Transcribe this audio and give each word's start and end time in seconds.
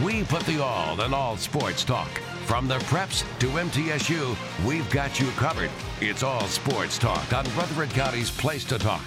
We 0.00 0.24
put 0.24 0.42
the 0.44 0.58
all 0.58 0.98
in 1.02 1.12
all 1.12 1.36
sports 1.36 1.84
talk. 1.84 2.08
From 2.46 2.66
the 2.66 2.78
preps 2.78 3.24
to 3.40 3.46
MTSU, 3.48 4.34
we've 4.66 4.88
got 4.88 5.20
you 5.20 5.28
covered. 5.32 5.70
It's 6.00 6.22
all 6.22 6.46
sports 6.46 6.96
talk 6.96 7.30
on 7.34 7.44
Rutherford 7.54 7.90
County's 7.90 8.30
Place 8.30 8.64
to 8.64 8.78
Talk. 8.78 9.02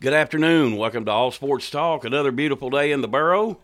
Good 0.00 0.12
afternoon. 0.12 0.76
Welcome 0.76 1.06
to 1.06 1.10
All 1.10 1.30
Sports 1.30 1.70
Talk. 1.70 2.04
Another 2.04 2.30
beautiful 2.30 2.68
day 2.68 2.92
in 2.92 3.00
the 3.00 3.08
borough. 3.08 3.58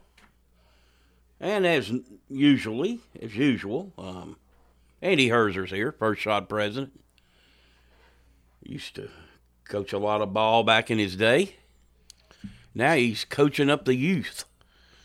And 1.40 1.66
as 1.66 1.92
usually, 2.28 3.00
as 3.20 3.36
usual, 3.36 3.92
um, 3.96 4.36
Andy 5.00 5.28
Herzer's 5.28 5.70
here, 5.70 5.92
first 5.92 6.20
shot 6.20 6.48
president. 6.48 6.98
Used 8.62 8.96
to 8.96 9.08
coach 9.64 9.92
a 9.92 9.98
lot 9.98 10.20
of 10.20 10.32
ball 10.32 10.64
back 10.64 10.90
in 10.90 10.98
his 10.98 11.16
day. 11.16 11.56
Now 12.74 12.94
he's 12.94 13.24
coaching 13.24 13.70
up 13.70 13.84
the 13.84 13.94
youth, 13.94 14.44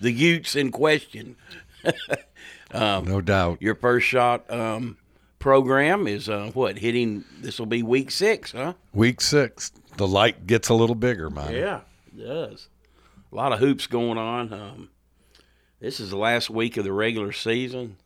the 0.02 0.12
youths 0.12 0.56
in 0.56 0.72
question. 0.72 1.36
no 2.73 3.22
doubt. 3.22 3.62
Your 3.62 3.75
first 3.75 4.08
shot 4.08 4.50
um, 4.52 4.97
program 5.40 6.08
is 6.08 6.30
uh, 6.30 6.52
what 6.53 6.80
hitting. 6.80 7.23
This 7.40 7.59
will 7.59 7.68
be 7.68 7.84
week 7.84 8.12
six, 8.12 8.52
huh? 8.52 8.73
Week 8.94 9.22
six, 9.22 9.72
the 9.97 10.08
light 10.08 10.47
gets 10.47 10.70
a 10.70 10.73
little 10.73 10.95
bigger, 10.95 11.30
man. 11.30 11.53
Yeah, 11.53 11.81
it 12.08 12.23
does. 12.23 12.68
A 13.31 13.36
lot 13.36 13.53
of 13.53 13.59
hoops 13.59 13.88
going 13.88 14.18
on. 14.18 14.53
Um, 14.53 14.90
this 15.84 16.00
is 16.00 16.12
the 16.12 16.17
last 16.17 16.50
week 16.50 16.78
of 16.78 16.86
the 16.86 16.94
regular 16.94 17.34
season. 17.34 17.98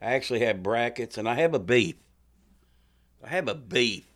I 0.00 0.14
actually 0.14 0.40
have 0.40 0.62
brackets, 0.62 1.18
and 1.18 1.28
I 1.28 1.34
have 1.34 1.52
a 1.52 1.58
beef. 1.58 1.96
I 3.22 3.28
have 3.28 3.46
a 3.46 3.54
beef 3.54 4.06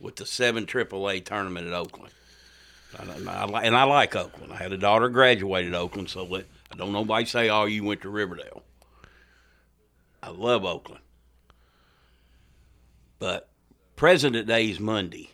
with 0.00 0.16
the 0.16 0.26
seven 0.26 0.66
AAA 0.66 1.24
tournament 1.24 1.68
at 1.68 1.72
Oakland. 1.72 2.12
And 2.98 3.28
I, 3.28 3.44
and 3.62 3.76
I 3.76 3.84
like 3.84 4.16
Oakland. 4.16 4.52
I 4.52 4.56
had 4.56 4.72
a 4.72 4.76
daughter 4.76 5.08
graduated 5.08 5.74
Oakland, 5.74 6.10
so 6.10 6.24
let, 6.24 6.46
I 6.72 6.76
don't 6.76 6.90
nobody 6.90 7.24
say, 7.24 7.50
"Oh, 7.50 7.66
you 7.66 7.84
went 7.84 8.02
to 8.02 8.08
Riverdale." 8.08 8.64
I 10.20 10.30
love 10.30 10.64
Oakland, 10.64 11.02
but 13.20 13.48
President 13.94 14.48
Day 14.48 14.68
is 14.70 14.80
Monday. 14.80 15.30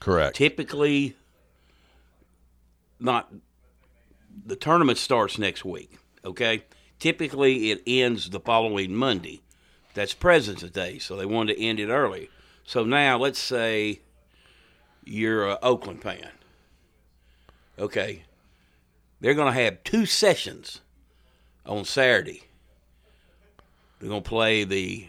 Correct. 0.00 0.34
Typically, 0.34 1.14
not 2.98 3.32
the 4.44 4.56
tournament 4.56 4.98
starts 4.98 5.38
next 5.38 5.64
week. 5.64 5.98
Okay, 6.24 6.64
typically 6.98 7.70
it 7.70 7.82
ends 7.86 8.30
the 8.30 8.40
following 8.40 8.94
Monday. 8.94 9.42
That's 9.94 10.14
President's 10.14 10.70
Day, 10.70 10.98
so 10.98 11.16
they 11.16 11.26
wanted 11.26 11.54
to 11.54 11.62
end 11.62 11.78
it 11.78 11.88
early. 11.88 12.30
So 12.64 12.84
now, 12.84 13.18
let's 13.18 13.38
say 13.38 14.00
you're 15.04 15.48
an 15.48 15.58
Oakland 15.62 16.02
fan. 16.02 16.30
Okay, 17.78 18.24
they're 19.20 19.34
going 19.34 19.52
to 19.52 19.60
have 19.60 19.84
two 19.84 20.06
sessions 20.06 20.80
on 21.66 21.84
Saturday. 21.84 22.42
They're 23.98 24.08
going 24.08 24.22
to 24.22 24.28
play 24.28 24.64
the 24.64 25.08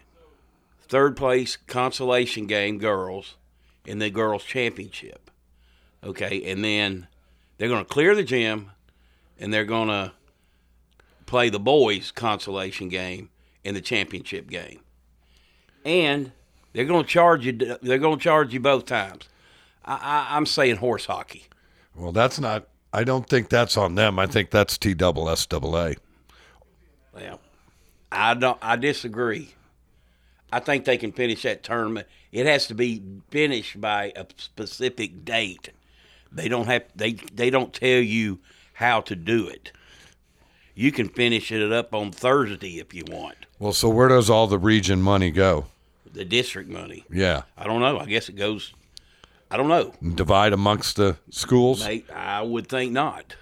third 0.88 1.16
place 1.16 1.58
consolation 1.58 2.46
game, 2.46 2.78
girls, 2.78 3.36
in 3.86 4.00
the 4.00 4.10
girls' 4.10 4.44
championship. 4.44 5.32
Okay, 6.04 6.44
and 6.52 6.64
then 6.64 7.08
they're 7.58 7.70
going 7.70 7.84
to 7.84 7.90
clear 7.90 8.16
the 8.16 8.24
gym 8.24 8.72
and 9.40 9.54
they're 9.54 9.66
going 9.66 9.88
to 9.88 10.12
play 11.26 11.50
the 11.50 11.60
boys' 11.60 12.12
consolation 12.12 12.90
game 12.90 13.30
in 13.64 13.74
the 13.74 13.82
championship 13.82 14.50
game. 14.50 14.82
And 15.84 16.32
they're 16.74 16.86
going 16.86 17.04
to 17.04 17.10
charge 17.10 17.46
you. 17.46 17.54
They're 17.54 17.98
going 17.98 18.18
to 18.18 18.24
charge 18.24 18.54
you 18.54 18.60
both 18.60 18.86
times. 18.86 19.30
I, 19.84 19.94
I, 19.94 20.38
I'm 20.38 20.46
saying 20.46 20.78
horse 20.78 21.06
hockey. 21.06 21.46
Well, 21.96 22.12
that's 22.12 22.40
not. 22.40 22.68
I 22.92 23.04
don't 23.04 23.28
think 23.28 23.50
that's 23.50 23.78
on 23.78 23.96
them. 23.96 24.20
I 24.20 24.26
think 24.26 24.52
that's 24.52 24.78
T 24.78 24.94
double 24.94 25.30
S 25.30 25.46
double 25.46 25.78
A. 25.78 25.96
Well, 27.14 27.40
I 28.12 28.34
don't. 28.34 28.58
I 28.62 28.76
disagree. 28.76 29.54
I 30.52 30.60
think 30.60 30.86
they 30.86 30.98
can 30.98 31.12
finish 31.12 31.44
that 31.44 31.64
tournament. 31.64 32.08
It 32.32 32.46
has 32.46 32.68
to 32.68 32.76
be 32.76 33.02
finished 33.30 33.80
by 33.80 34.14
a 34.16 34.26
specific 34.38 35.26
date. 35.26 35.70
They 36.32 36.48
don't 36.48 36.68
have. 36.68 36.84
They 36.96 37.14
they 37.14 37.50
don't 37.50 37.74
tell 37.74 38.00
you 38.00 38.40
how 38.74 39.02
to 39.02 39.16
do 39.16 39.48
it. 39.48 39.72
You 40.76 40.92
can 40.92 41.08
finish 41.10 41.52
it 41.52 41.72
up 41.72 41.94
on 41.94 42.12
Thursday 42.12 42.80
if 42.80 42.94
you 42.94 43.04
want. 43.10 43.38
Well, 43.60 43.72
so 43.74 43.88
where 43.90 44.10
does 44.10 44.30
all 44.30 44.48
the 44.48 44.60
region 44.60 45.02
money 45.02 45.32
go? 45.32 45.68
The 46.12 46.26
district 46.26 46.70
money. 46.70 47.06
Yeah. 47.10 47.44
I 47.58 47.64
don't 47.66 47.80
know. 47.80 47.98
I 48.00 48.06
guess 48.06 48.28
it 48.30 48.36
goes. 48.36 48.74
I 49.50 49.58
don't 49.58 49.70
know. 49.70 49.94
Divide 50.16 50.52
amongst 50.54 50.98
the 50.98 51.18
schools. 51.30 51.86
Mate, 51.86 52.10
I 52.12 52.42
would 52.42 52.68
think 52.68 52.92
not. 52.92 53.36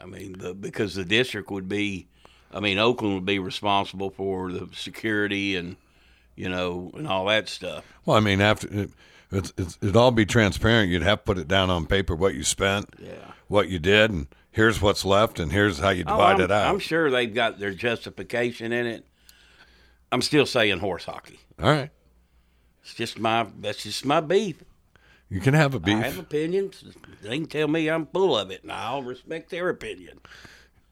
I 0.00 0.06
mean, 0.06 0.36
the, 0.38 0.54
because 0.54 0.94
the 0.94 1.04
district 1.04 1.50
would 1.50 1.68
be, 1.68 2.06
I 2.52 2.60
mean, 2.60 2.78
Oakland 2.78 3.14
would 3.14 3.26
be 3.26 3.38
responsible 3.38 4.10
for 4.10 4.50
the 4.50 4.68
security 4.74 5.56
and, 5.56 5.76
you 6.36 6.48
know, 6.48 6.90
and 6.94 7.06
all 7.06 7.26
that 7.26 7.48
stuff. 7.48 7.84
Well, 8.06 8.16
I 8.16 8.20
mean, 8.20 8.40
after 8.40 8.68
it, 8.68 8.90
it's, 9.30 9.52
it's, 9.56 9.78
it'd 9.82 9.96
all 9.96 10.10
be 10.10 10.26
transparent. 10.26 10.90
You'd 10.90 11.02
have 11.02 11.18
to 11.20 11.24
put 11.24 11.38
it 11.38 11.48
down 11.48 11.70
on 11.70 11.86
paper 11.86 12.14
what 12.14 12.34
you 12.34 12.42
spent, 12.44 12.94
Yeah. 12.98 13.32
what 13.48 13.68
you 13.68 13.78
did, 13.78 14.10
and 14.10 14.26
here's 14.52 14.80
what's 14.80 15.04
left, 15.04 15.40
and 15.40 15.50
here's 15.50 15.78
how 15.80 15.90
you 15.90 16.04
Oh, 16.06 16.12
divide 16.12 16.34
I'm, 16.36 16.40
it 16.42 16.50
out. 16.52 16.66
I'm 16.72 16.78
sure 16.78 17.10
they've 17.10 17.32
got 17.34 17.58
their 17.58 17.72
justification 17.72 18.72
in 18.72 18.86
it. 18.86 19.04
I'm 20.12 20.22
still 20.22 20.46
saying 20.46 20.78
horse 20.78 21.04
hockey. 21.04 21.40
all 21.60 21.70
right. 21.70 21.90
It's 22.82 22.94
just 22.94 23.18
my 23.18 23.46
that's 23.60 23.82
just 23.82 24.04
my 24.04 24.20
beef. 24.20 24.62
You 25.30 25.40
can 25.40 25.54
have 25.54 25.74
a 25.74 25.80
beef. 25.80 25.96
I 25.96 26.02
have 26.02 26.18
opinions. 26.18 26.84
They 27.22 27.38
can 27.38 27.46
tell 27.46 27.66
me 27.68 27.88
I'm 27.88 28.06
full 28.06 28.36
of 28.36 28.50
it, 28.50 28.62
and 28.62 28.70
I'll 28.72 29.02
respect 29.02 29.50
their 29.50 29.68
opinion. 29.70 30.20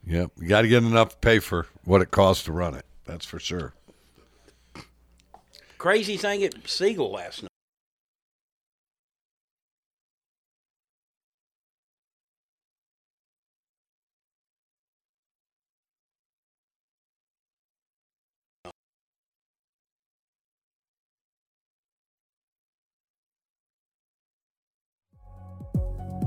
Yep. 0.07 0.31
You 0.39 0.47
got 0.47 0.61
to 0.63 0.67
get 0.67 0.83
enough 0.83 1.09
to 1.09 1.17
pay 1.17 1.37
for 1.39 1.67
what 1.83 2.01
it 2.01 2.09
costs 2.09 2.45
to 2.45 2.51
run 2.51 2.73
it. 2.73 2.85
That's 3.05 3.25
for 3.25 3.37
sure. 3.39 3.73
Crazy 5.77 6.17
thing 6.17 6.43
at 6.43 6.67
Siegel 6.67 7.11
last 7.11 7.43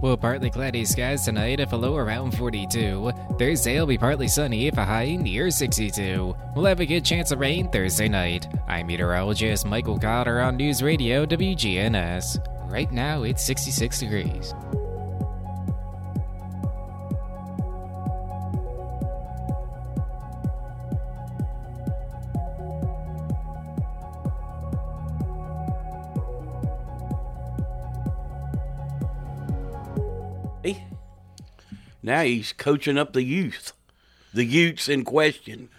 Well, 0.05 0.19
partly 0.19 0.51
cloudy 0.51 0.85
skies 0.85 1.25
tonight 1.25 1.61
if 1.61 1.73
a 1.73 1.77
low 1.77 1.97
around 1.97 2.37
42. 2.37 3.11
Thursday 3.39 3.79
will 3.79 3.87
be 3.87 3.97
partly 3.97 4.29
sunny 4.29 4.67
if 4.67 4.77
a 4.77 4.85
high 4.85 5.17
near 5.17 5.51
62. 5.51 6.37
We'll 6.55 6.67
have 6.67 6.81
a 6.81 6.85
good 6.85 7.06
chance 7.06 7.31
of 7.31 7.41
rain 7.41 7.71
Thursday 7.71 8.11
night. 8.11 8.47
I'm 8.69 8.89
meteorologist 8.89 9.65
Michael 9.65 9.99
Cotter 9.99 10.43
on 10.43 10.59
News 10.59 10.83
Radio 10.83 11.25
WGNS. 11.25 12.71
Right 12.71 12.93
now 12.93 13.23
it's 13.23 13.43
66 13.43 13.99
degrees. 13.99 14.55
Now 32.05 32.21
he's 32.21 32.53
coaching 32.53 32.99
up 32.99 33.15
the 33.15 33.23
youth, 33.23 33.73
the 34.35 34.45
youths 34.45 34.91
in 34.91 35.06
question. 35.06 35.71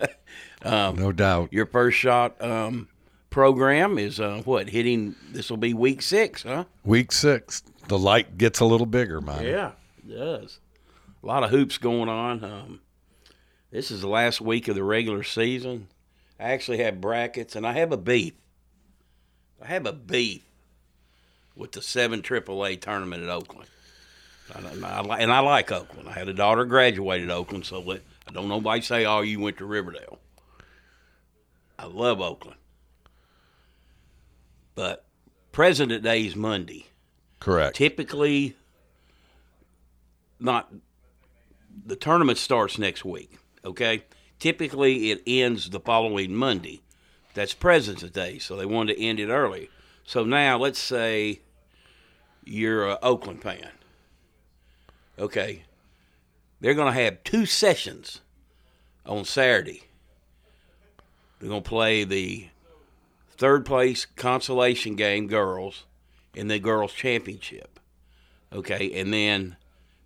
no 0.64 1.12
doubt. 1.12 1.52
Your 1.52 1.66
first 1.66 1.96
shot 1.96 2.42
um, 2.42 2.88
program 3.30 3.96
is 3.96 4.18
uh, 4.18 4.42
what 4.44 4.70
hitting. 4.70 5.14
This 5.30 5.50
will 5.50 5.58
be 5.58 5.72
week 5.72 6.02
six, 6.02 6.42
huh? 6.42 6.64
Week 6.82 7.12
six, 7.12 7.62
the 7.86 7.96
light 7.96 8.38
gets 8.38 8.58
a 8.58 8.64
little 8.64 8.88
bigger, 8.88 9.20
man. 9.20 9.44
Yeah, 9.44 9.70
it 9.98 10.16
does. 10.16 10.58
A 11.22 11.26
lot 11.26 11.44
of 11.44 11.50
hoops 11.50 11.78
going 11.78 12.08
on. 12.08 12.42
Um, 12.42 12.80
this 13.70 13.92
is 13.92 14.00
the 14.00 14.08
last 14.08 14.40
week 14.40 14.66
of 14.66 14.74
the 14.74 14.82
regular 14.82 15.22
season. 15.22 15.86
I 16.40 16.50
actually 16.50 16.78
have 16.78 17.00
brackets, 17.00 17.54
and 17.54 17.64
I 17.64 17.74
have 17.74 17.92
a 17.92 17.96
beef. 17.96 18.34
I 19.62 19.68
have 19.68 19.86
a 19.86 19.92
beef 19.92 20.42
with 21.54 21.70
the 21.70 21.82
seven 21.82 22.20
AAA 22.20 22.80
tournament 22.80 23.22
at 23.22 23.28
Oakland. 23.28 23.68
And 24.54 24.84
I, 24.84 25.18
and 25.18 25.32
I 25.32 25.40
like 25.40 25.72
Oakland. 25.72 26.08
I 26.08 26.12
had 26.12 26.28
a 26.28 26.34
daughter 26.34 26.64
graduated 26.64 27.30
Oakland, 27.30 27.64
so 27.64 27.80
let, 27.80 28.02
I 28.28 28.32
don't 28.32 28.48
nobody 28.48 28.82
say, 28.82 29.06
"Oh, 29.06 29.20
you 29.20 29.40
went 29.40 29.58
to 29.58 29.64
Riverdale." 29.64 30.18
I 31.78 31.86
love 31.86 32.20
Oakland, 32.20 32.58
but 34.74 35.04
President 35.52 36.02
Day 36.02 36.26
is 36.26 36.36
Monday 36.36 36.86
Correct. 37.42 37.74
typically 37.74 38.56
not 40.38 40.72
the 41.84 41.96
tournament 41.96 42.38
starts 42.38 42.78
next 42.78 43.04
week 43.04 43.36
okay 43.64 44.04
typically 44.38 45.10
it 45.10 45.22
ends 45.26 45.70
the 45.70 45.80
following 45.80 46.34
monday 46.34 46.80
that's 47.34 47.52
president's 47.52 48.08
day 48.14 48.38
so 48.38 48.54
they 48.54 48.64
wanted 48.64 48.94
to 48.94 49.02
end 49.02 49.18
it 49.18 49.28
early 49.28 49.68
so 50.04 50.24
now 50.24 50.56
let's 50.56 50.78
say 50.78 51.40
you're 52.44 52.88
an 52.90 52.98
oakland 53.02 53.42
fan 53.42 53.70
okay. 55.22 55.62
They're 56.60 56.74
going 56.74 56.92
to 56.92 57.00
have 57.00 57.24
two 57.24 57.46
sessions 57.46 58.20
on 59.06 59.24
saturday. 59.24 59.82
They're 61.38 61.48
going 61.48 61.62
to 61.62 61.68
play 61.68 62.04
the 62.04 62.48
third 63.36 63.64
place 63.66 64.04
consolation 64.04 64.94
game 64.94 65.26
girls 65.26 65.84
in 66.34 66.48
the 66.48 66.58
girls 66.58 66.92
championship. 66.92 67.80
Okay 68.52 68.92
and 69.00 69.12
then 69.12 69.56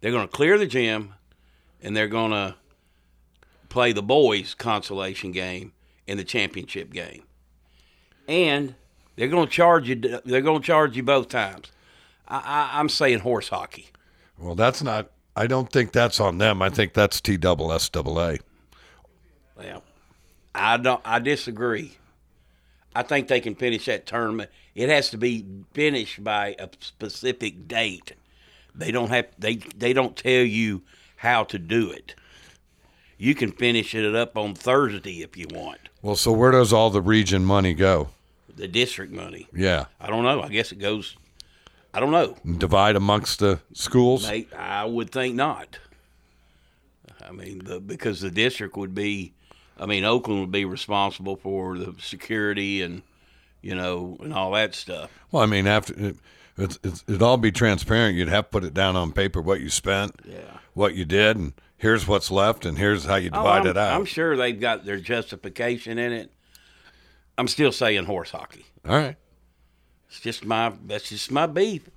they're 0.00 0.12
going 0.12 0.26
to 0.26 0.32
clear 0.32 0.56
the 0.56 0.66
gym 0.66 1.14
and 1.82 1.96
they're 1.96 2.08
going 2.08 2.30
to 2.30 2.54
play 3.68 3.92
the 3.92 4.02
boys 4.02 4.54
consolation 4.54 5.32
game 5.32 5.72
in 6.06 6.16
the 6.16 6.24
championship 6.24 6.90
game. 6.92 7.24
And 8.28 8.74
they're 9.16 9.28
going 9.28 9.46
to 9.46 9.52
charge 9.52 9.88
you 9.88 9.96
they're 9.96 10.40
going 10.40 10.62
to 10.62 10.66
charge 10.66 10.96
you 10.96 11.02
both 11.02 11.28
times. 11.28 11.70
I, 12.28 12.36
I, 12.38 12.80
i'm 12.80 12.88
saying 12.88 13.20
horse 13.20 13.50
hockey 13.50 13.90
Well, 14.38 14.54
that's 14.54 14.82
not. 14.82 15.10
I 15.34 15.46
don't 15.46 15.70
think 15.70 15.92
that's 15.92 16.18
on 16.20 16.38
them. 16.38 16.62
I 16.62 16.70
think 16.70 16.94
that's 16.94 17.20
T 17.20 17.36
double 17.36 17.72
S 17.72 17.88
double 17.88 18.20
A. 18.20 18.38
well 19.56 19.82
i 20.58 20.78
don't 20.78 21.02
i 21.04 21.18
disagree 21.18 21.92
i 22.94 23.02
think 23.02 23.28
they 23.28 23.40
can 23.40 23.54
finish 23.54 23.84
that 23.84 24.06
tournament 24.06 24.48
it 24.74 24.88
has 24.88 25.10
to 25.10 25.18
be 25.18 25.44
finished 25.74 26.24
by 26.24 26.54
a 26.58 26.66
specific 26.80 27.68
date 27.68 28.12
they 28.74 28.90
don't 28.90 29.10
have 29.10 29.26
they 29.38 29.56
they 29.76 29.92
don't 29.92 30.16
tell 30.16 30.42
you 30.42 30.80
how 31.16 31.44
to 31.44 31.58
do 31.58 31.90
it 31.90 32.14
you 33.18 33.34
can 33.34 33.52
finish 33.52 33.94
it 33.94 34.14
up 34.14 34.34
on 34.38 34.54
thursday 34.54 35.20
if 35.20 35.36
you 35.36 35.46
want 35.52 35.90
Well, 36.00 36.16
so 36.16 36.32
where 36.32 36.52
does 36.52 36.72
all 36.72 36.88
the 36.88 37.02
region 37.02 37.44
money 37.44 37.74
go? 37.74 38.08
the 38.56 38.66
district 38.68 39.12
money 39.12 39.46
Yeah, 39.52 39.84
i 40.00 40.06
don't 40.06 40.24
know 40.24 40.40
i 40.40 40.48
guess 40.48 40.72
it 40.72 40.78
goes 40.78 41.16
i 41.96 42.00
don't 42.00 42.10
know 42.12 42.36
divide 42.58 42.94
amongst 42.96 43.38
the 43.40 43.58
schools. 43.72 44.28
They, 44.28 44.46
I 44.56 44.84
would 44.84 45.10
think 45.10 45.34
not. 45.34 45.78
I 47.26 47.32
mean, 47.32 47.58
the, 47.64 47.80
because 47.80 48.20
the 48.20 48.30
district 48.30 48.76
would 48.76 48.94
be, 48.94 49.32
I 49.80 49.86
mean, 49.86 50.04
Oakland 50.04 50.40
would 50.40 50.52
be 50.52 50.64
responsible 50.64 51.36
for 51.36 51.76
the 51.78 51.94
security 52.00 52.82
and, 52.82 53.02
you 53.62 53.74
know, 53.74 54.16
and 54.20 54.32
all 54.32 54.52
that 54.52 54.74
stuff. 54.74 55.10
Well, 55.32 55.42
I 55.42 55.46
mean, 55.46 55.66
after 55.66 55.92
it, 55.98 56.16
it's, 56.56 56.78
it's, 56.84 57.02
it'd 57.08 57.22
all 57.22 57.36
be 57.36 57.50
transparent. 57.50 58.16
You'd 58.16 58.28
have 58.28 58.44
to 58.44 58.50
put 58.50 58.64
it 58.64 58.74
down 58.74 58.94
on 58.96 59.12
paper 59.12 59.40
what 59.40 59.60
you 59.60 59.68
spent, 59.70 60.20
Yeah. 60.24 60.38
what 60.74 60.94
you 60.94 61.04
did, 61.04 61.36
and 61.36 61.52
here's 61.76 62.06
what's 62.06 62.30
left, 62.30 62.64
and 62.64 62.78
here's 62.78 63.04
how 63.06 63.16
you 63.16 63.30
Oh, 63.32 63.38
divide 63.38 63.60
I'm, 63.62 63.66
it 63.68 63.76
out. 63.76 63.94
I'm 63.98 64.04
sure 64.04 64.36
they've 64.36 64.58
got 64.60 64.84
their 64.84 64.98
justification 64.98 65.98
in 65.98 66.12
it. 66.12 66.30
I'm 67.38 67.48
still 67.48 67.72
saying 67.72 68.04
horse 68.04 68.30
hockey. 68.30 68.66
all 68.88 68.96
right, 68.96 69.16
It's 70.08 70.20
just 70.20 70.44
my 70.44 70.72
that's 70.86 71.08
just 71.08 71.30
my 71.30 71.46
beef. 71.46 71.88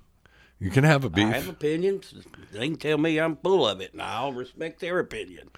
you 0.58 0.70
can 0.70 0.84
have 0.84 1.04
a 1.04 1.10
beef. 1.10 1.26
I 1.26 1.32
have 1.32 1.48
opinions. 1.48 2.14
They 2.52 2.68
can 2.68 2.76
tell 2.76 2.98
me 2.98 3.18
I'm 3.18 3.36
full 3.36 3.66
of 3.66 3.80
it, 3.80 3.92
and 3.92 4.02
I'll 4.02 4.32
respect 4.32 4.80
their 4.80 4.98
opinion. 4.98 5.50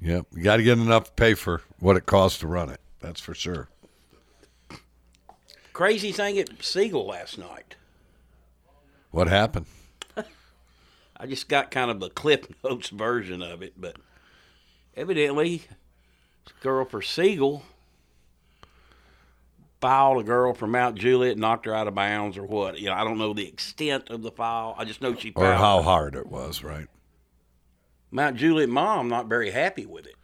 Yep, 0.00 0.26
you 0.34 0.42
got 0.42 0.56
to 0.56 0.62
get 0.62 0.78
enough 0.78 1.04
to 1.04 1.12
pay 1.12 1.34
for 1.34 1.62
what 1.78 1.96
it 1.96 2.06
costs 2.06 2.40
to 2.40 2.46
run 2.46 2.68
it. 2.70 2.80
That's 3.00 3.20
for 3.20 3.34
sure. 3.34 3.68
Crazy 5.72 6.12
thing 6.12 6.38
at 6.38 6.62
Siegel 6.62 7.06
last 7.06 7.38
night. 7.38 7.76
What 9.10 9.28
happened? 9.28 9.66
I 11.16 11.26
just 11.26 11.48
got 11.48 11.70
kind 11.70 11.90
of 11.90 12.02
a 12.02 12.10
Clip 12.10 12.52
Notes 12.64 12.88
version 12.88 13.42
of 13.42 13.62
it, 13.62 13.74
but 13.76 13.96
evidently, 14.96 15.62
this 16.44 16.54
girl 16.60 16.84
for 16.84 17.02
Siegel 17.02 17.62
fouled 19.84 20.18
a 20.18 20.24
girl 20.24 20.54
from 20.54 20.70
Mount 20.70 20.96
Juliet, 20.96 21.36
knocked 21.36 21.66
her 21.66 21.74
out 21.74 21.86
of 21.86 21.94
bounds, 21.94 22.38
or 22.38 22.46
what. 22.46 22.78
You 22.78 22.86
know, 22.86 22.94
I 22.94 23.04
don't 23.04 23.18
know 23.18 23.34
the 23.34 23.46
extent 23.46 24.08
of 24.08 24.22
the 24.22 24.30
foul. 24.30 24.74
I 24.78 24.86
just 24.86 25.02
know 25.02 25.14
she 25.14 25.30
fouled. 25.30 25.44
Or 25.44 25.52
how 25.56 25.82
hard 25.82 26.14
it 26.14 26.26
was, 26.26 26.64
right? 26.64 26.88
Mount 28.10 28.38
Juliet 28.38 28.70
mom 28.70 29.10
not 29.10 29.28
very 29.28 29.50
happy 29.50 29.84
with 29.84 30.06
it. 30.06 30.16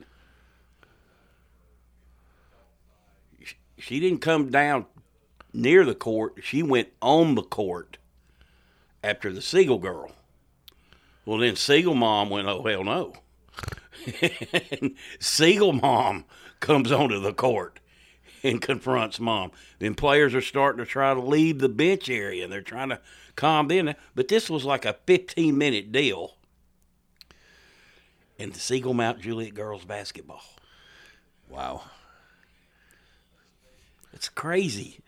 She 3.76 4.00
didn't 4.00 4.20
come 4.20 4.50
down 4.50 4.86
near 5.52 5.84
the 5.84 5.94
court. 5.94 6.36
She 6.42 6.62
went 6.62 6.88
on 7.02 7.34
the 7.34 7.42
court 7.42 7.98
after 9.04 9.30
the 9.30 9.42
Siegel 9.42 9.76
girl. 9.76 10.10
Well, 11.26 11.36
then 11.36 11.54
Siegel 11.54 11.94
mom 11.94 12.30
went, 12.30 12.48
oh, 12.48 12.64
hell 12.64 12.82
no. 12.82 13.12
and 14.80 14.94
Siegel 15.18 15.74
mom 15.74 16.24
comes 16.60 16.90
onto 16.90 17.20
the 17.20 17.34
court 17.34 17.79
and 18.42 18.60
confronts 18.60 19.20
mom. 19.20 19.52
Then 19.78 19.94
players 19.94 20.34
are 20.34 20.40
starting 20.40 20.84
to 20.84 20.90
try 20.90 21.14
to 21.14 21.20
leave 21.20 21.58
the 21.58 21.68
bench 21.68 22.08
area 22.08 22.44
and 22.44 22.52
they're 22.52 22.62
trying 22.62 22.90
to 22.90 23.00
calm 23.36 23.68
down. 23.68 23.94
But 24.14 24.28
this 24.28 24.50
was 24.50 24.64
like 24.64 24.84
a 24.84 24.96
15 25.06 25.56
minute 25.56 25.92
deal 25.92 26.36
in 28.38 28.50
the 28.50 28.60
Siegel 28.60 28.94
Mount 28.94 29.20
Juliet 29.20 29.54
girls 29.54 29.84
basketball. 29.84 30.42
Wow. 31.48 31.82
It's 34.12 34.28
crazy. 34.28 35.00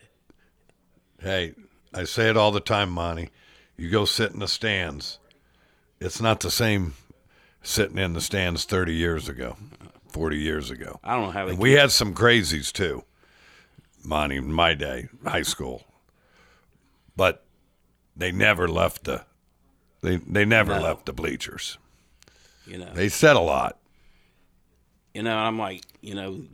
Hey, 1.20 1.54
I 1.94 2.04
say 2.04 2.28
it 2.28 2.36
all 2.36 2.50
the 2.50 2.60
time, 2.60 2.90
Monty. 2.90 3.30
You 3.76 3.90
go 3.90 4.04
sit 4.04 4.32
in 4.32 4.40
the 4.40 4.48
stands. 4.48 5.18
It's 6.00 6.20
not 6.20 6.40
the 6.40 6.50
same 6.50 6.94
sitting 7.62 7.98
in 7.98 8.12
the 8.12 8.20
stands 8.20 8.64
30 8.64 8.94
years 8.94 9.28
ago, 9.28 9.56
40 10.08 10.36
years 10.36 10.70
ago. 10.70 10.98
I 11.02 11.14
don't 11.14 11.26
know 11.26 11.30
how 11.30 11.54
we 11.54 11.72
had 11.72 11.92
some 11.92 12.14
crazies 12.14 12.72
too, 12.72 13.04
Monty, 14.04 14.36
in 14.36 14.52
my 14.52 14.74
day, 14.74 15.08
high 15.24 15.42
school. 15.42 15.84
But 17.16 17.44
they 18.16 18.32
never 18.32 18.66
left 18.68 19.04
the 19.04 19.24
they 20.02 20.16
they 20.16 20.44
never 20.44 20.74
No. 20.76 20.82
left 20.82 21.06
the 21.06 21.12
bleachers. 21.12 21.78
you 22.66 22.78
know, 22.78 22.92
They 22.94 23.08
said 23.08 23.36
a 23.36 23.40
lot. 23.40 23.78
you 25.14 25.22
know. 25.22 25.36
I'm 25.36 25.58
like, 25.58 25.82
you 26.00 26.14
know, 26.14 26.44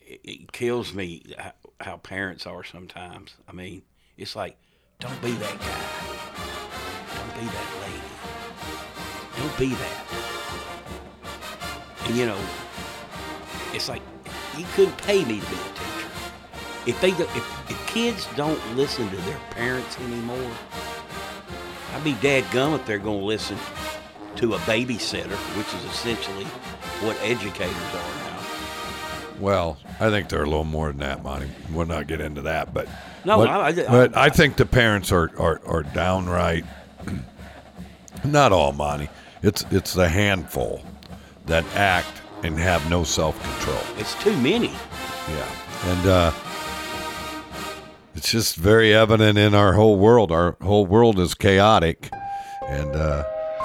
it, 0.00 0.20
it 0.24 0.52
kills 0.52 0.94
me 0.94 1.22
how, 1.38 1.52
how 1.80 1.96
parents 1.98 2.46
are 2.46 2.64
sometimes. 2.64 3.34
I 3.48 3.52
mean, 3.52 3.82
it's 4.16 4.34
like, 4.36 4.56
don't 5.00 5.20
be 5.20 5.32
that 5.32 5.58
guy. 5.58 5.84
Don't 7.16 7.34
be 7.40 7.46
that 7.46 7.70
lady. 7.82 8.08
Don't 9.36 9.58
be 9.58 9.74
that. 9.74 10.06
And 12.06 12.16
you 12.16 12.26
know, 12.26 12.40
it's 13.74 13.88
like 13.88 14.02
you 14.58 14.64
couldn't 14.74 14.96
pay 14.98 15.24
me 15.24 15.40
to 15.40 15.46
be 15.46 15.56
a 15.56 15.74
teacher. 15.74 16.08
If 16.86 17.00
they 17.00 17.10
do, 17.12 17.22
if, 17.22 17.70
if 17.70 17.86
kids 17.86 18.26
don't 18.36 18.60
listen 18.76 19.08
to 19.10 19.16
their 19.16 19.38
parents 19.50 19.98
anymore, 20.00 20.50
I'd 21.94 22.04
be 22.04 22.14
dadgum 22.14 22.74
if 22.74 22.84
they're 22.86 22.98
going 22.98 23.20
to 23.20 23.24
listen 23.26 23.56
to 24.36 24.54
a 24.54 24.58
babysitter, 24.60 25.36
which 25.56 25.72
is 25.74 25.84
essentially 25.90 26.44
what 27.04 27.16
educators 27.22 27.76
are 27.76 28.16
now. 28.24 28.38
Well, 29.40 29.78
I 30.00 30.08
think 30.10 30.28
they're 30.28 30.42
a 30.42 30.46
little 30.46 30.64
more 30.64 30.88
than 30.88 30.98
that, 30.98 31.22
Monty. 31.22 31.50
We'll 31.70 31.86
not 31.86 32.06
get 32.06 32.20
into 32.20 32.42
that, 32.42 32.72
but 32.72 32.88
No, 33.24 33.38
but, 33.38 33.48
I- 33.48 33.68
I- 33.68 33.72
but 33.72 34.16
I 34.16 34.28
think 34.30 34.56
the 34.56 34.66
parents 34.66 35.12
are, 35.12 35.30
are, 35.38 35.60
are 35.66 35.82
downright. 35.82 36.64
Not 38.24 38.52
all, 38.52 38.72
Monty. 38.72 39.08
It's 39.42 39.64
it's 39.72 39.92
the 39.94 40.08
handful 40.08 40.82
that 41.46 41.64
act 41.74 42.21
and 42.42 42.58
have 42.58 42.88
no 42.90 43.04
self 43.04 43.40
control. 43.42 43.80
It's 43.98 44.14
too 44.22 44.36
many. 44.38 44.72
Yeah, 45.28 45.48
and 45.84 46.06
uh, 46.06 46.32
it's 48.14 48.30
just 48.30 48.56
very 48.56 48.94
evident 48.94 49.38
in 49.38 49.54
our 49.54 49.74
whole 49.74 49.98
world. 49.98 50.32
Our 50.32 50.56
whole 50.62 50.86
world 50.86 51.18
is 51.18 51.34
chaotic, 51.34 52.10
and 52.68 52.94
uh, 52.94 53.24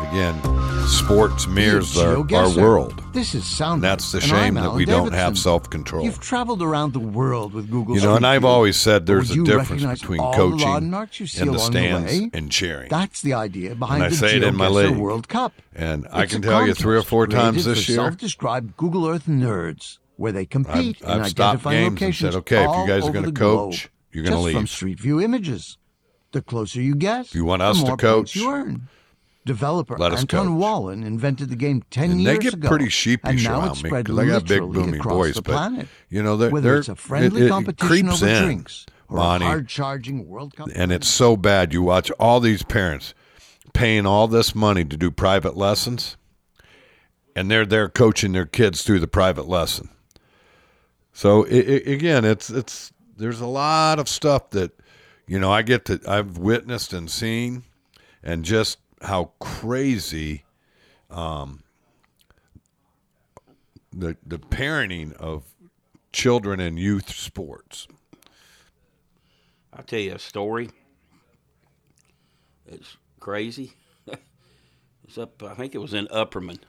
again, 0.09 0.39
sports 0.87 1.47
mirrors 1.47 1.97
our, 1.97 2.17
our 2.33 2.49
world. 2.55 3.03
This 3.13 3.35
is 3.35 3.45
Sound. 3.45 3.75
And 3.75 3.83
that's 3.83 4.11
the 4.11 4.21
shame 4.21 4.53
that 4.55 4.73
we 4.73 4.85
don't 4.85 5.05
Davidson. 5.05 5.19
have 5.19 5.37
self 5.37 5.69
control. 5.69 6.03
You've 6.03 6.19
traveled 6.19 6.61
around 6.61 6.93
the 6.93 6.99
world 6.99 7.53
with 7.53 7.69
Google. 7.69 7.95
You 7.95 8.01
know, 8.01 8.15
and 8.15 8.25
I've 8.25 8.45
always 8.45 8.77
said 8.77 9.05
there's 9.05 9.31
a 9.31 9.43
difference 9.43 9.83
between 9.83 10.19
coaching 10.19 10.67
and 10.67 10.95
arts 10.95 11.19
you 11.19 11.27
see 11.27 11.41
in 11.41 11.51
the 11.51 11.59
stands 11.59 12.11
way? 12.11 12.29
and 12.33 12.51
cheering. 12.51 12.89
That's 12.89 13.21
the 13.21 13.33
idea 13.33 13.75
behind 13.75 14.03
And 14.03 14.05
I 14.05 14.09
the 14.09 14.15
say 14.15 14.37
it 14.37 14.43
in 14.43 14.55
my 14.55 14.67
league. 14.67 14.95
World 14.95 15.27
Cup. 15.27 15.53
And 15.75 16.07
I 16.11 16.25
can 16.25 16.41
tell 16.41 16.65
you 16.65 16.73
three 16.73 16.97
or 16.97 17.03
four 17.03 17.27
times 17.27 17.65
this 17.65 17.87
year, 17.89 17.97
self-described 17.97 18.77
Google 18.77 19.07
Earth 19.07 19.25
nerds, 19.25 19.97
where 20.15 20.31
they 20.31 20.45
compete 20.45 21.01
I've 21.05 21.21
in 21.21 21.25
stopped 21.25 21.65
identifying 21.65 21.77
games 21.77 21.87
and 21.87 22.01
locations 22.01 22.33
said, 22.33 22.37
"Okay, 22.39 22.63
if 22.63 22.77
you 22.77 22.87
guys 22.87 23.07
are 23.07 23.11
gonna 23.11 23.27
the 23.27 23.33
coach, 23.33 23.83
globe, 23.83 23.91
you're 24.13 24.23
just 24.25 24.35
from 24.35 24.43
leave." 24.61 24.69
Street 24.69 24.99
View 24.99 25.21
images. 25.21 25.77
The 26.33 26.41
closer 26.41 26.81
you 26.81 26.93
get, 26.95 27.27
If 27.27 27.35
you 27.35 27.45
want 27.45 27.61
us 27.61 27.81
to 27.83 27.95
coach, 27.95 28.35
you 28.35 28.51
earn. 28.51 28.89
Developer 29.47 29.97
let 29.97 30.13
Anton 30.13 30.47
coach. 30.47 30.59
Wallen 30.59 31.03
invented 31.03 31.49
the 31.49 31.55
game 31.55 31.83
ten 31.89 32.11
and 32.11 32.21
years 32.21 32.37
ago. 32.37 32.37
they 32.37 32.43
get 32.43 32.53
ago, 32.53 32.67
pretty 32.67 32.85
and 32.85 32.93
sheepish 32.93 33.43
now 33.43 33.59
around 33.61 33.71
it's 33.71 33.83
me 33.83 33.89
because 33.89 34.19
I 34.19 34.25
got 34.27 34.45
big 34.45 34.59
booming 34.61 34.95
across 34.95 35.13
voice. 35.13 35.35
the 35.35 35.41
But 35.41 35.51
planet. 35.53 35.87
you 36.09 36.21
know, 36.21 36.37
they're, 36.37 36.49
Whether 36.49 36.69
they're, 36.69 36.79
it's 36.79 36.89
a 36.89 36.95
friendly 36.95 37.41
it, 37.41 37.45
it 37.45 37.49
competition 37.49 38.09
over 38.09 38.27
in, 38.27 38.43
drinks 38.43 38.85
or 39.09 39.17
Bonnie, 39.17 39.45
a 39.45 39.47
hard-charging 39.47 40.27
World 40.27 40.55
Cup, 40.55 40.69
and 40.75 40.91
it's 40.91 41.07
so 41.07 41.35
bad. 41.35 41.73
You 41.73 41.81
watch 41.81 42.11
all 42.19 42.39
these 42.39 42.63
parents 42.63 43.13
paying 43.73 44.05
all 44.05 44.27
this 44.27 44.53
money 44.53 44.85
to 44.85 44.97
do 44.97 45.09
private 45.09 45.55
lessons, 45.57 46.17
and 47.35 47.49
they're 47.49 47.65
there 47.65 47.89
coaching 47.89 48.33
their 48.33 48.45
kids 48.45 48.83
through 48.83 48.99
the 48.99 49.07
private 49.07 49.47
lesson. 49.47 49.89
So 51.13 51.45
i 51.45 51.49
i 51.49 51.81
again, 51.93 52.25
it's 52.25 52.49
it's 52.49 52.91
there's 53.15 53.41
a 53.41 53.47
lot 53.47 53.97
of 53.99 54.07
stuff 54.07 54.51
that 54.51 54.71
you 55.25 55.39
know 55.39 55.51
I 55.51 55.61
get 55.61 55.85
to 55.85 55.99
I've 56.07 56.37
witnessed 56.37 56.93
and 56.93 57.09
seen, 57.09 57.63
and 58.21 58.43
just 58.45 58.77
how 59.01 59.31
crazy 59.39 60.43
um, 61.09 61.63
the 63.93 64.17
the 64.25 64.39
parenting 64.39 65.13
of 65.13 65.43
children 66.11 66.59
and 66.59 66.79
youth 66.79 67.13
sports. 67.13 67.87
I'll 69.73 69.83
tell 69.83 69.99
you 69.99 70.15
a 70.15 70.19
story. 70.19 70.69
It's 72.65 72.97
crazy. 73.19 73.73
it's 75.03 75.17
up, 75.17 75.41
I 75.43 75.53
think 75.53 75.75
it 75.75 75.77
was 75.77 75.93
in 75.93 76.07
Upperman. 76.07 76.59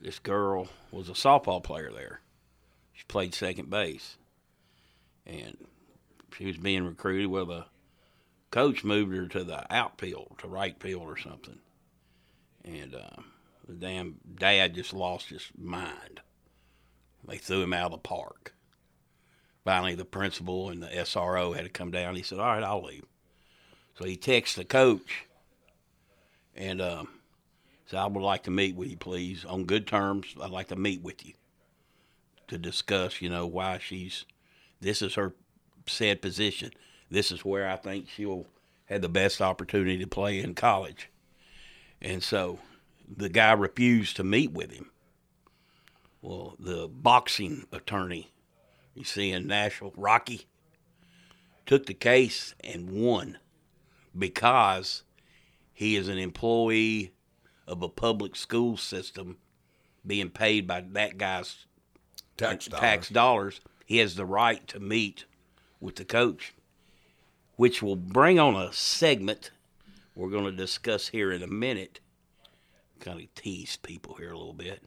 This 0.00 0.18
girl 0.18 0.68
was 0.92 1.08
a 1.08 1.12
softball 1.12 1.62
player 1.62 1.90
there. 1.92 2.20
She 2.92 3.04
played 3.08 3.34
second 3.34 3.68
base. 3.68 4.16
And 5.26 5.56
she 6.36 6.46
was 6.46 6.56
being 6.56 6.84
recruited. 6.84 7.26
with 7.26 7.48
the 7.48 7.66
coach 8.50 8.84
moved 8.84 9.14
her 9.14 9.26
to 9.26 9.44
the 9.44 9.72
outfield, 9.74 10.36
to 10.38 10.48
right 10.48 10.80
field 10.80 11.02
or 11.02 11.16
something. 11.16 11.58
And 12.64 12.94
uh, 12.94 13.22
the 13.66 13.74
damn 13.74 14.16
dad 14.34 14.74
just 14.74 14.92
lost 14.92 15.28
his 15.28 15.48
mind. 15.56 16.20
They 17.26 17.38
threw 17.38 17.62
him 17.62 17.72
out 17.72 17.86
of 17.86 17.92
the 17.92 17.98
park 17.98 18.54
finally 19.68 19.94
the 19.94 20.02
principal 20.02 20.70
and 20.70 20.82
the 20.82 20.86
SRO 20.86 21.54
had 21.54 21.64
to 21.64 21.68
come 21.68 21.90
down. 21.90 22.16
He 22.16 22.22
said, 22.22 22.38
"All 22.38 22.46
right, 22.46 22.62
I'll 22.62 22.82
leave." 22.82 23.04
So 23.98 24.06
he 24.06 24.16
texts 24.16 24.56
the 24.56 24.64
coach 24.64 25.26
and 26.54 26.80
um, 26.80 27.08
said, 27.84 27.98
"I 27.98 28.06
would 28.06 28.22
like 28.22 28.44
to 28.44 28.50
meet 28.50 28.76
with 28.76 28.88
you, 28.88 28.96
please, 28.96 29.44
on 29.44 29.66
good 29.66 29.86
terms. 29.86 30.34
I'd 30.40 30.48
like 30.48 30.68
to 30.68 30.76
meet 30.76 31.02
with 31.02 31.26
you 31.26 31.34
to 32.46 32.56
discuss, 32.56 33.20
you 33.20 33.28
know, 33.28 33.46
why 33.46 33.76
she's. 33.76 34.24
This 34.80 35.02
is 35.02 35.16
her 35.16 35.34
said 35.86 36.22
position. 36.22 36.70
This 37.10 37.32
is 37.32 37.44
where 37.44 37.68
I 37.68 37.76
think 37.76 38.08
she'll 38.08 38.46
have 38.86 39.02
the 39.02 39.08
best 39.08 39.40
opportunity 39.40 39.98
to 39.98 40.06
play 40.06 40.40
in 40.40 40.54
college." 40.54 41.08
And 42.00 42.22
so 42.22 42.60
the 43.08 43.28
guy 43.28 43.52
refused 43.52 44.16
to 44.16 44.24
meet 44.24 44.52
with 44.52 44.70
him. 44.70 44.90
Well, 46.20 46.56
the 46.58 46.88
boxing 46.88 47.66
attorney 47.72 48.32
you 48.94 49.04
see 49.04 49.30
in 49.30 49.46
Nashville, 49.46 49.94
Rocky, 49.96 50.46
took 51.66 51.86
the 51.86 51.94
case 51.94 52.54
and 52.60 52.90
won 52.90 53.38
because 54.16 55.04
he 55.72 55.94
is 55.96 56.08
an 56.08 56.18
employee 56.18 57.12
of 57.66 57.82
a 57.82 57.88
public 57.88 58.34
school 58.34 58.76
system 58.76 59.38
being 60.06 60.30
paid 60.30 60.66
by 60.66 60.80
that 60.80 61.18
guy's 61.18 61.66
Tax 62.36 62.66
dollars. 62.66 62.80
tax 62.80 63.08
dollars. 63.08 63.60
He 63.84 63.98
has 63.98 64.14
the 64.14 64.26
right 64.26 64.66
to 64.68 64.80
meet 64.80 65.26
with 65.80 65.96
the 65.96 66.04
coach, 66.04 66.54
which 67.58 67.82
will 67.82 67.96
bring 67.96 68.38
on 68.38 68.54
a 68.54 68.72
segment 68.72 69.50
we're 70.14 70.30
going 70.30 70.44
to 70.44 70.52
discuss 70.52 71.08
here 71.08 71.32
in 71.32 71.42
a 71.42 71.46
minute. 71.48 71.98
Kind 73.00 73.20
of 73.20 73.34
tease 73.34 73.76
people 73.76 74.14
here 74.14 74.30
a 74.30 74.38
little 74.38 74.52
bit. 74.52 74.80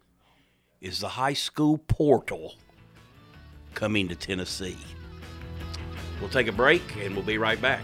Is 0.80 1.00
the 1.00 1.10
high 1.10 1.34
school 1.34 1.78
portal 1.78 2.56
coming 3.74 4.08
to 4.08 4.16
Tennessee? 4.16 4.78
We'll 6.22 6.30
take 6.30 6.48
a 6.48 6.54
break 6.54 6.82
and 6.98 7.13
we'll 7.13 7.25
be 7.25 7.38
right 7.38 7.62
back. 7.62 7.84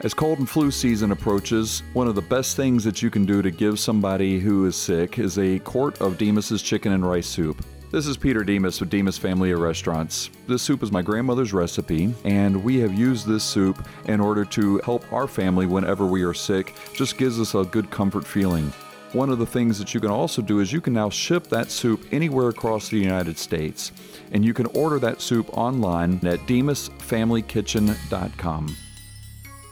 As 0.00 0.12
cold 0.12 0.38
and 0.38 0.48
flu 0.48 0.70
season 0.70 1.12
approaches, 1.12 1.82
one 1.92 2.08
of 2.08 2.14
the 2.14 2.22
best 2.22 2.56
things 2.56 2.84
that 2.84 3.02
you 3.02 3.10
can 3.10 3.24
do 3.24 3.42
to 3.42 3.50
give 3.50 3.78
somebody 3.78 4.38
who 4.38 4.66
is 4.66 4.76
sick 4.76 5.18
is 5.18 5.38
a 5.38 5.58
quart 5.60 6.00
of 6.00 6.18
Demos's 6.18 6.62
chicken 6.62 6.92
and 6.92 7.08
rice 7.08 7.26
soup. 7.26 7.64
This 7.90 8.06
is 8.06 8.16
Peter 8.16 8.42
Demos 8.42 8.80
with 8.80 8.90
Demos 8.90 9.18
Family 9.18 9.52
of 9.52 9.60
Restaurants. 9.60 10.30
This 10.48 10.62
soup 10.62 10.82
is 10.82 10.90
my 10.90 11.00
grandmother's 11.00 11.52
recipe, 11.52 12.12
and 12.24 12.64
we 12.64 12.80
have 12.80 12.92
used 12.92 13.26
this 13.26 13.44
soup 13.44 13.86
in 14.06 14.20
order 14.20 14.44
to 14.46 14.78
help 14.78 15.04
our 15.12 15.28
family 15.28 15.66
whenever 15.66 16.04
we 16.04 16.24
are 16.24 16.34
sick. 16.34 16.74
Just 16.92 17.16
gives 17.16 17.38
us 17.38 17.54
a 17.54 17.64
good 17.64 17.90
comfort 17.90 18.26
feeling. 18.26 18.72
One 19.12 19.30
of 19.30 19.38
the 19.38 19.46
things 19.46 19.78
that 19.78 19.94
you 19.94 20.00
can 20.00 20.10
also 20.10 20.42
do 20.42 20.58
is 20.58 20.72
you 20.72 20.80
can 20.80 20.92
now 20.92 21.08
ship 21.08 21.46
that 21.46 21.70
soup 21.70 22.04
anywhere 22.10 22.48
across 22.48 22.88
the 22.88 22.98
United 22.98 23.38
States. 23.38 23.92
And 24.32 24.44
you 24.44 24.52
can 24.52 24.66
order 24.74 24.98
that 24.98 25.20
soup 25.20 25.56
online 25.56 26.14
at 26.26 26.40
demosfamilykitchen.com. 26.40 28.76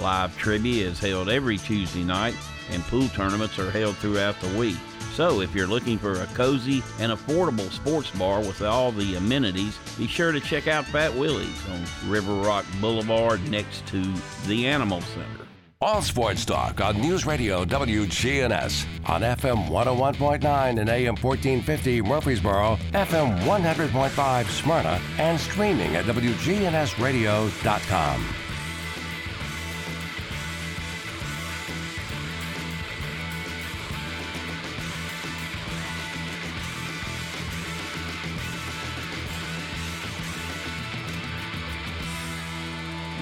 Live 0.00 0.36
trivia 0.36 0.88
is 0.88 0.98
held 0.98 1.28
every 1.28 1.58
Tuesday 1.58 2.04
night, 2.04 2.34
and 2.70 2.82
pool 2.84 3.08
tournaments 3.08 3.58
are 3.58 3.70
held 3.70 3.96
throughout 3.96 4.38
the 4.40 4.58
week. 4.58 4.76
So, 5.14 5.40
if 5.40 5.54
you're 5.54 5.66
looking 5.66 5.98
for 5.98 6.20
a 6.20 6.26
cozy 6.26 6.82
and 7.00 7.10
affordable 7.10 7.70
sports 7.70 8.10
bar 8.10 8.40
with 8.40 8.60
all 8.60 8.92
the 8.92 9.14
amenities, 9.14 9.78
be 9.96 10.06
sure 10.06 10.30
to 10.30 10.40
check 10.40 10.68
out 10.68 10.84
Fat 10.84 11.14
Willie's 11.14 11.66
on 11.70 11.82
River 12.10 12.34
Rock 12.34 12.66
Boulevard 12.80 13.40
next 13.50 13.86
to 13.86 14.02
the 14.46 14.66
Animal 14.66 15.00
Center. 15.00 15.46
All 15.80 16.02
sports 16.02 16.44
talk 16.44 16.80
on 16.80 17.00
News 17.00 17.26
Radio 17.26 17.64
WGNS 17.64 18.86
on 19.06 19.20
FM 19.20 19.68
101.9 19.68 20.80
and 20.80 20.88
AM 20.88 21.16
1450 21.16 22.02
Murfreesboro, 22.02 22.76
FM 22.92 23.38
100.5 23.40 24.46
Smyrna, 24.46 25.00
and 25.18 25.38
streaming 25.38 25.96
at 25.96 26.06
WGNSradio.com. 26.06 28.45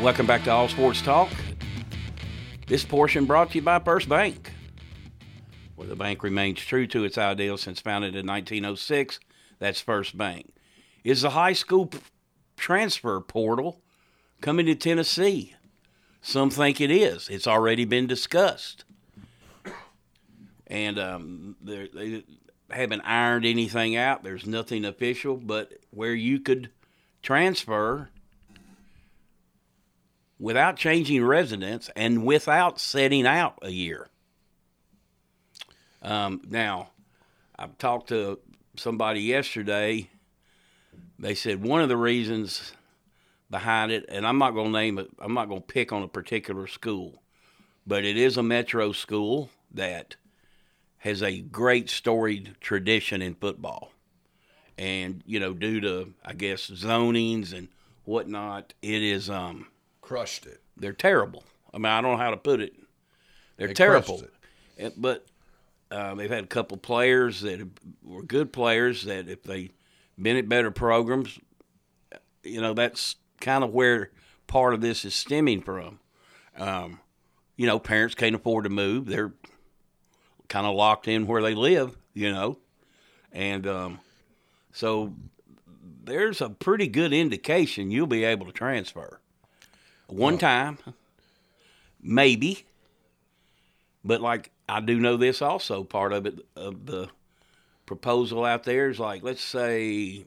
Welcome 0.04 0.26
back 0.26 0.44
to 0.44 0.50
All 0.50 0.68
Sports 0.68 1.00
Talk. 1.00 1.30
This 2.66 2.84
portion 2.84 3.24
brought 3.24 3.52
to 3.52 3.54
you 3.54 3.62
by 3.62 3.78
First 3.78 4.06
Bank, 4.06 4.52
where 5.76 5.88
the 5.88 5.96
bank 5.96 6.22
remains 6.22 6.60
true 6.60 6.86
to 6.88 7.04
its 7.04 7.16
ideals 7.16 7.62
since 7.62 7.80
founded 7.80 8.14
in 8.14 8.26
1906. 8.26 9.18
That's 9.60 9.80
First 9.80 10.18
Bank. 10.18 10.52
Is 11.04 11.22
the 11.22 11.30
high 11.30 11.54
school 11.54 11.86
p- 11.86 12.00
transfer 12.54 13.18
portal 13.18 13.80
coming 14.42 14.66
to 14.66 14.74
Tennessee? 14.74 15.54
Some 16.20 16.50
think 16.50 16.82
it 16.82 16.90
is. 16.90 17.30
It's 17.30 17.46
already 17.46 17.86
been 17.86 18.06
discussed. 18.06 18.84
And 20.66 20.98
um, 20.98 21.56
they 21.62 22.24
haven't 22.68 23.00
ironed 23.06 23.46
anything 23.46 23.96
out. 23.96 24.22
There's 24.22 24.44
nothing 24.44 24.84
official, 24.84 25.38
but 25.38 25.72
where 25.88 26.12
you 26.12 26.40
could 26.40 26.68
transfer 27.22 28.10
without 30.38 30.76
changing 30.76 31.24
residence 31.24 31.90
and 31.94 32.24
without 32.24 32.80
setting 32.80 33.26
out 33.26 33.58
a 33.62 33.70
year. 33.70 34.08
Um, 36.02 36.42
now, 36.48 36.90
I've 37.58 37.78
talked 37.78 38.08
to 38.08 38.38
somebody 38.76 39.20
yesterday. 39.20 40.10
They 41.18 41.34
said 41.34 41.62
one 41.62 41.80
of 41.80 41.88
the 41.88 41.96
reasons 41.96 42.72
behind 43.50 43.92
it, 43.92 44.04
and 44.08 44.26
I'm 44.26 44.38
not 44.38 44.50
going 44.50 44.66
to 44.66 44.78
name 44.78 44.98
it, 44.98 45.08
I'm 45.18 45.34
not 45.34 45.48
going 45.48 45.60
to 45.60 45.66
pick 45.66 45.92
on 45.92 46.02
a 46.02 46.08
particular 46.08 46.66
school, 46.66 47.22
but 47.86 48.04
it 48.04 48.16
is 48.16 48.36
a 48.36 48.42
metro 48.42 48.92
school 48.92 49.50
that 49.72 50.16
has 50.98 51.22
a 51.22 51.40
great 51.40 51.88
storied 51.88 52.56
tradition 52.60 53.22
in 53.22 53.34
football. 53.34 53.92
And, 54.76 55.22
you 55.24 55.38
know, 55.38 55.54
due 55.54 55.80
to, 55.82 56.12
I 56.24 56.32
guess, 56.32 56.68
zonings 56.68 57.52
and 57.52 57.68
whatnot, 58.04 58.74
it 58.82 59.02
is. 59.02 59.30
Um, 59.30 59.68
Crushed 60.04 60.46
it. 60.46 60.60
they're 60.76 60.92
terrible. 60.92 61.42
I 61.72 61.78
mean, 61.78 61.86
I 61.86 62.00
don't 62.00 62.12
know 62.12 62.16
how 62.18 62.30
to 62.30 62.36
put 62.36 62.60
it. 62.60 62.74
They're 63.56 63.68
They 63.68 63.74
terrible. 63.74 64.22
Uh, 64.80 64.90
But 64.96 65.26
uh, 65.90 66.14
they've 66.14 66.30
had 66.30 66.44
a 66.44 66.48
couple 66.48 66.76
players 66.76 67.40
that 67.40 67.66
were 68.02 68.22
good 68.22 68.52
players 68.52 69.04
that 69.04 69.28
if 69.28 69.42
they 69.42 69.70
been 70.20 70.36
at 70.36 70.48
better 70.48 70.70
programs, 70.70 71.38
you 72.42 72.60
know, 72.60 72.74
that's 72.74 73.16
kind 73.40 73.64
of 73.64 73.72
where 73.72 74.10
part 74.46 74.74
of 74.74 74.80
this 74.80 75.04
is 75.04 75.14
stemming 75.14 75.62
from. 75.62 76.00
Um, 76.56 77.00
you 77.56 77.66
know, 77.66 77.78
parents 77.78 78.14
can't 78.14 78.34
afford 78.34 78.64
to 78.64 78.70
move. 78.70 79.06
They're 79.06 79.32
kind 80.48 80.66
of 80.66 80.74
locked 80.74 81.08
in 81.08 81.26
where 81.26 81.42
they 81.42 81.54
live, 81.54 81.96
you 82.12 82.30
know. 82.32 82.58
And 83.32 83.66
um, 83.66 84.00
so 84.72 85.14
there's 86.04 86.40
a 86.40 86.50
pretty 86.50 86.88
good 86.88 87.12
indication 87.12 87.90
you'll 87.90 88.06
be 88.06 88.24
able 88.24 88.46
to 88.46 88.52
transfer. 88.52 89.20
One 90.14 90.38
time, 90.38 90.78
maybe. 92.00 92.64
But 94.04 94.20
like 94.20 94.52
I 94.68 94.80
do 94.80 95.00
know 95.00 95.16
this 95.16 95.42
also 95.42 95.82
part 95.82 96.12
of 96.12 96.24
it 96.24 96.38
of 96.54 96.86
the 96.86 97.08
proposal 97.84 98.44
out 98.44 98.62
there 98.62 98.90
is 98.90 99.00
like 99.00 99.24
let's 99.24 99.42
say 99.42 100.24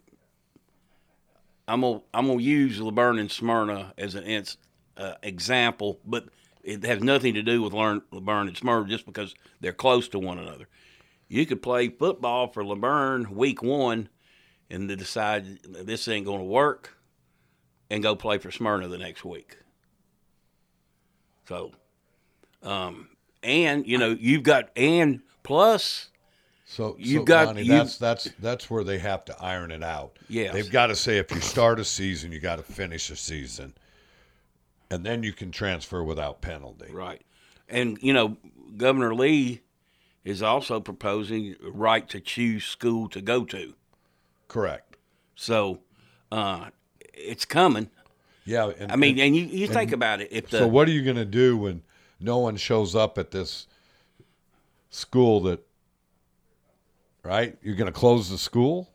I'm 1.69 1.81
gonna 1.81 2.01
I'm 2.13 2.27
gonna 2.27 2.41
use 2.41 2.81
La 2.81 2.91
Vergne 2.91 3.19
and 3.19 3.31
Smyrna 3.31 3.93
as 3.97 4.15
an 4.15 4.25
ins, 4.25 4.57
uh, 4.97 5.13
example, 5.23 6.01
but 6.05 6.25
it 6.63 6.83
has 6.83 7.01
nothing 7.01 7.35
to 7.35 7.41
do 7.41 7.61
with 7.61 7.71
learn 7.71 8.01
La 8.11 8.19
Vergne 8.19 8.49
and 8.49 8.57
Smyrna 8.57 8.89
just 8.89 9.05
because 9.05 9.35
they're 9.61 9.71
close 9.71 10.09
to 10.09 10.19
one 10.19 10.37
another. 10.37 10.67
You 11.29 11.45
could 11.45 11.61
play 11.61 11.87
football 11.87 12.49
for 12.49 12.61
La 12.61 12.75
Vergne 12.75 13.33
week 13.33 13.63
one, 13.63 14.09
and 14.69 14.89
then 14.89 14.97
decide 14.97 15.59
this 15.63 16.09
ain't 16.09 16.25
gonna 16.25 16.43
work, 16.43 16.97
and 17.89 18.03
go 18.03 18.17
play 18.17 18.37
for 18.37 18.51
Smyrna 18.51 18.89
the 18.89 18.97
next 18.97 19.23
week. 19.23 19.55
So, 21.47 21.71
um, 22.63 23.09
and 23.43 23.87
you 23.87 23.97
know 23.97 24.15
you've 24.19 24.43
got 24.43 24.69
and 24.75 25.21
plus 25.43 26.09
So 26.65 26.95
You 26.99 27.19
so, 27.19 27.23
got- 27.23 27.47
Lonnie, 27.47 27.63
you- 27.63 27.71
that's 27.71 27.97
that's 27.97 28.29
that's 28.39 28.69
where 28.69 28.83
they 28.83 28.97
have 28.97 29.23
to 29.25 29.41
iron 29.41 29.71
it 29.71 29.83
out. 29.83 30.17
Yeah, 30.27 30.51
they've 30.51 30.69
got 30.71 30.87
to 30.87 30.95
say 30.95 31.17
if 31.17 31.31
you 31.31 31.39
start 31.41 31.79
a 31.79 31.85
season, 31.85 32.31
you 32.31 32.39
got 32.39 32.57
to 32.57 32.63
finish 32.63 33.09
a 33.09 33.15
season, 33.15 33.73
and 34.91 35.05
then 35.05 35.23
you 35.23 35.31
can 35.31 35.51
transfer 35.51 36.03
without 36.03 36.41
penalty. 36.41 36.91
right, 36.91 37.21
and 37.69 37.97
you 38.01 38.11
know 38.13 38.35
Governor 38.75 39.15
Lee 39.15 39.61
is 40.25 40.41
also 40.43 40.81
proposing 40.81 41.55
right 41.61 42.09
to 42.09 42.19
choose 42.19 42.65
school 42.65 43.07
to 43.09 43.21
go 43.21 43.45
to. 43.45 43.73
Correct. 44.49 44.97
So, 45.35 45.79
uh, 46.31 46.71
it's 47.13 47.45
coming. 47.45 47.89
Yeah, 48.47 48.71
and, 48.79 48.91
I 48.91 48.95
mean, 48.95 49.11
and- 49.19 49.19
and 49.21 49.35
you, 49.35 49.43
you 49.43 49.67
think 49.67 49.91
about 49.91 50.21
it. 50.21 50.29
If 50.31 50.49
the 50.49 50.59
so 50.59 50.67
what 50.67 50.87
are 50.87 50.91
you 50.91 51.03
going 51.03 51.17
to 51.17 51.25
do 51.25 51.57
when 51.57 51.83
no 52.19 52.37
one 52.39 52.55
shows 52.57 52.95
up 52.95 53.17
at 53.17 53.31
this 53.31 53.67
school 54.89 55.41
that 55.41 55.59
right? 57.23 57.57
You're 57.61 57.75
going 57.75 57.91
to 57.91 57.99
close 57.99 58.29
the 58.29 58.37
school? 58.37 58.93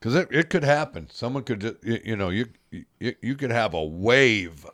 Cuz 0.00 0.14
it, 0.14 0.28
it 0.30 0.50
could 0.50 0.64
happen. 0.64 1.08
Someone 1.10 1.42
could 1.42 1.60
ju- 1.60 1.78
you, 1.82 2.14
know, 2.14 2.28
you, 2.28 2.46
you 2.70 3.14
you 3.20 3.34
could 3.34 3.50
have 3.50 3.74
a 3.74 3.82
wave 3.82 4.64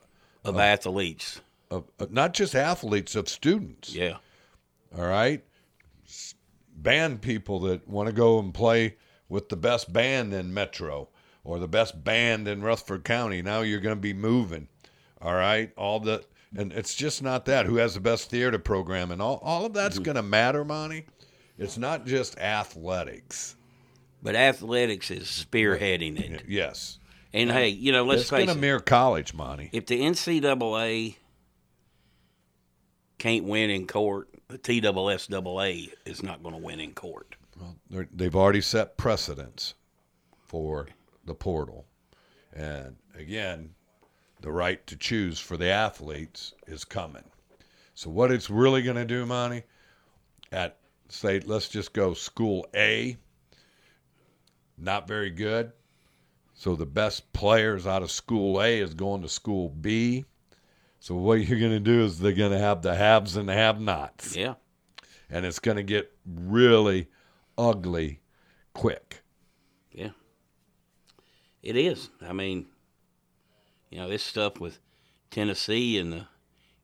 of 0.44 0.58
athletes, 0.58 1.40
of, 1.70 1.84
of 1.98 2.10
not 2.10 2.34
just 2.34 2.54
athletes 2.54 3.14
of 3.14 3.28
students. 3.30 3.94
yeah, 3.94 4.18
All 4.98 5.06
right? 5.06 5.42
Band 6.76 7.22
people 7.22 7.60
that 7.60 7.88
want 7.88 8.08
to 8.08 8.12
go 8.12 8.38
and 8.38 8.52
play 8.52 8.96
with 9.30 9.48
the 9.48 9.56
best 9.56 9.90
band 9.92 10.34
in 10.34 10.52
Metro 10.52 11.08
or 11.44 11.58
the 11.58 11.68
best 11.68 12.02
band 12.02 12.48
in 12.48 12.62
Rutherford 12.62 13.04
County. 13.04 13.42
Now 13.42 13.60
you're 13.60 13.80
going 13.80 13.96
to 13.96 14.00
be 14.00 14.14
moving. 14.14 14.68
All 15.20 15.34
right? 15.34 15.72
All 15.76 16.00
the 16.00 16.24
and 16.56 16.72
it's 16.72 16.94
just 16.94 17.22
not 17.22 17.44
that 17.46 17.66
who 17.66 17.76
has 17.76 17.94
the 17.94 18.00
best 18.00 18.30
theater 18.30 18.58
program 18.58 19.10
and 19.10 19.20
all 19.20 19.40
all 19.42 19.66
of 19.66 19.72
that's 19.72 19.96
mm-hmm. 19.96 20.04
going 20.04 20.16
to 20.16 20.22
matter, 20.22 20.64
Monty. 20.64 21.06
It's 21.58 21.78
not 21.78 22.06
just 22.06 22.38
athletics. 22.38 23.54
but 24.22 24.34
athletics 24.34 25.10
is 25.10 25.24
spearheading 25.24 26.18
it. 26.18 26.42
Yes. 26.48 26.98
And 27.32 27.50
hey, 27.50 27.68
you 27.68 27.90
know, 27.90 28.04
let's 28.04 28.22
it's 28.22 28.30
face 28.30 28.46
going 28.46 28.48
to 28.48 28.54
it. 28.54 28.60
mirror 28.60 28.80
college, 28.80 29.34
Monty. 29.34 29.68
if 29.72 29.86
the 29.86 30.00
NCAA 30.00 31.16
can't 33.18 33.44
win 33.44 33.70
in 33.70 33.88
court, 33.88 34.28
the 34.48 34.58
TSSAA 34.58 35.92
is 36.04 36.22
not 36.22 36.42
going 36.42 36.54
to 36.54 36.60
win 36.60 36.78
in 36.78 36.92
court. 36.92 37.34
They're, 37.90 38.08
they've 38.12 38.34
already 38.34 38.60
set 38.60 38.96
precedents 38.96 39.74
for 40.44 40.88
the 41.26 41.34
portal. 41.34 41.86
And 42.52 42.96
again, 43.16 43.70
the 44.40 44.52
right 44.52 44.84
to 44.86 44.96
choose 44.96 45.38
for 45.40 45.56
the 45.56 45.68
athletes 45.68 46.52
is 46.66 46.84
coming. 46.84 47.24
So, 47.94 48.10
what 48.10 48.30
it's 48.32 48.50
really 48.50 48.82
going 48.82 48.96
to 48.96 49.04
do, 49.04 49.24
Monty, 49.24 49.62
at 50.52 50.78
say, 51.08 51.40
let's 51.40 51.68
just 51.68 51.92
go 51.92 52.12
school 52.14 52.66
A, 52.74 53.16
not 54.76 55.06
very 55.08 55.30
good. 55.30 55.72
So, 56.54 56.76
the 56.76 56.86
best 56.86 57.32
players 57.32 57.86
out 57.86 58.02
of 58.02 58.10
school 58.10 58.60
A 58.60 58.80
is 58.80 58.94
going 58.94 59.22
to 59.22 59.28
school 59.28 59.68
B. 59.68 60.24
So, 61.00 61.14
what 61.14 61.34
you're 61.46 61.58
going 61.60 61.72
to 61.72 61.80
do 61.80 62.02
is 62.02 62.18
they're 62.18 62.32
going 62.32 62.52
to 62.52 62.58
have 62.58 62.82
the 62.82 62.94
haves 62.94 63.36
and 63.36 63.48
the 63.48 63.52
have 63.54 63.80
nots 63.80 64.36
Yeah. 64.36 64.54
and 65.30 65.44
it's 65.46 65.58
going 65.58 65.76
to 65.76 65.82
get 65.82 66.12
really 66.26 67.08
ugly 67.58 68.20
quick. 68.72 69.22
Yeah. 69.92 70.10
It 71.64 71.76
is. 71.76 72.10
I 72.20 72.34
mean, 72.34 72.66
you 73.90 73.98
know, 73.98 74.08
this 74.08 74.22
stuff 74.22 74.60
with 74.60 74.78
Tennessee 75.30 75.98
and 75.98 76.12
the 76.12 76.26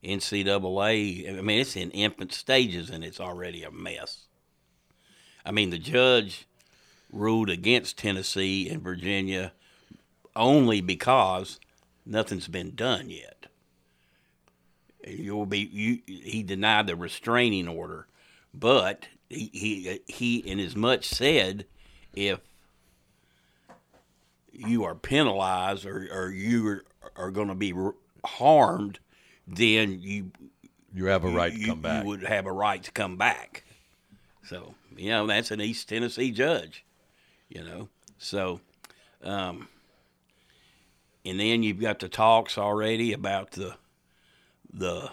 NCAA, 0.03 1.39
I 1.39 1.43
mean, 1.43 1.61
it's 1.61 1.77
in 1.77 1.91
infant 1.91 2.33
stages 2.33 2.89
and 2.89 3.05
it's 3.05 3.21
already 3.21 3.63
a 3.63 3.71
mess. 3.71 4.23
I 5.45 5.51
mean, 5.51 5.69
the 5.69 5.79
judge 5.79 6.47
ruled 7.13 7.51
against 7.51 7.99
Tennessee 7.99 8.71
and 8.71 8.83
Virginia 8.83 9.53
only 10.35 10.81
because 10.81 11.61
nothing's 12.07 12.49
been 12.49 12.75
done 12.75 13.11
yet. 13.11 13.47
You 15.07 15.37
will 15.37 15.47
be 15.47 15.59
you. 15.59 15.99
He 16.07 16.43
denied 16.43 16.87
the 16.87 16.97
restraining 16.97 17.69
order, 17.69 18.07
but 18.55 19.09
he 19.29 19.51
he 19.53 20.01
he 20.07 20.37
in 20.39 20.59
as 20.59 20.77
much 20.77 21.07
said 21.07 21.65
if 22.15 22.41
you 24.53 24.85
are 24.85 24.95
penalized 24.95 25.87
or, 25.87 26.09
or 26.13 26.31
you 26.31 26.69
are, 26.69 26.85
are 27.17 27.31
going 27.31 27.49
to 27.49 27.55
be 27.55 27.75
harmed, 28.25 28.99
then 29.47 30.01
you 30.01 30.31
You 30.95 31.07
have 31.07 31.25
a 31.25 31.29
right 31.29 31.53
to 31.53 31.59
you, 31.59 31.67
come 31.67 31.81
back. 31.81 32.03
You 32.03 32.09
would 32.09 32.23
have 32.23 32.47
a 32.47 32.53
right 32.53 32.83
to 32.83 32.91
come 32.93 33.17
back. 33.17 33.65
So 34.45 34.75
you 34.97 35.11
know 35.11 35.27
that's 35.27 35.51
an 35.51 35.61
East 35.61 35.89
Tennessee 35.89 36.31
judge. 36.31 36.85
You 37.49 37.65
know, 37.65 37.89
so 38.19 38.61
um, 39.23 39.69
and 41.25 41.39
then 41.39 41.63
you've 41.63 41.81
got 41.81 41.99
the 41.99 42.09
talks 42.09 42.57
already 42.59 43.13
about 43.13 43.53
the 43.53 43.77
the 44.73 45.11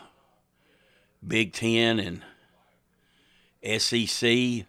Big 1.26 1.54
Ten 1.54 2.00
and 2.00 3.82
SEC 3.82 4.22
Breaking. 4.22 4.66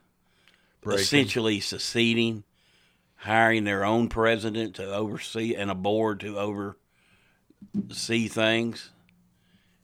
essentially 1.02 1.60
seceding, 1.60 2.44
hiring 3.18 3.64
their 3.64 3.84
own 3.84 4.08
president 4.08 4.76
to 4.76 4.94
oversee 4.94 5.54
and 5.54 5.70
a 5.70 5.74
board 5.74 6.20
to 6.20 6.38
oversee 6.38 8.28
things. 8.28 8.90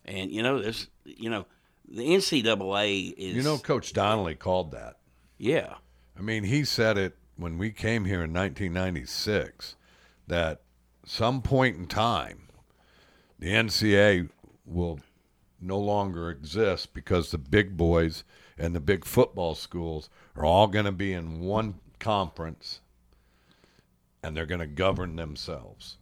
And 0.04 0.30
you 0.30 0.42
know, 0.42 0.60
this 0.62 0.88
you 1.04 1.30
know, 1.30 1.46
the 1.88 2.02
NCAA 2.02 3.14
is 3.16 3.36
You 3.36 3.42
know, 3.42 3.58
Coach 3.58 3.92
Donnelly 3.92 4.34
called 4.34 4.72
that. 4.72 4.96
yeah. 5.38 5.74
I 6.16 6.22
mean, 6.22 6.44
he 6.44 6.64
said 6.64 6.96
it 6.96 7.16
when 7.36 7.58
we 7.58 7.72
came 7.72 8.04
here 8.04 8.22
in 8.22 8.32
1996 8.32 9.74
that 10.28 10.60
some 11.04 11.42
point 11.42 11.76
in 11.76 11.86
time 11.86 12.46
the 13.40 13.48
NCAA 13.48 14.30
will 14.64 15.00
no 15.60 15.78
longer 15.78 16.30
exist 16.30 16.94
because 16.94 17.30
the 17.30 17.38
big 17.38 17.76
boys 17.76 18.22
and 18.56 18.74
the 18.74 18.80
big 18.80 19.04
football 19.04 19.56
schools 19.56 20.08
are 20.36 20.44
all 20.44 20.68
going 20.68 20.84
to 20.84 20.92
be 20.92 21.12
in 21.12 21.40
one 21.40 21.74
conference 21.98 22.80
and 24.24 24.34
they're 24.34 24.46
going 24.46 24.60
to 24.60 24.66
govern 24.66 25.16
themselves. 25.16 25.98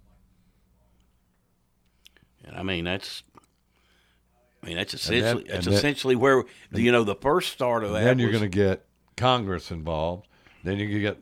And 2.44 2.56
I 2.56 2.62
mean 2.62 2.85
that's 2.85 3.24
I 4.62 4.68
mean 4.68 4.76
that's 4.76 4.94
essentially 4.94 5.44
and 5.48 5.64
that's 5.64 5.66
essentially 5.66 6.14
where 6.14 6.44
you 6.72 6.92
know 6.92 7.02
the 7.02 7.16
first 7.16 7.52
start 7.52 7.82
of 7.82 7.90
that 7.90 7.98
And 7.98 8.06
then 8.06 8.18
you're 8.20 8.30
going 8.30 8.42
to 8.42 8.48
get 8.48 8.85
Congress 9.16 9.70
involved. 9.72 10.28
Then 10.62 10.78
you 10.78 11.00
get 11.00 11.20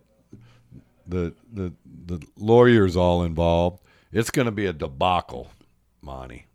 the 1.07 1.35
the 1.51 1.73
the 2.07 2.23
lawyers 2.37 2.97
all 2.97 3.23
involved. 3.23 3.83
It's 4.13 4.31
going 4.31 4.47
to 4.47 4.53
be 4.53 4.67
a 4.67 4.73
debacle, 4.73 5.53
Monty, 6.03 6.47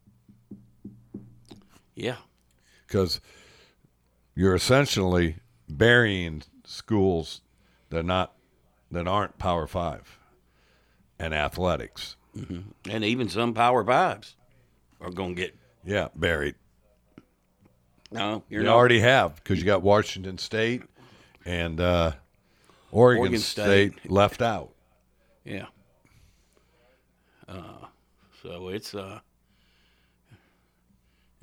yeah. 1.96 2.18
because 2.86 3.22
you're 4.36 4.54
essentially 4.54 5.38
burying 5.70 6.44
schools 6.66 7.42
that 7.90 8.04
not 8.04 8.34
that 8.92 9.08
aren't 9.08 9.38
Power 9.38 9.68
Five 9.68 10.20
and 11.20 11.34
athletics. 11.34 12.16
And 12.38 13.04
even 13.04 13.30
some 13.30 13.54
power 13.54 13.84
fives 13.84 14.36
are 15.00 15.10
going 15.12 15.36
to 15.36 15.42
get 15.42 15.56
Yeah, 15.86 16.10
buried. 16.16 16.56
no. 18.12 18.44
You're 18.50 18.62
you 18.62 18.68
not. 18.68 18.76
already 18.76 19.00
have 19.00 19.36
because 19.36 19.60
you 19.60 19.66
got 19.66 19.82
Washington 19.82 20.38
State 20.38 20.84
and 21.46 21.80
uh, 21.80 22.12
Oregon, 22.92 23.20
Oregon 23.22 23.40
State. 23.40 23.94
State. 24.00 24.12
left 24.12 24.42
out. 24.42 24.72
Yeah. 25.46 25.68
Uh, 27.48 27.86
so 28.44 28.70
it's 28.70 28.94
uh, 28.96 29.20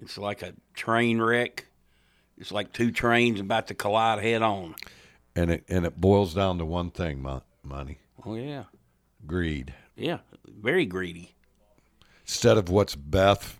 it's 0.02 0.18
like 0.18 0.42
a 0.42 0.52
train 0.74 1.20
wreck. 1.20 1.66
It's 2.38 2.50
like 2.52 2.72
two 2.72 2.90
trains 2.90 3.40
about 3.40 3.68
to 3.68 3.74
collide 3.74 4.22
head 4.22 4.42
on. 4.42 4.74
And 5.36 5.50
it 5.50 5.64
and 5.68 5.86
it 5.86 6.00
boils 6.00 6.34
down 6.34 6.58
to 6.58 6.64
one 6.64 6.90
thing, 6.90 7.22
Mon- 7.22 7.42
money, 7.62 7.98
Oh 8.26 8.34
yeah, 8.34 8.64
greed. 9.26 9.74
yeah. 9.96 10.18
Very 10.46 10.86
greedy. 10.86 11.34
Instead 12.22 12.56
of 12.56 12.68
what's 12.68 12.94
best 12.94 13.56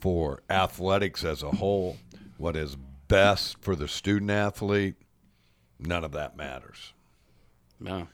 for 0.00 0.42
athletics 0.50 1.24
as 1.24 1.42
a 1.42 1.50
whole, 1.50 1.96
what 2.36 2.56
is 2.56 2.76
best 3.08 3.56
for 3.60 3.74
the 3.74 3.88
student 3.88 4.30
athlete, 4.30 4.94
none 5.78 6.04
of 6.04 6.12
that 6.12 6.36
matters. 6.36 6.92
No. 7.80 8.08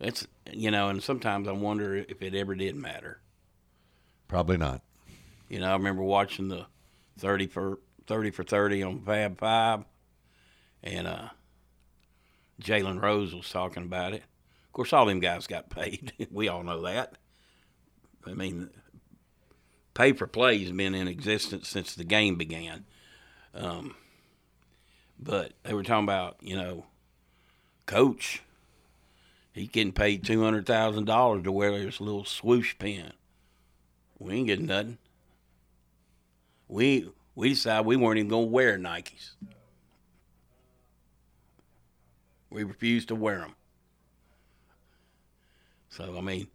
It's 0.00 0.26
you 0.52 0.70
know, 0.70 0.88
and 0.88 1.02
sometimes 1.02 1.46
I 1.48 1.52
wonder 1.52 1.96
if 1.96 2.20
it 2.22 2.34
ever 2.34 2.54
did 2.54 2.76
matter. 2.76 3.20
Probably 4.28 4.56
not. 4.56 4.82
You 5.48 5.60
know, 5.60 5.70
I 5.70 5.72
remember 5.74 6.02
watching 6.02 6.48
the 6.48 6.66
thirty 7.18 7.46
for 7.46 7.78
thirty 8.06 8.30
for 8.30 8.44
thirty 8.44 8.82
on 8.82 9.00
Fab 9.00 9.38
Five, 9.38 9.84
and 10.82 11.06
uh, 11.06 11.28
Jalen 12.62 13.00
Rose 13.02 13.34
was 13.34 13.48
talking 13.48 13.84
about 13.84 14.14
it. 14.14 14.24
Course, 14.74 14.92
all 14.92 15.06
them 15.06 15.20
guys 15.20 15.46
got 15.46 15.70
paid. 15.70 16.12
we 16.32 16.48
all 16.48 16.64
know 16.64 16.82
that. 16.82 17.14
I 18.26 18.34
mean, 18.34 18.70
pay 19.94 20.12
for 20.12 20.26
play 20.26 20.58
has 20.58 20.72
been 20.72 20.96
in 20.96 21.06
existence 21.06 21.68
since 21.68 21.94
the 21.94 22.02
game 22.02 22.34
began. 22.34 22.84
Um, 23.54 23.94
but 25.16 25.52
they 25.62 25.72
were 25.74 25.84
talking 25.84 26.04
about 26.04 26.38
you 26.40 26.56
know, 26.56 26.86
coach. 27.86 28.42
He's 29.52 29.68
getting 29.68 29.92
paid 29.92 30.24
two 30.24 30.42
hundred 30.42 30.66
thousand 30.66 31.04
dollars 31.04 31.44
to 31.44 31.52
wear 31.52 31.70
this 31.70 32.00
little 32.00 32.24
swoosh 32.24 32.76
pin. 32.76 33.12
We 34.18 34.34
ain't 34.34 34.48
getting 34.48 34.66
nothing. 34.66 34.98
We 36.66 37.12
we 37.36 37.50
decided 37.50 37.86
we 37.86 37.94
weren't 37.94 38.18
even 38.18 38.28
gonna 38.28 38.46
wear 38.46 38.76
Nikes. 38.76 39.34
We 42.50 42.64
refused 42.64 43.06
to 43.08 43.14
wear 43.14 43.38
them. 43.38 43.54
So 45.96 46.16
I 46.18 46.20
mean, 46.20 46.48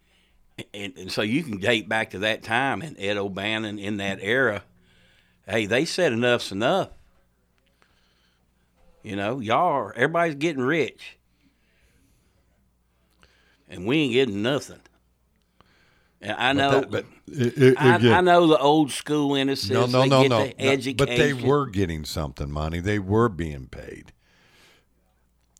and, 0.73 0.97
and 0.97 1.11
so 1.11 1.21
you 1.21 1.43
can 1.43 1.59
date 1.59 1.87
back 1.87 2.09
to 2.11 2.19
that 2.19 2.43
time 2.43 2.81
and 2.81 2.97
Ed 2.99 3.15
O'Bannon 3.17 3.79
in 3.79 3.97
that 3.97 4.19
era. 4.21 4.63
Hey, 5.47 5.65
they 5.65 5.85
said 5.85 6.11
enough's 6.11 6.51
enough. 6.51 6.89
You 9.01 9.15
know, 9.15 9.39
y'all 9.39 9.71
are 9.71 9.93
everybody's 9.93 10.35
getting 10.35 10.61
rich, 10.61 11.17
and 13.69 13.85
we 13.85 13.97
ain't 13.99 14.13
getting 14.13 14.41
nothing. 14.41 14.81
And 16.21 16.33
I 16.33 16.51
know, 16.51 16.81
But, 16.81 16.91
that, 16.91 17.05
but 17.27 17.33
it, 17.33 17.57
it, 17.57 17.81
I, 17.81 18.17
I 18.17 18.21
know 18.21 18.45
the 18.45 18.57
old 18.57 18.91
school 18.91 19.35
innocents. 19.35 19.71
no, 19.71 19.85
no, 19.85 20.01
they 20.01 20.09
no, 20.09 20.21
get 20.23 20.29
no, 20.29 20.39
the 20.39 20.53
no. 20.59 20.71
education. 20.71 20.97
But 20.97 21.07
they 21.07 21.31
were 21.31 21.65
getting 21.67 22.03
something, 22.03 22.51
money. 22.51 22.81
They 22.81 22.99
were 22.99 23.29
being 23.29 23.67
paid, 23.67 24.11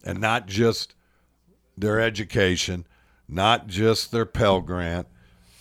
and 0.03 0.19
not 0.19 0.47
just 0.47 0.95
their 1.77 2.01
education, 2.01 2.85
not 3.29 3.67
just 3.67 4.11
their 4.11 4.25
Pell 4.25 4.59
Grant. 4.61 5.07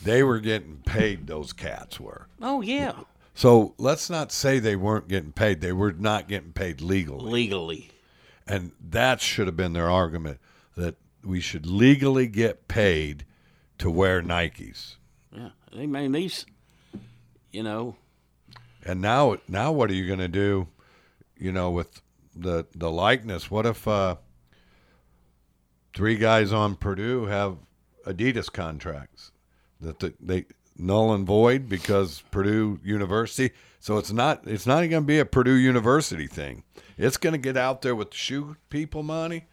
They 0.02 0.22
were 0.22 0.40
getting 0.40 0.78
paid. 0.86 1.26
Those 1.26 1.52
cats 1.52 2.00
were. 2.00 2.28
Oh 2.40 2.60
yeah, 2.60 2.92
So 3.34 3.74
let's 3.78 4.08
not 4.08 4.32
say 4.32 4.58
they 4.58 4.76
weren't 4.76 5.08
getting 5.08 5.32
paid. 5.32 5.60
They 5.60 5.72
were 5.72 5.92
not 5.92 6.28
getting 6.28 6.52
paid 6.52 6.80
legally. 6.80 7.30
legally. 7.30 7.90
And 8.46 8.72
that 8.80 9.20
should 9.20 9.46
have 9.46 9.56
been 9.56 9.72
their 9.74 9.90
argument 9.90 10.38
that 10.76 10.96
we 11.22 11.40
should 11.40 11.66
legally 11.66 12.26
get 12.28 12.66
paid 12.68 13.26
to 13.78 13.90
wear 13.90 14.22
Nikes. 14.22 14.96
Yeah, 15.36 15.50
they 15.72 15.86
mean 15.86 16.12
these. 16.12 16.46
You 17.50 17.62
know, 17.64 17.96
And 18.84 19.00
now 19.00 19.38
now 19.48 19.72
what 19.72 19.90
are 19.90 19.94
you 19.94 20.06
going 20.06 20.18
to 20.20 20.28
do, 20.28 20.68
you 21.36 21.50
know, 21.50 21.70
with 21.70 22.00
the 22.36 22.66
the 22.74 22.90
likeness? 22.90 23.50
What 23.50 23.66
if 23.66 23.88
uh 23.88 24.16
three 25.98 26.14
guys 26.14 26.52
on 26.52 26.76
Purdue 26.76 27.26
have 27.26 27.56
Adidas 28.06 28.52
contracts 28.52 29.32
that 29.80 29.98
the, 29.98 30.14
they 30.20 30.44
null 30.76 31.12
and 31.12 31.26
void 31.26 31.68
because 31.68 32.22
Purdue 32.30 32.78
University. 32.84 33.52
So 33.80 33.98
it's 33.98 34.12
not 34.12 34.46
it's 34.46 34.64
not 34.64 34.76
going 34.76 34.90
to 34.90 35.00
be 35.00 35.18
a 35.18 35.24
Purdue 35.24 35.56
University 35.56 36.28
thing. 36.28 36.62
It's 36.96 37.16
going 37.16 37.32
to 37.32 37.38
get 37.38 37.56
out 37.56 37.82
there 37.82 37.96
with 37.96 38.12
the 38.12 38.16
shoe 38.16 38.56
people 38.70 39.02
money. 39.02 39.46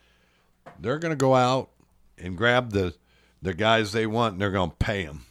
They're 0.80 1.00
going 1.00 1.14
to 1.14 1.16
go 1.16 1.34
out 1.34 1.72
and 2.16 2.38
grab 2.38 2.74
the 2.74 2.94
the 3.42 3.56
guys 3.56 3.92
they 3.92 4.06
want 4.06 4.34
and 4.34 4.42
they're 4.42 4.52
going 4.52 4.70
to 4.70 4.76
pay 4.76 5.04
them. 5.04 5.26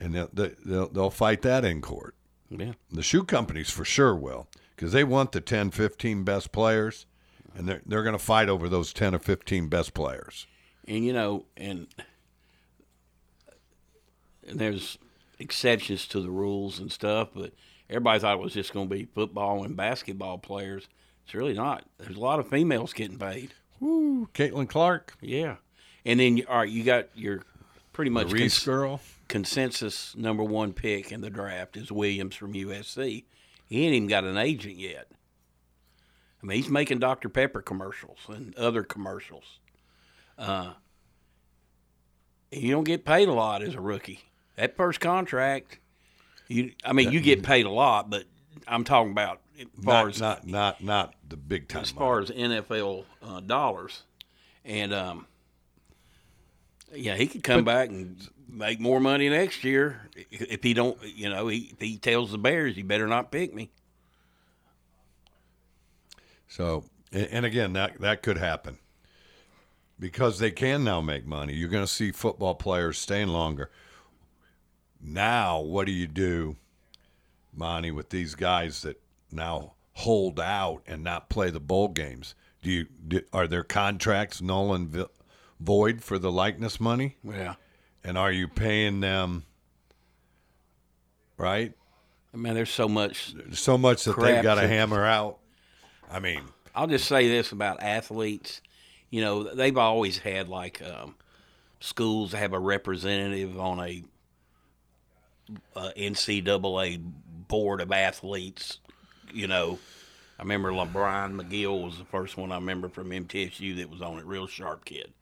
And 0.00 0.12
they'll, 0.12 0.30
they'll, 0.32 0.88
they'll 0.88 1.10
fight 1.10 1.42
that 1.42 1.64
in 1.64 1.80
court. 1.80 2.16
yeah, 2.50 2.72
The 2.90 3.02
shoe 3.04 3.22
companies 3.22 3.70
for 3.70 3.84
sure 3.84 4.16
will 4.16 4.48
because 4.74 4.90
they 4.90 5.04
want 5.04 5.30
the 5.30 5.40
10, 5.40 5.70
15 5.70 6.24
best 6.24 6.50
players, 6.50 7.06
and 7.56 7.68
they're, 7.68 7.82
they're 7.86 8.02
going 8.02 8.12
to 8.16 8.18
fight 8.22 8.48
over 8.48 8.68
those 8.68 8.92
10 8.92 9.14
or 9.14 9.18
15 9.18 9.68
best 9.68 9.94
players. 9.94 10.46
and 10.86 11.04
you 11.04 11.12
know, 11.12 11.44
and 11.56 11.86
and 14.48 14.58
there's 14.58 14.98
exceptions 15.38 16.06
to 16.08 16.20
the 16.20 16.30
rules 16.30 16.78
and 16.78 16.90
stuff, 16.92 17.28
but 17.34 17.52
everybody 17.90 18.20
thought 18.20 18.34
it 18.38 18.42
was 18.42 18.54
just 18.54 18.72
going 18.72 18.88
to 18.88 18.94
be 18.94 19.04
football 19.04 19.64
and 19.64 19.76
basketball 19.76 20.38
players. 20.38 20.88
It's 21.24 21.34
really 21.34 21.54
not. 21.54 21.84
There's 21.98 22.16
a 22.16 22.20
lot 22.20 22.38
of 22.38 22.48
females 22.48 22.92
getting 22.92 23.18
paid. 23.18 23.52
Woo, 23.80 24.28
Caitlin 24.32 24.68
Clark, 24.68 25.16
Yeah, 25.20 25.56
and 26.04 26.18
then 26.20 26.42
all 26.48 26.58
right, 26.58 26.68
you 26.68 26.82
got 26.84 27.08
your 27.14 27.42
pretty 27.92 28.10
much 28.10 28.28
the 28.28 28.34
Reese 28.34 28.58
cons- 28.58 28.64
girl. 28.64 29.00
consensus 29.28 30.14
number 30.16 30.42
one 30.44 30.72
pick 30.72 31.12
in 31.12 31.20
the 31.20 31.28
draft 31.30 31.76
is 31.76 31.90
Williams 31.92 32.36
from 32.36 32.54
USC. 32.54 33.24
He 33.68 33.84
ain't 33.84 33.94
even 33.94 34.08
got 34.08 34.24
an 34.24 34.38
agent 34.38 34.76
yet. 34.78 35.08
I 36.42 36.46
mean, 36.46 36.56
he's 36.56 36.70
making 36.70 36.98
Dr. 36.98 37.28
Pepper 37.28 37.62
commercials 37.62 38.18
and 38.28 38.54
other 38.56 38.82
commercials. 38.82 39.58
Uh, 40.38 40.72
you 42.52 42.70
don't 42.70 42.84
get 42.84 43.04
paid 43.04 43.28
a 43.28 43.32
lot 43.32 43.62
as 43.62 43.74
a 43.74 43.80
rookie. 43.80 44.20
That 44.56 44.76
first 44.76 45.00
contract, 45.00 45.78
you 46.48 46.72
I 46.84 46.92
mean, 46.92 47.10
you 47.10 47.20
get 47.20 47.42
paid 47.42 47.66
a 47.66 47.70
lot, 47.70 48.08
but 48.10 48.24
I'm 48.66 48.84
talking 48.84 49.12
about 49.12 49.40
as 49.58 49.66
far 49.82 50.04
Not, 50.04 50.08
as 50.08 50.20
not 50.20 50.46
not 50.46 50.84
not 50.84 51.14
the 51.28 51.36
big 51.36 51.68
time. 51.68 51.82
as 51.82 51.90
far 51.90 52.20
as 52.20 52.30
NFL 52.30 53.04
uh, 53.22 53.40
dollars, 53.40 54.02
and 54.64 54.92
um, 54.94 55.26
yeah, 56.94 57.16
he 57.16 57.26
could 57.26 57.42
come 57.42 57.64
back 57.64 57.88
and 57.88 58.16
make 58.48 58.80
more 58.80 59.00
money 59.00 59.28
next 59.28 59.64
year 59.64 60.08
if 60.30 60.62
he 60.62 60.72
don't. 60.74 60.98
You 61.02 61.28
know, 61.28 61.48
he, 61.48 61.70
if 61.72 61.80
he 61.80 61.96
tells 61.96 62.30
the 62.30 62.38
Bears, 62.38 62.76
"You 62.76 62.84
better 62.84 63.06
not 63.06 63.30
pick 63.30 63.54
me." 63.54 63.70
So, 66.56 66.84
and 67.12 67.28
and 67.30 67.46
again, 67.46 67.74
that 67.74 68.00
that 68.00 68.22
could 68.22 68.38
happen 68.38 68.78
because 70.00 70.38
they 70.38 70.50
can 70.50 70.84
now 70.84 71.02
make 71.02 71.26
money. 71.26 71.52
You're 71.52 71.68
going 71.68 71.84
to 71.84 71.92
see 71.92 72.12
football 72.12 72.54
players 72.54 72.98
staying 72.98 73.28
longer. 73.28 73.70
Now, 75.00 75.60
what 75.60 75.86
do 75.86 75.92
you 75.92 76.06
do, 76.06 76.56
Monty, 77.54 77.90
with 77.90 78.08
these 78.08 78.34
guys 78.34 78.82
that 78.82 79.00
now 79.30 79.74
hold 79.92 80.40
out 80.40 80.82
and 80.86 81.04
not 81.04 81.28
play 81.28 81.50
the 81.50 81.60
bowl 81.60 81.88
games? 81.88 82.34
Do 82.62 82.70
you 82.70 82.86
do, 83.06 83.20
are 83.32 83.46
their 83.46 83.62
contracts 83.62 84.40
null 84.40 84.72
and 84.74 84.88
vi- 84.88 85.06
void 85.60 86.02
for 86.02 86.18
the 86.18 86.32
likeness 86.32 86.80
money? 86.80 87.16
Yeah, 87.22 87.54
And 88.02 88.16
are 88.16 88.32
you 88.32 88.48
paying 88.48 89.00
them 89.00 89.44
right 91.36 91.74
I 92.32 92.38
mean, 92.38 92.54
there's 92.54 92.70
so 92.70 92.88
much. 92.88 93.34
so 93.52 93.78
much 93.78 94.04
that 94.04 94.18
they've 94.18 94.42
got 94.42 94.56
to 94.56 94.66
hammer 94.66 95.04
out? 95.04 95.38
I 96.10 96.20
mean, 96.20 96.42
I'll 96.74 96.86
just 96.86 97.08
say 97.08 97.28
this 97.28 97.52
about 97.52 97.82
athletes. 97.82 98.60
You 99.10 99.22
know, 99.22 99.54
they've 99.54 99.76
always 99.76 100.18
had 100.18 100.48
like 100.48 100.82
um, 100.82 101.14
schools 101.80 102.32
have 102.32 102.52
a 102.52 102.58
representative 102.58 103.58
on 103.58 103.80
a 103.80 104.04
uh, 105.74 105.90
NCAA 105.96 107.00
board 107.48 107.80
of 107.80 107.92
athletes. 107.92 108.78
You 109.32 109.46
know, 109.46 109.78
I 110.38 110.42
remember 110.42 110.70
LeBron 110.70 111.40
McGill 111.40 111.84
was 111.84 111.98
the 111.98 112.04
first 112.04 112.36
one 112.36 112.52
I 112.52 112.56
remember 112.56 112.88
from 112.88 113.10
MTSU 113.10 113.76
that 113.76 113.90
was 113.90 114.02
on 114.02 114.18
it. 114.18 114.26
Real 114.26 114.46
sharp 114.46 114.84
kid, 114.84 115.12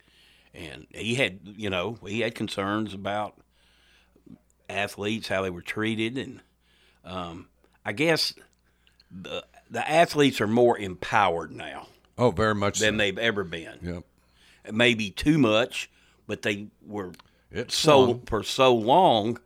and 0.55 0.87
he 0.91 1.15
had 1.15 1.41
you 1.45 1.71
know 1.71 1.99
he 2.07 2.21
had 2.21 2.35
concerns 2.35 2.95
about 2.95 3.35
athletes 4.69 5.29
how 5.29 5.43
they 5.43 5.51
were 5.51 5.63
treated, 5.63 6.19
and 6.19 6.43
um, 7.05 7.49
I 7.85 7.93
guess 7.93 8.35
the 9.11 9.45
the 9.75 9.91
athletes 9.91 10.41
are 10.41 10.47
more 10.47 10.79
empowered 10.79 11.51
now 11.51 11.89
oh, 12.17 12.31
very 12.31 12.55
much 12.55 12.79
than 12.79 12.95
so. 12.95 12.99
they've 12.99 13.19
ever 13.19 13.43
been. 13.43 13.79
Yep. 13.83 14.05
Maybe 14.73 15.11
too 15.11 15.37
much, 15.37 15.91
but 16.29 16.43
they 16.43 16.69
were 16.87 17.13
It's 17.51 17.75
so 17.75 18.01
long. 18.01 18.23
for 18.27 18.45
so 18.45 18.73
long. 18.73 19.41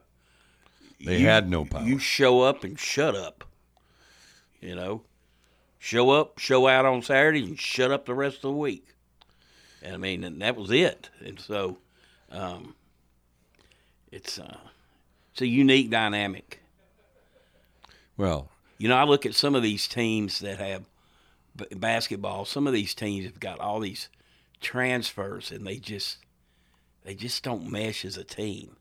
They 1.02 1.20
you- 1.20 1.26
had 1.26 1.48
no 1.48 1.64
power. 1.64 1.82
You 1.82 1.98
show 1.98 2.42
up 2.42 2.62
and 2.62 2.78
shut 2.78 3.16
up. 3.16 3.44
You 4.60 4.74
know, 4.74 5.02
show 5.78 6.10
up, 6.10 6.38
show 6.38 6.68
out 6.68 6.84
on 6.84 7.00
Saturday, 7.00 7.44
and 7.44 7.58
shut 7.58 7.90
up 7.90 8.04
the 8.04 8.14
rest 8.14 8.36
of 8.36 8.42
the 8.42 8.52
week. 8.52 8.86
And 9.82 9.94
I 9.94 9.96
mean, 9.96 10.24
and 10.24 10.42
that 10.42 10.56
was 10.56 10.70
it. 10.70 11.08
And 11.24 11.40
so, 11.40 11.78
um, 12.30 12.74
it's 14.12 14.38
uh, 14.38 14.58
it's 15.32 15.40
a 15.40 15.46
unique 15.46 15.88
dynamic. 15.90 16.60
Well, 18.16 18.50
You 18.78 18.88
know, 18.88 18.96
I 18.96 19.04
look 19.04 19.26
at 19.26 19.34
some 19.34 19.54
of 19.54 19.62
these 19.62 19.88
teams 19.88 20.38
that 20.38 20.58
have 20.58 20.84
b- 21.56 21.66
basketball. 21.74 22.44
Some 22.44 22.66
of 22.66 22.72
these 22.72 22.94
teams 22.94 23.26
have 23.26 23.40
got 23.40 23.60
all 23.60 23.80
these 23.80 24.08
transfers, 24.60 25.50
and 25.50 25.66
they 25.66 25.76
just 25.76 26.18
they 27.04 27.14
just 27.14 27.42
don't 27.42 27.70
mesh 27.70 28.04
as 28.04 28.16
a 28.16 28.24
team, 28.24 28.76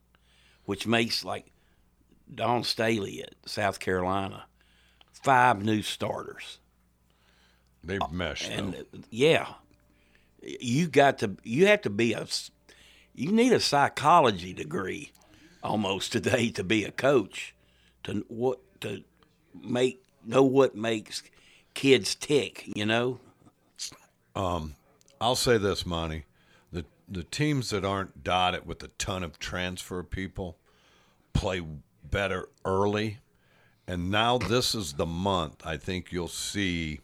which 0.65 0.85
makes 0.85 1.25
like 1.25 1.51
Dawn 2.33 2.63
Staley 2.63 3.23
at 3.23 3.33
South 3.45 3.79
Carolina 3.79 4.45
five 5.23 5.63
new 5.63 5.81
starters, 5.81 6.59
they've 7.83 7.99
meshed. 8.11 8.49
and 8.49 8.73
though. 8.73 8.99
yeah, 9.09 9.47
you 10.41 10.87
got 10.87 11.19
to 11.19 11.35
you 11.43 11.67
have 11.67 11.81
to 11.81 11.89
be 11.89 12.13
a 12.13 12.27
you 13.15 13.31
need 13.31 13.51
a 13.51 13.59
psychology 13.59 14.53
degree 14.53 15.11
almost 15.63 16.11
today 16.11 16.49
to 16.51 16.63
be 16.63 16.83
a 16.83 16.91
coach 16.91 17.55
to 18.03 18.23
what 18.27 18.59
to 18.81 19.03
make 19.63 20.03
know 20.25 20.43
what 20.43 20.75
makes 20.75 21.23
kids 21.73 22.15
tick 22.15 22.63
you 22.75 22.85
know 22.85 23.19
um, 24.37 24.75
I'll 25.19 25.35
say 25.35 25.57
this, 25.57 25.83
Monty. 25.83 26.25
The 26.71 26.85
the 27.09 27.23
teams 27.23 27.71
that 27.71 27.83
aren't 27.83 28.23
dotted 28.23 28.67
with 28.67 28.83
a 28.83 28.89
ton 28.99 29.23
of 29.23 29.39
transfer 29.39 30.03
people 30.03 30.57
play 31.33 31.63
better 32.03 32.49
early. 32.63 33.17
And 33.87 34.11
now 34.11 34.37
this 34.37 34.75
is 34.75 34.93
the 34.93 35.05
month 35.05 35.65
I 35.65 35.77
think 35.77 36.11
you'll 36.11 36.27
see 36.27 36.99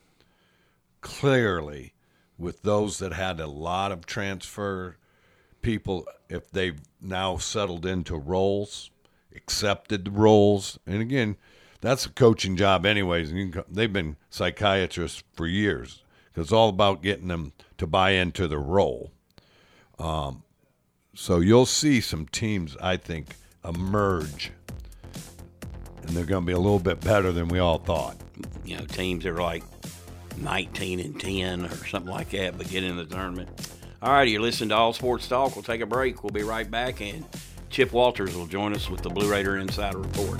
clearly 1.02 1.94
with 2.38 2.62
those 2.62 3.00
that 3.00 3.14
had 3.14 3.40
a 3.40 3.48
lot 3.48 3.92
of 3.92 4.06
transfer 4.06 4.98
people 5.62 6.06
if 6.30 6.52
they've 6.52 6.80
now 7.02 7.38
settled 7.38 7.86
into 7.86 8.16
roles, 8.16 8.92
accepted 9.36 10.10
roles. 10.10 10.78
And 10.86 11.02
again, 11.02 11.38
that's 11.84 12.06
a 12.06 12.10
coaching 12.10 12.56
job 12.56 12.86
anyways. 12.86 13.30
Can, 13.30 13.64
they've 13.70 13.92
been 13.92 14.16
psychiatrists 14.30 15.24
for 15.34 15.46
years 15.46 16.02
because 16.28 16.46
it's 16.46 16.54
all 16.54 16.70
about 16.70 17.04
getting 17.04 17.28
them 17.28 17.52
to 17.78 17.86
buy 17.86 18.12
into 18.12 18.48
the 18.48 18.58
role. 18.58 19.12
Um, 20.00 20.44
so 21.14 21.40
you'll 21.40 21.66
see 21.68 22.02
some 22.02 22.26
teams, 22.26 22.76
I 22.82 22.98
think, 22.98 23.36
emerge. 23.64 24.52
And 26.02 26.10
they're 26.10 26.26
going 26.26 26.44
to 26.44 26.48
be 26.48 26.54
a 26.54 26.60
little 26.60 26.80
bit 26.80 27.02
better 27.02 27.32
than 27.32 27.50
we 27.50 27.60
all 27.60 27.78
thought. 27.78 28.18
you 28.66 28.78
know 28.78 28.86
teams 28.86 29.26
are 29.26 29.38
like 29.38 29.64
19 30.38 31.00
and 31.00 31.20
10 31.20 31.66
or 31.66 31.70
something 31.88 32.12
like 32.12 32.30
that 32.32 32.58
but 32.58 32.68
get 32.70 32.84
in 32.84 32.98
the 32.98 33.06
tournament 33.06 33.50
all 34.02 34.12
right 34.12 34.28
you're 34.28 34.42
listening 34.42 34.70
to 34.70 34.76
all 34.76 34.92
sports 34.94 35.28
talk 35.28 35.56
we'll 35.56 35.64
take 35.64 35.82
a 35.82 35.86
break 35.86 36.24
we'll 36.24 36.32
be 36.32 36.44
right 36.44 36.72
back 36.72 37.02
and 37.02 37.24
chip 37.70 37.92
walters 37.94 38.36
will 38.36 38.48
join 38.48 38.74
us 38.74 38.90
with 38.90 39.02
the 39.02 39.10
blue 39.10 39.30
raider 39.30 39.58
insider 39.58 40.00
report 40.00 40.40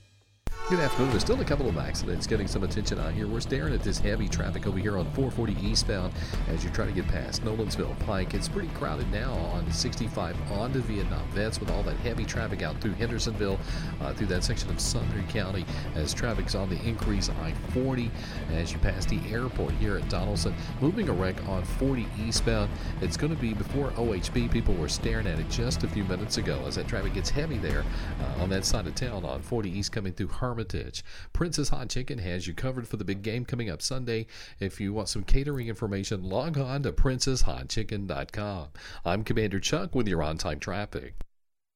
Good 0.71 0.79
afternoon. 0.79 1.09
There's 1.09 1.23
still 1.23 1.41
a 1.41 1.43
couple 1.43 1.67
of 1.67 1.77
accidents 1.77 2.25
getting 2.25 2.47
some 2.47 2.63
attention 2.63 2.97
out 2.97 3.11
here. 3.11 3.27
We're 3.27 3.41
staring 3.41 3.73
at 3.73 3.83
this 3.83 3.99
heavy 3.99 4.29
traffic 4.29 4.65
over 4.65 4.79
here 4.79 4.97
on 4.97 5.03
440 5.11 5.57
eastbound 5.67 6.13
as 6.47 6.63
you 6.63 6.69
try 6.69 6.85
to 6.85 6.93
get 6.93 7.05
past 7.09 7.43
Nolensville 7.43 7.99
Pike. 7.99 8.33
It's 8.33 8.47
pretty 8.47 8.69
crowded 8.69 9.11
now 9.11 9.33
on 9.33 9.69
65 9.69 10.37
onto 10.53 10.79
Vietnam 10.79 11.27
Vets 11.31 11.59
with 11.59 11.69
all 11.69 11.83
that 11.83 11.97
heavy 11.97 12.23
traffic 12.23 12.61
out 12.61 12.79
through 12.79 12.93
Hendersonville, 12.93 13.59
uh, 13.99 14.13
through 14.13 14.27
that 14.27 14.45
section 14.45 14.69
of 14.69 14.79
Sumner 14.79 15.21
County 15.23 15.65
as 15.95 16.13
traffic's 16.13 16.55
on 16.55 16.69
the 16.69 16.81
increase 16.87 17.27
I 17.27 17.51
40 17.73 18.09
as 18.53 18.71
you 18.71 18.79
pass 18.79 19.05
the 19.05 19.19
airport 19.29 19.73
here 19.73 19.97
at 19.97 20.03
Donelson. 20.03 20.53
Moving 20.79 21.09
a 21.09 21.11
wreck 21.11 21.35
on 21.49 21.65
40 21.65 22.07
eastbound. 22.25 22.71
It's 23.01 23.17
going 23.17 23.35
to 23.35 23.41
be 23.41 23.53
before 23.53 23.89
OHB. 23.97 24.49
People 24.49 24.75
were 24.75 24.87
staring 24.87 25.27
at 25.27 25.37
it 25.37 25.49
just 25.49 25.83
a 25.83 25.89
few 25.89 26.05
minutes 26.05 26.37
ago 26.37 26.63
as 26.65 26.75
that 26.75 26.87
traffic 26.87 27.13
gets 27.13 27.29
heavy 27.29 27.57
there 27.57 27.83
uh, 28.21 28.41
on 28.41 28.47
that 28.51 28.63
side 28.63 28.87
of 28.87 28.95
town 28.95 29.25
on 29.25 29.41
40 29.41 29.69
east 29.69 29.91
coming 29.91 30.13
through 30.13 30.27
Herman. 30.27 30.60
Armitage. 30.61 31.03
Prince's 31.33 31.69
Hot 31.69 31.89
Chicken 31.89 32.19
has 32.19 32.45
you 32.45 32.53
covered 32.53 32.87
for 32.87 32.97
the 32.97 33.03
big 33.03 33.23
game 33.23 33.45
coming 33.45 33.67
up 33.69 33.81
Sunday. 33.81 34.27
If 34.59 34.79
you 34.79 34.93
want 34.93 35.09
some 35.09 35.23
catering 35.23 35.67
information, 35.67 36.23
log 36.23 36.55
on 36.57 36.83
to 36.83 36.91
princeshotchicken.com. 36.91 38.67
I'm 39.03 39.23
Commander 39.23 39.59
Chuck 39.59 39.95
with 39.95 40.07
your 40.07 40.21
on 40.21 40.37
time 40.37 40.59
traffic. 40.59 41.15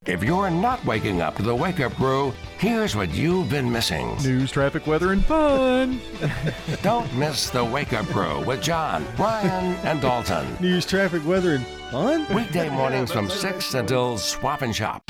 If 0.05 0.23
you're 0.23 0.51
not 0.51 0.85
waking 0.85 1.21
up 1.21 1.35
to 1.37 1.41
the 1.41 1.55
wake 1.55 1.79
up 1.79 1.93
crew, 1.93 2.31
here's 2.59 2.95
what 2.95 3.11
you've 3.11 3.49
been 3.49 3.71
missing. 3.71 4.15
News, 4.17 4.51
traffic, 4.51 4.85
weather, 4.85 5.13
and 5.13 5.25
fun. 5.25 5.99
Don't 6.83 7.11
miss 7.15 7.49
the 7.49 7.65
wake 7.65 7.93
up 7.93 8.05
crew 8.07 8.45
with 8.45 8.61
John, 8.61 9.03
Brian, 9.15 9.75
and 9.77 9.99
Dalton. 9.99 10.45
News, 10.59 10.85
traffic, 10.85 11.25
weather, 11.25 11.55
and 11.55 11.65
fun? 11.89 12.27
Weekday 12.35 12.69
mornings 12.69 13.11
from 13.11 13.31
6 13.31 13.73
until 13.73 14.19
swap 14.19 14.61
and 14.61 14.75
shop. 14.75 15.09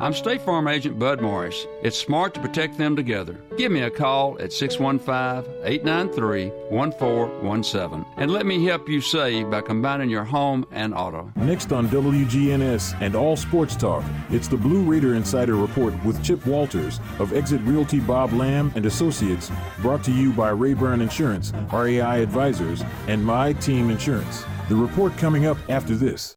I'm 0.00 0.12
State 0.12 0.42
Farm 0.42 0.66
Agent 0.66 0.98
Bud 0.98 1.20
Morris. 1.20 1.68
It's 1.80 1.96
smart 1.96 2.34
to 2.34 2.40
protect 2.40 2.76
them 2.76 2.96
together. 2.96 3.40
Give 3.56 3.70
me 3.70 3.82
a 3.82 3.90
call 3.90 4.36
at 4.40 4.52
615 4.52 5.64
893 5.64 6.48
1417 6.68 8.04
and 8.16 8.32
let 8.32 8.44
me 8.44 8.64
help 8.64 8.88
you 8.88 9.00
save 9.00 9.52
by 9.52 9.60
combining 9.60 10.10
your 10.10 10.24
home 10.24 10.66
and 10.72 10.94
auto. 10.94 11.30
Next 11.36 11.70
on 11.70 11.86
WGNS 11.90 13.00
and 13.00 13.14
All 13.14 13.36
Sports 13.36 13.76
Talk, 13.76 14.02
it's 14.30 14.48
the 14.48 14.56
Blue 14.56 14.82
Raider 14.82 15.14
Insider 15.14 15.54
Report 15.54 15.94
with 16.04 16.20
Chip 16.24 16.44
Walters 16.44 16.98
of 17.20 17.32
Exit 17.32 17.60
Realty 17.60 18.00
Bob 18.00 18.32
Lamb 18.32 18.72
and 18.74 18.86
Associates, 18.86 19.52
brought 19.78 20.02
to 20.04 20.12
you 20.12 20.32
by 20.32 20.50
Rayburn 20.50 21.02
Insurance, 21.02 21.52
RAI 21.72 22.20
Advisors, 22.20 22.82
and 23.06 23.24
My 23.24 23.52
Team 23.52 23.90
Insurance. 23.90 24.44
The 24.68 24.74
report 24.74 25.16
coming 25.18 25.46
up 25.46 25.58
after 25.68 25.94
this. 25.94 26.36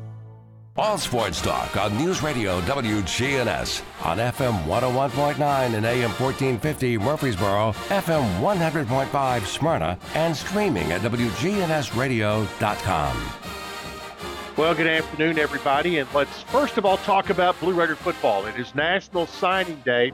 All 0.81 0.97
Sports 0.97 1.41
Talk 1.41 1.77
on 1.77 1.95
News 1.95 2.23
Radio 2.23 2.59
WGNS 2.61 3.83
on 4.03 4.17
FM 4.17 4.63
101.9 4.63 5.75
and 5.75 5.85
AM 5.85 6.09
1450 6.09 6.97
Murfreesboro, 6.97 7.73
FM 7.89 8.39
100.5 8.39 9.45
Smyrna, 9.45 9.99
and 10.15 10.35
streaming 10.35 10.91
at 10.91 11.01
WGNSradio.com. 11.01 13.31
Well, 14.57 14.73
good 14.73 14.87
afternoon, 14.87 15.37
everybody, 15.37 15.99
and 15.99 16.11
let's 16.15 16.41
first 16.41 16.79
of 16.79 16.85
all 16.87 16.97
talk 16.97 17.29
about 17.29 17.59
Blue 17.59 17.75
Raider 17.75 17.95
football. 17.95 18.47
It 18.47 18.55
is 18.55 18.73
National 18.73 19.27
Signing 19.27 19.79
Day, 19.85 20.13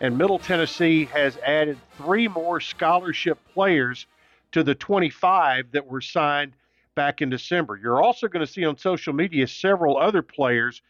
and 0.00 0.16
Middle 0.16 0.38
Tennessee 0.38 1.06
has 1.06 1.38
added 1.38 1.76
three 1.98 2.28
more 2.28 2.60
scholarship 2.60 3.40
players 3.52 4.06
to 4.52 4.62
the 4.62 4.76
25 4.76 5.72
that 5.72 5.88
were 5.88 6.00
signed 6.00 6.52
back 6.94 7.22
in 7.22 7.30
December. 7.30 7.78
You're 7.82 8.02
also 8.02 8.28
going 8.28 8.44
to 8.44 8.50
see 8.50 8.64
on 8.64 8.76
social 8.76 9.12
media 9.12 9.46
several 9.46 9.96
other 9.96 10.22
players 10.22 10.82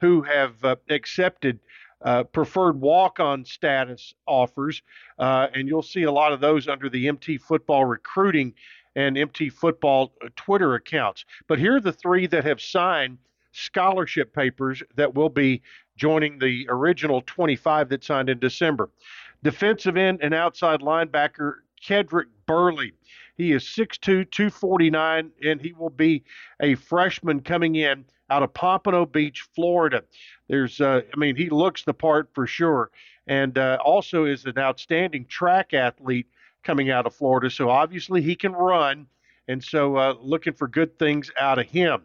who 0.00 0.22
have 0.22 0.64
uh, 0.64 0.76
accepted 0.90 1.60
uh, 2.02 2.24
preferred 2.24 2.80
walk 2.80 3.20
on 3.20 3.44
status 3.44 4.14
offers, 4.26 4.82
uh, 5.18 5.46
and 5.54 5.68
you'll 5.68 5.82
see 5.82 6.02
a 6.02 6.12
lot 6.12 6.32
of 6.32 6.40
those 6.40 6.66
under 6.66 6.88
the 6.88 7.06
MT 7.06 7.38
Football 7.38 7.84
Recruiting 7.84 8.54
and 8.96 9.16
MT 9.16 9.50
Football 9.50 10.12
uh, 10.22 10.28
Twitter 10.34 10.74
accounts. 10.74 11.24
But 11.46 11.58
here 11.58 11.76
are 11.76 11.80
the 11.80 11.92
three 11.92 12.26
that 12.26 12.44
have 12.44 12.60
signed 12.60 13.18
scholarship 13.52 14.34
papers 14.34 14.82
that 14.96 15.14
will 15.14 15.28
be 15.28 15.62
joining 15.96 16.38
the 16.38 16.66
original 16.68 17.22
25 17.26 17.90
that 17.90 18.02
signed 18.02 18.28
in 18.28 18.38
December. 18.38 18.90
Defensive 19.42 19.96
end 19.96 20.20
and 20.22 20.34
outside 20.34 20.80
linebacker 20.80 21.56
Kedrick 21.82 22.26
Burley 22.46 22.92
he 23.36 23.52
is 23.52 23.64
6'2, 23.64 24.30
249, 24.30 25.30
and 25.44 25.60
he 25.60 25.72
will 25.72 25.90
be 25.90 26.22
a 26.60 26.74
freshman 26.74 27.40
coming 27.40 27.76
in 27.76 28.04
out 28.30 28.42
of 28.42 28.54
Pompano 28.54 29.06
Beach, 29.06 29.42
Florida. 29.54 30.04
There's, 30.48 30.80
uh, 30.80 31.02
I 31.12 31.16
mean, 31.16 31.36
he 31.36 31.48
looks 31.48 31.82
the 31.82 31.94
part 31.94 32.28
for 32.34 32.46
sure, 32.46 32.90
and 33.26 33.56
uh, 33.56 33.78
also 33.84 34.24
is 34.24 34.44
an 34.44 34.58
outstanding 34.58 35.24
track 35.26 35.72
athlete 35.72 36.26
coming 36.62 36.90
out 36.90 37.06
of 37.06 37.14
Florida. 37.14 37.50
So 37.50 37.70
obviously 37.70 38.22
he 38.22 38.36
can 38.36 38.52
run, 38.52 39.06
and 39.48 39.64
so 39.64 39.96
uh, 39.96 40.14
looking 40.20 40.52
for 40.52 40.68
good 40.68 40.98
things 40.98 41.30
out 41.38 41.58
of 41.58 41.66
him. 41.66 42.02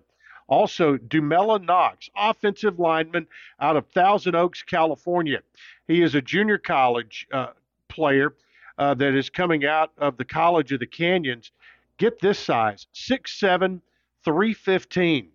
Also, 0.48 0.96
Dumela 0.96 1.62
Knox, 1.62 2.10
offensive 2.16 2.80
lineman 2.80 3.28
out 3.60 3.76
of 3.76 3.86
Thousand 3.88 4.34
Oaks, 4.34 4.64
California. 4.64 5.42
He 5.88 6.02
is 6.02 6.16
a 6.16 6.22
junior 6.22 6.58
college 6.58 7.28
uh, 7.34 7.48
player 7.90 8.34
uh, 8.78 8.94
that 8.96 9.16
is 9.16 9.30
coming 9.30 9.66
out 9.66 9.92
of 9.98 10.18
the 10.18 10.26
College 10.26 10.72
of 10.72 10.80
the 10.80 10.88
Canyons. 10.88 11.52
Get 11.98 12.20
this 12.20 12.40
size 12.40 12.88
6'7, 12.94 13.82
315. 14.24 15.30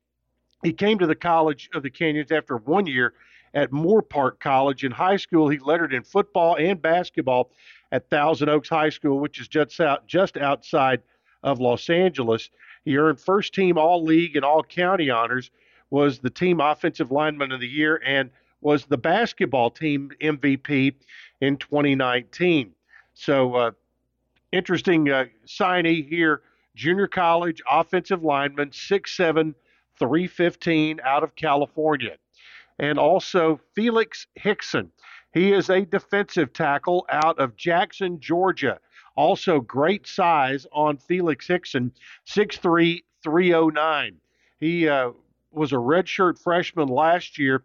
He 0.63 0.73
came 0.73 0.99
to 0.99 1.07
the 1.07 1.15
College 1.15 1.69
of 1.75 1.83
the 1.83 1.91
Canyons 1.91 2.31
after 2.31 2.57
one 2.57 2.87
year 2.87 3.15
at 3.55 3.71
Moorpark 3.71 4.39
College. 4.39 4.85
In 4.85 4.93
high 4.93 5.17
school, 5.17 5.49
he 5.49 5.59
lettered 5.59 5.93
in 5.93 6.03
football 6.03 6.57
and 6.57 6.81
basketball 6.81 7.51
at 7.91 8.09
Thousand 8.09 8.49
Oaks 8.49 8.69
High 8.69 8.91
School, 8.91 9.19
which 9.19 9.41
is 9.41 9.49
just 9.49 9.79
out, 9.81 10.07
just 10.07 10.37
outside 10.37 11.03
of 11.43 11.61
Los 11.61 11.91
Angeles. 11.91 12.49
He 12.85 12.97
earned 12.97 13.21
first 13.21 13.55
team 13.55 13.77
All 13.77 14.03
League 14.03 14.37
and 14.37 14.45
All 14.45 14.63
County 14.63 15.11
honors, 15.11 15.51
was 15.91 16.21
the 16.21 16.31
team 16.31 16.61
offensive 16.61 17.11
lineman 17.11 17.53
of 17.53 17.61
the 17.61 17.69
year, 17.69 18.01
and 18.05 18.31
was 18.61 18.87
the 18.87 18.97
basketball 18.97 19.71
team 19.71 20.11
MVP 20.23 20.95
in 21.41 21.57
2019. 21.57 22.73
So, 23.23 23.55
uh, 23.55 23.71
interesting 24.51 25.09
uh, 25.09 25.27
signee 25.47 26.09
here. 26.09 26.43
Junior 26.75 27.07
college 27.07 27.63
offensive 27.71 28.25
lineman, 28.25 28.71
6'7, 28.71 29.55
315 29.97 31.01
out 31.05 31.23
of 31.23 31.37
California. 31.37 32.17
And 32.81 32.99
also 32.99 33.61
Felix 33.77 34.27
Hickson. 34.35 34.91
He 35.33 35.53
is 35.53 35.71
a 35.71 35.85
defensive 35.85 36.53
tackle 36.53 37.07
out 37.11 37.39
of 37.39 37.55
Jackson, 37.57 38.19
Georgia. 38.19 38.81
Also, 39.15 39.61
great 39.61 40.09
size 40.09 40.67
on 40.73 40.97
Felix 40.97 41.47
Hickson, 41.47 41.93
6'3, 42.27 43.05
309. 43.23 44.17
He 44.59 44.89
uh, 44.89 45.13
was 45.53 45.71
a 45.71 45.77
redshirt 45.77 46.41
freshman 46.41 46.89
last 46.89 47.39
year 47.39 47.63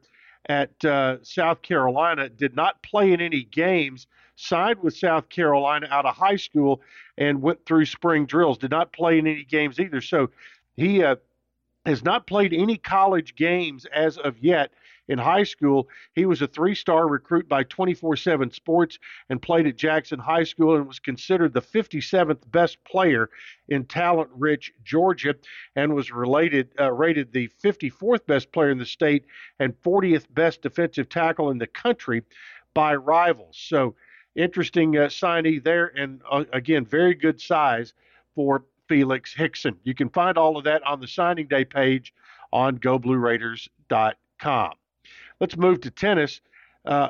at 0.50 0.84
uh, 0.86 1.18
South 1.24 1.62
Carolina, 1.62 2.30
did 2.30 2.56
not 2.56 2.82
play 2.84 3.14
in 3.14 3.22
any 3.22 3.44
games, 3.44 4.08
signed 4.36 4.82
with 4.82 4.96
South 4.96 5.30
Carolina 5.30 5.88
out 5.90 6.06
of 6.06 6.16
high 6.16 6.36
school, 6.36 6.82
and 7.18 7.42
went 7.42 7.66
through 7.66 7.86
spring 7.86 8.26
drills. 8.26 8.58
Did 8.58 8.72
not 8.72 8.94
play 8.94 9.20
in 9.20 9.28
any 9.28 9.44
games 9.44 9.80
either. 9.80 10.02
So 10.02 10.30
he 10.76 11.04
uh, 11.04 11.18
has 11.86 12.04
not 12.04 12.28
played 12.28 12.54
any 12.54 12.78
college 12.78 13.36
games 13.36 13.86
as 13.94 14.18
of 14.18 14.38
yet. 14.40 14.72
In 15.08 15.18
high 15.18 15.44
school, 15.44 15.88
he 16.14 16.26
was 16.26 16.42
a 16.42 16.48
three 16.48 16.76
star 16.76 17.08
recruit 17.08 17.48
by 17.48 17.64
24 17.64 18.18
7 18.18 18.52
Sports 18.52 19.00
and 19.30 19.42
played 19.42 19.66
at 19.66 19.78
Jackson 19.78 20.20
High 20.20 20.44
School 20.44 20.76
and 20.76 20.88
was 20.88 21.00
considered 21.00 21.54
the 21.54 21.62
57th 21.62 22.40
best 22.52 22.84
player 22.84 23.30
in 23.70 23.86
talent 23.86 24.30
rich 24.34 24.74
Georgia 24.84 25.36
and 25.76 25.94
was 25.94 26.12
related, 26.12 26.72
uh, 26.80 26.92
rated 26.92 27.32
the 27.32 27.50
54th 27.64 28.26
best 28.26 28.52
player 28.52 28.70
in 28.70 28.78
the 28.78 28.86
state 28.86 29.26
and 29.60 29.82
40th 29.82 30.26
best 30.30 30.62
defensive 30.62 31.08
tackle 31.08 31.52
in 31.52 31.58
the 31.58 31.68
country 31.68 32.24
by 32.74 32.96
rivals. 32.96 33.58
So, 33.58 33.96
interesting 34.36 34.98
uh, 34.98 35.08
signee 35.08 35.64
there, 35.64 35.88
and 35.98 36.22
uh, 36.30 36.44
again, 36.54 36.86
very 36.86 37.16
good 37.16 37.42
size 37.42 37.94
for 38.36 38.66
Felix 38.88 39.34
Hixson. 39.34 39.78
You 39.84 39.96
can 39.96 40.10
find 40.10 40.38
all 40.38 40.58
of 40.58 40.66
that 40.66 40.84
on 40.84 41.00
the 41.00 41.08
signing 41.08 41.48
day 41.48 41.66
page 41.66 42.14
on 42.52 42.78
goblueraiders.com. 42.78 44.74
Let's 45.40 45.58
move 45.58 45.82
to 45.82 45.92
tennis. 45.92 46.42
Uh, 46.86 47.10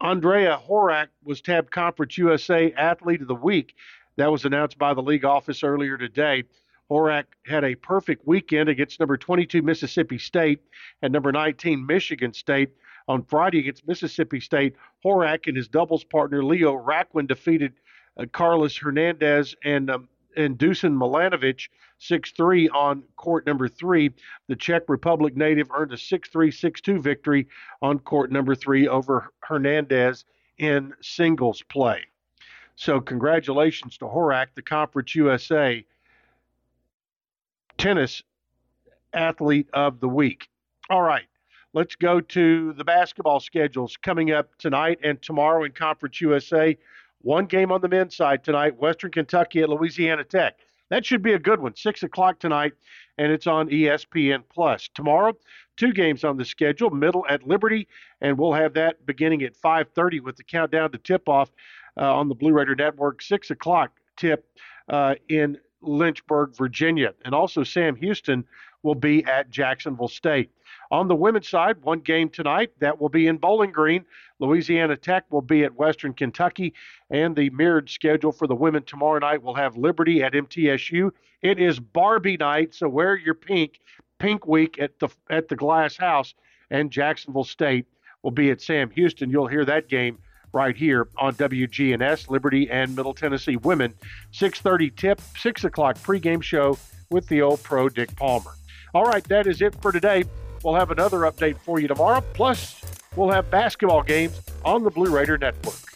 Andrea 0.00 0.60
Horak 0.68 1.08
was 1.24 1.40
tabbed 1.40 1.70
Conference 1.70 2.18
USA 2.18 2.72
Athlete 2.72 3.22
of 3.22 3.28
the 3.28 3.34
Week. 3.34 3.74
That 4.16 4.30
was 4.30 4.44
announced 4.44 4.78
by 4.78 4.94
the 4.94 5.02
league 5.02 5.24
office 5.24 5.62
earlier 5.62 5.96
today. 5.96 6.44
Horak 6.90 7.24
had 7.44 7.64
a 7.64 7.74
perfect 7.74 8.26
weekend 8.26 8.68
against 8.68 9.00
number 9.00 9.16
22 9.16 9.62
Mississippi 9.62 10.18
State 10.18 10.60
and 11.02 11.12
number 11.12 11.32
19 11.32 11.84
Michigan 11.84 12.32
State. 12.32 12.70
On 13.08 13.22
Friday 13.22 13.60
against 13.60 13.86
Mississippi 13.86 14.40
State, 14.40 14.74
Horak 15.04 15.46
and 15.46 15.56
his 15.56 15.68
doubles 15.68 16.02
partner 16.02 16.44
Leo 16.44 16.74
Raquin 16.74 17.26
defeated 17.26 17.72
uh, 18.16 18.26
Carlos 18.32 18.76
Hernandez 18.76 19.54
and 19.64 19.90
um, 19.90 20.08
and 20.36 20.58
Dusan 20.58 20.96
Milanovic 20.96 21.68
6-3 22.00 22.68
on 22.74 23.02
court 23.16 23.46
number 23.46 23.68
three. 23.68 24.10
The 24.48 24.56
Czech 24.56 24.82
Republic 24.88 25.36
native 25.36 25.70
earned 25.74 25.92
a 25.92 25.96
6-3, 25.96 26.48
6-2 26.48 27.00
victory 27.00 27.48
on 27.82 27.98
court 27.98 28.30
number 28.30 28.54
three 28.54 28.86
over 28.88 29.32
Hernandez 29.40 30.24
in 30.58 30.94
singles 31.00 31.62
play. 31.62 32.02
So 32.76 33.00
congratulations 33.00 33.96
to 33.98 34.04
Horak, 34.04 34.48
the 34.54 34.62
Conference 34.62 35.14
USA 35.14 35.84
tennis 37.78 38.22
athlete 39.12 39.68
of 39.72 40.00
the 40.00 40.08
week. 40.08 40.48
All 40.90 41.02
right, 41.02 41.26
let's 41.72 41.96
go 41.96 42.20
to 42.20 42.72
the 42.74 42.84
basketball 42.84 43.40
schedules 43.40 43.96
coming 43.96 44.30
up 44.30 44.56
tonight 44.58 44.98
and 45.02 45.20
tomorrow 45.20 45.64
in 45.64 45.72
Conference 45.72 46.20
USA. 46.20 46.76
One 47.26 47.46
game 47.46 47.72
on 47.72 47.80
the 47.80 47.88
men's 47.88 48.14
side 48.14 48.44
tonight, 48.44 48.78
Western 48.78 49.10
Kentucky 49.10 49.60
at 49.60 49.68
Louisiana 49.68 50.22
Tech. 50.22 50.60
That 50.90 51.04
should 51.04 51.22
be 51.22 51.32
a 51.32 51.40
good 51.40 51.60
one. 51.60 51.74
Six 51.74 52.04
o'clock 52.04 52.38
tonight, 52.38 52.74
and 53.18 53.32
it's 53.32 53.48
on 53.48 53.68
ESPN 53.68 54.44
Plus. 54.48 54.88
Tomorrow, 54.94 55.36
two 55.76 55.92
games 55.92 56.22
on 56.22 56.36
the 56.36 56.44
schedule. 56.44 56.88
Middle 56.88 57.26
at 57.28 57.44
Liberty, 57.44 57.88
and 58.20 58.38
we'll 58.38 58.52
have 58.52 58.74
that 58.74 59.04
beginning 59.06 59.42
at 59.42 59.56
5:30 59.56 60.20
with 60.20 60.36
the 60.36 60.44
countdown 60.44 60.92
to 60.92 60.98
tip-off 60.98 61.50
uh, 61.96 62.14
on 62.14 62.28
the 62.28 62.34
Blue 62.36 62.52
Raider 62.52 62.76
Network. 62.76 63.20
Six 63.20 63.50
o'clock 63.50 63.90
tip 64.16 64.46
uh, 64.88 65.16
in 65.28 65.58
Lynchburg, 65.82 66.54
Virginia, 66.54 67.12
and 67.24 67.34
also 67.34 67.64
Sam 67.64 67.96
Houston 67.96 68.44
will 68.84 68.94
be 68.94 69.24
at 69.24 69.50
Jacksonville 69.50 70.06
State. 70.06 70.52
On 70.90 71.08
the 71.08 71.14
women's 71.14 71.48
side, 71.48 71.82
one 71.82 72.00
game 72.00 72.28
tonight 72.28 72.70
that 72.78 73.00
will 73.00 73.08
be 73.08 73.26
in 73.26 73.38
Bowling 73.38 73.72
Green. 73.72 74.04
Louisiana 74.38 74.96
Tech 74.96 75.24
will 75.30 75.42
be 75.42 75.64
at 75.64 75.74
Western 75.74 76.12
Kentucky, 76.12 76.74
and 77.10 77.34
the 77.34 77.50
mirrored 77.50 77.90
schedule 77.90 78.32
for 78.32 78.46
the 78.46 78.54
women 78.54 78.82
tomorrow 78.84 79.18
night 79.18 79.42
will 79.42 79.54
have 79.54 79.76
Liberty 79.76 80.22
at 80.22 80.32
MTSU. 80.32 81.10
It 81.42 81.58
is 81.58 81.80
Barbie 81.80 82.36
night, 82.36 82.74
so 82.74 82.88
wear 82.88 83.16
your 83.16 83.34
pink. 83.34 83.80
Pink 84.18 84.46
week 84.46 84.78
at 84.78 84.98
the 84.98 85.08
at 85.28 85.48
the 85.48 85.56
Glass 85.56 85.96
House, 85.96 86.34
and 86.70 86.90
Jacksonville 86.90 87.44
State 87.44 87.86
will 88.22 88.30
be 88.30 88.50
at 88.50 88.62
Sam 88.62 88.88
Houston. 88.90 89.28
You'll 89.28 89.46
hear 89.46 89.64
that 89.66 89.88
game 89.88 90.18
right 90.52 90.74
here 90.74 91.08
on 91.18 91.34
WGNS, 91.34 92.30
Liberty 92.30 92.70
and 92.70 92.96
Middle 92.96 93.12
Tennessee 93.12 93.56
women. 93.56 93.92
6:30 94.32 94.96
tip, 94.96 95.20
six 95.36 95.64
o'clock 95.64 95.98
pregame 95.98 96.42
show 96.42 96.78
with 97.10 97.28
the 97.28 97.42
old 97.42 97.62
pro 97.62 97.90
Dick 97.90 98.16
Palmer. 98.16 98.52
All 98.94 99.04
right, 99.04 99.24
that 99.24 99.46
is 99.46 99.60
it 99.60 99.74
for 99.82 99.92
today. 99.92 100.24
We'll 100.66 100.74
have 100.74 100.90
another 100.90 101.18
update 101.18 101.60
for 101.60 101.78
you 101.78 101.86
tomorrow. 101.86 102.24
Plus, 102.34 102.82
we'll 103.14 103.30
have 103.30 103.48
basketball 103.52 104.02
games 104.02 104.42
on 104.64 104.82
the 104.82 104.90
Blue 104.90 105.14
Raider 105.14 105.38
Network. 105.38 105.95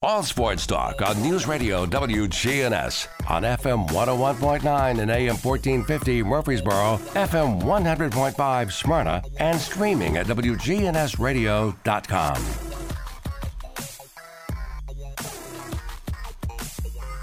All 0.00 0.22
sports 0.22 0.64
talk 0.64 1.02
on 1.02 1.20
News 1.22 1.48
Radio 1.48 1.84
WGNS 1.84 3.08
on 3.28 3.42
FM 3.42 3.88
101.9 3.88 5.00
and 5.00 5.10
AM 5.10 5.34
1450 5.34 6.22
Murfreesboro, 6.22 6.98
FM 7.14 7.60
100.5 7.60 8.72
Smyrna, 8.72 9.20
and 9.40 9.58
streaming 9.58 10.16
at 10.16 10.26
WGNSradio.com. 10.26 12.44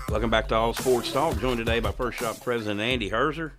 Welcome 0.10 0.30
back 0.30 0.50
to 0.50 0.56
All 0.56 0.74
Sports 0.74 1.14
Talk. 1.14 1.40
Joined 1.40 1.60
today 1.60 1.80
by 1.80 1.94
First 1.94 2.20
Shop 2.20 2.44
President 2.44 2.82
Andy 2.82 3.10
Herzer. 3.10 3.52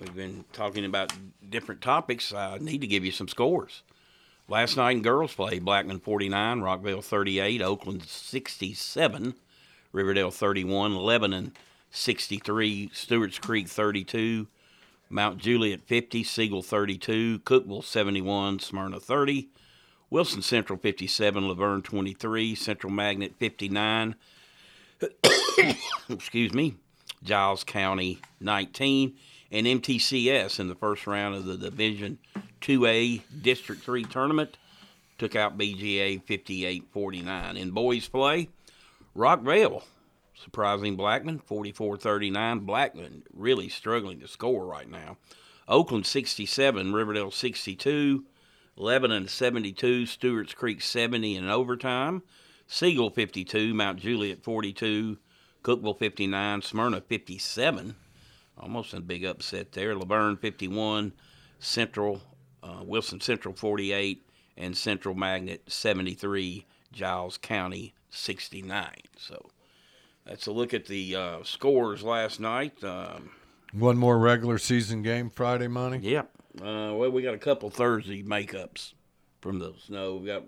We've 0.00 0.16
been 0.16 0.46
talking 0.54 0.86
about 0.86 1.12
different 1.50 1.82
topics. 1.82 2.32
I 2.32 2.56
need 2.62 2.80
to 2.80 2.86
give 2.86 3.04
you 3.04 3.12
some 3.12 3.28
scores. 3.28 3.82
Last 4.52 4.76
night 4.76 4.96
in 4.96 5.02
girls 5.02 5.32
play, 5.32 5.60
Blackman 5.60 5.98
49, 5.98 6.60
Rockville 6.60 7.00
38, 7.00 7.62
Oakland 7.62 8.02
67, 8.02 9.32
Riverdale 9.92 10.30
31, 10.30 10.94
Lebanon 10.94 11.52
63, 11.90 12.90
Stewart's 12.92 13.38
Creek 13.38 13.66
32, 13.66 14.46
Mount 15.08 15.38
Juliet 15.38 15.80
50, 15.80 16.22
Siegel 16.22 16.62
32, 16.62 17.38
Cookeville 17.38 17.82
71, 17.82 18.58
Smyrna 18.58 19.00
30, 19.00 19.48
Wilson 20.10 20.42
Central 20.42 20.78
57, 20.78 21.48
La 21.48 21.54
Vergne 21.54 21.80
23, 21.80 22.54
Central 22.54 22.92
Magnet 22.92 23.32
59, 23.38 24.14
excuse 26.10 26.52
me, 26.52 26.74
Giles 27.24 27.64
County 27.64 28.20
19, 28.40 29.14
and 29.52 29.66
MTCS 29.66 30.58
in 30.58 30.66
the 30.68 30.74
first 30.74 31.06
round 31.06 31.36
of 31.36 31.44
the 31.44 31.56
Division 31.56 32.18
2A 32.62 33.20
District 33.42 33.82
3 33.82 34.04
tournament 34.04 34.56
took 35.18 35.36
out 35.36 35.58
BGA 35.58 36.22
58 36.24 36.84
49. 36.90 37.56
In 37.56 37.70
boys 37.70 38.08
play, 38.08 38.48
Rockville 39.14 39.84
surprising 40.34 40.96
Blackman 40.96 41.38
44 41.38 41.98
39. 41.98 42.60
Blackman 42.60 43.22
really 43.32 43.68
struggling 43.68 44.20
to 44.20 44.26
score 44.26 44.66
right 44.66 44.88
now. 44.88 45.16
Oakland 45.68 46.06
67, 46.06 46.92
Riverdale 46.92 47.30
62, 47.30 48.24
Lebanon 48.76 49.28
72, 49.28 50.06
Stewart's 50.06 50.54
Creek 50.54 50.80
70 50.80 51.36
in 51.36 51.48
overtime, 51.48 52.22
Siegel 52.66 53.10
52, 53.10 53.72
Mount 53.72 54.00
Juliet 54.00 54.42
42, 54.42 55.18
Cookeville 55.62 55.98
59, 55.98 56.62
Smyrna 56.62 57.00
57. 57.00 57.94
Almost 58.58 58.94
a 58.94 59.00
big 59.00 59.24
upset 59.24 59.72
there. 59.72 59.94
La 59.94 60.04
Vergne 60.04 60.36
51, 60.36 61.12
Central, 61.58 62.20
uh, 62.62 62.82
Wilson 62.84 63.20
Central 63.20 63.54
48, 63.54 64.26
and 64.56 64.76
Central 64.76 65.14
Magnet 65.14 65.62
73, 65.66 66.64
Giles 66.92 67.38
County 67.38 67.94
69. 68.10 68.90
So 69.16 69.48
that's 70.26 70.46
a 70.46 70.52
look 70.52 70.74
at 70.74 70.86
the 70.86 71.16
uh, 71.16 71.38
scores 71.42 72.02
last 72.02 72.38
night. 72.40 72.82
Um, 72.84 73.30
One 73.72 73.96
more 73.96 74.18
regular 74.18 74.58
season 74.58 75.02
game 75.02 75.30
Friday, 75.30 75.68
Monty. 75.68 75.98
yeah. 76.06 76.22
Uh, 76.60 76.92
well, 76.94 77.10
we 77.10 77.22
got 77.22 77.32
a 77.32 77.38
couple 77.38 77.70
Thursday 77.70 78.22
makeups 78.22 78.92
from 79.40 79.58
the 79.58 79.72
snow. 79.86 80.16
We've 80.16 80.26
got 80.26 80.42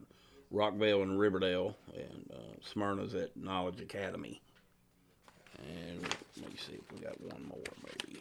Rockville 0.51 1.03
and 1.03 1.19
Riverdale, 1.19 1.77
and 1.95 2.31
uh, 2.31 2.37
Smyrna's 2.71 3.15
at 3.15 3.35
Knowledge 3.39 3.81
Academy. 3.81 4.43
And 5.69 6.03
let 6.03 6.51
me 6.51 6.57
see 6.57 6.75
if 6.75 6.93
we 6.93 7.05
got 7.05 7.21
one 7.21 7.45
more, 7.49 7.63
maybe. 7.85 8.21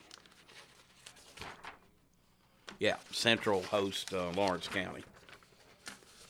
Yeah, 2.79 2.95
Central 3.11 3.61
host 3.63 4.13
uh, 4.13 4.29
Lawrence 4.31 4.67
County. 4.67 5.03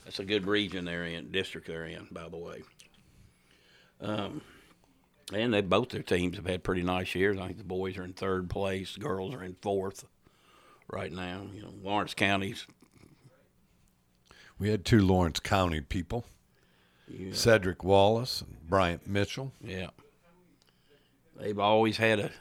That's 0.06 0.20
a 0.20 0.26
good 0.26 0.46
region 0.46 0.86
they're 0.86 1.06
in, 1.06 1.32
district 1.32 1.68
they're 1.68 1.86
in, 1.86 2.08
by 2.12 2.28
the 2.30 2.38
way. 2.38 2.64
Um, 4.02 4.42
and 5.34 5.54
they 5.54 5.62
both 5.62 5.90
their 5.90 6.04
teams 6.04 6.36
have 6.36 6.46
had 6.46 6.64
pretty 6.64 6.84
nice 6.84 7.16
years. 7.16 7.40
I 7.40 7.46
think 7.48 7.58
the 7.58 7.64
boys 7.64 7.98
are 7.98 8.04
in 8.04 8.14
third 8.14 8.50
place, 8.50 8.96
the 8.96 9.00
girls 9.00 9.34
are 9.34 9.44
in 9.44 9.56
fourth 9.62 10.06
right 10.92 11.12
now. 11.12 11.44
You 11.54 11.62
know, 11.62 11.74
Lawrence 11.82 12.14
County's 12.14 12.68
We 14.60 14.70
had 14.70 14.84
two 14.86 15.00
Lawrence 15.06 15.40
County 15.40 15.82
people, 15.82 16.26
Yeah. 17.08 17.34
Cedric 17.34 17.84
Wallace 17.84 18.42
and 18.42 18.58
Bryant 18.70 19.08
Mitchell. 19.08 19.54
Yeah. 19.62 19.90
They've 21.40 21.60
always 21.60 21.98
had 21.98 22.20
a 22.20 22.32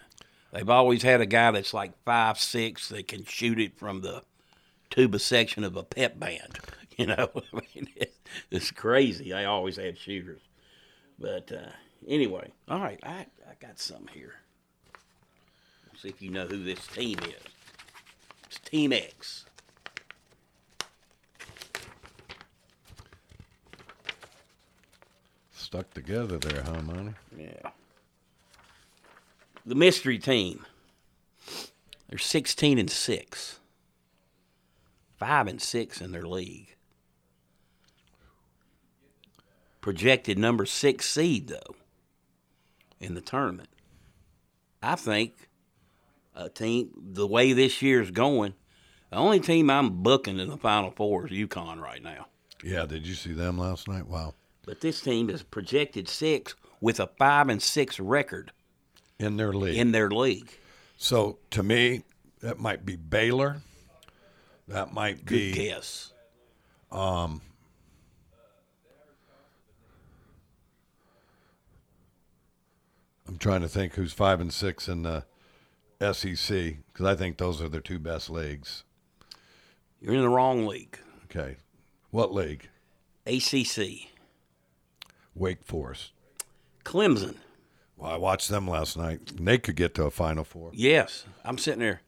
they've 0.52 0.68
always 0.68 1.02
had 1.02 1.20
a 1.20 1.26
guy 1.26 1.50
that's 1.50 1.74
like 1.74 1.92
five 2.04 2.38
six 2.38 2.88
that 2.90 3.08
can 3.08 3.24
shoot 3.24 3.58
it 3.58 3.78
from 3.78 4.00
the 4.00 4.22
tuba 4.90 5.18
section 5.18 5.64
of 5.64 5.76
a 5.76 5.82
pep 5.82 6.18
band. 6.18 6.58
You 6.98 7.06
know, 7.06 7.30
I 7.34 7.56
mean, 7.74 7.88
it, 7.96 8.14
it's 8.50 8.70
crazy. 8.70 9.30
They 9.30 9.46
always 9.46 9.76
had 9.76 9.96
shooters. 9.96 10.42
But 11.18 11.50
uh, 11.50 11.70
anyway, 12.06 12.52
all 12.68 12.80
right, 12.80 13.00
I 13.02 13.24
I 13.48 13.54
got 13.58 13.78
some 13.80 14.08
here. 14.12 14.34
See 16.02 16.08
if 16.10 16.20
you 16.20 16.30
know 16.30 16.46
who 16.46 16.62
this 16.62 16.86
team 16.88 17.18
is. 17.20 17.52
It's 18.46 18.58
Team 18.58 18.92
X. 18.92 19.46
Stuck 25.52 25.94
together 25.94 26.38
there, 26.38 26.62
huh, 26.62 26.82
Monty? 26.82 27.14
Yeah. 27.38 27.70
The 29.64 29.74
mystery 29.74 30.18
team. 30.18 30.66
They're 32.08 32.18
16 32.18 32.78
and 32.78 32.90
6. 32.90 33.58
5 35.18 35.46
and 35.46 35.62
6 35.62 36.00
in 36.00 36.12
their 36.12 36.26
league. 36.26 36.74
Projected 39.80 40.38
number 40.38 40.66
6 40.66 41.08
seed 41.08 41.48
though 41.48 41.76
in 43.00 43.14
the 43.14 43.20
tournament. 43.20 43.68
I 44.82 44.96
think 44.96 45.48
a 46.34 46.48
team 46.48 46.90
the 46.96 47.26
way 47.26 47.52
this 47.52 47.82
year's 47.82 48.10
going, 48.10 48.54
the 49.10 49.16
only 49.16 49.40
team 49.40 49.70
I'm 49.70 50.02
booking 50.02 50.38
in 50.38 50.48
the 50.48 50.56
final 50.56 50.90
4 50.90 51.26
is 51.26 51.32
UConn 51.32 51.80
right 51.80 52.02
now. 52.02 52.26
Yeah, 52.64 52.86
did 52.86 53.06
you 53.06 53.14
see 53.14 53.32
them 53.32 53.58
last 53.58 53.88
night? 53.88 54.06
Wow. 54.06 54.34
But 54.64 54.80
this 54.80 55.00
team 55.00 55.30
is 55.30 55.42
projected 55.42 56.08
6 56.08 56.54
with 56.80 56.98
a 56.98 57.06
5 57.06 57.48
and 57.48 57.62
6 57.62 58.00
record 58.00 58.52
In 59.18 59.36
their 59.36 59.52
league. 59.52 59.76
in 59.76 59.92
their 59.92 60.10
league. 60.10 60.50
So 60.96 61.38
to 61.50 61.62
me, 61.62 62.02
that 62.40 62.58
might 62.58 62.84
be 62.84 62.96
Baylor. 62.96 63.62
That 64.68 64.92
might 64.92 65.24
Good 65.24 65.34
be 65.34 65.52
guess. 65.52 66.12
Um, 66.90 67.40
I'm 73.26 73.38
trying 73.38 73.62
to 73.62 73.68
think 73.68 73.94
who's 73.94 74.12
five 74.12 74.40
and 74.40 74.52
six 74.52 74.88
in 74.88 75.02
the 75.02 75.24
SEC 76.00 76.76
because 76.92 77.06
I 77.06 77.14
think 77.14 77.38
those 77.38 77.60
are 77.62 77.68
the 77.68 77.80
two 77.80 77.98
best 77.98 78.28
leagues. 78.28 78.84
You're 80.00 80.14
in 80.14 80.22
the 80.22 80.28
wrong 80.28 80.66
league. 80.66 80.98
Okay, 81.24 81.56
what 82.10 82.34
league? 82.34 82.68
ACC. 83.26 84.08
Wake 85.34 85.64
Forest. 85.64 86.12
Clemson. 86.84 87.36
Well, 87.96 88.10
I 88.10 88.16
watched 88.16 88.48
them 88.48 88.68
last 88.68 88.96
night. 88.96 89.32
They 89.36 89.58
could 89.58 89.76
get 89.76 89.94
to 89.94 90.04
a 90.04 90.10
Final 90.10 90.44
Four. 90.44 90.70
Yes, 90.74 91.24
I'm 91.44 91.58
sitting 91.58 91.80
there. 91.80 92.00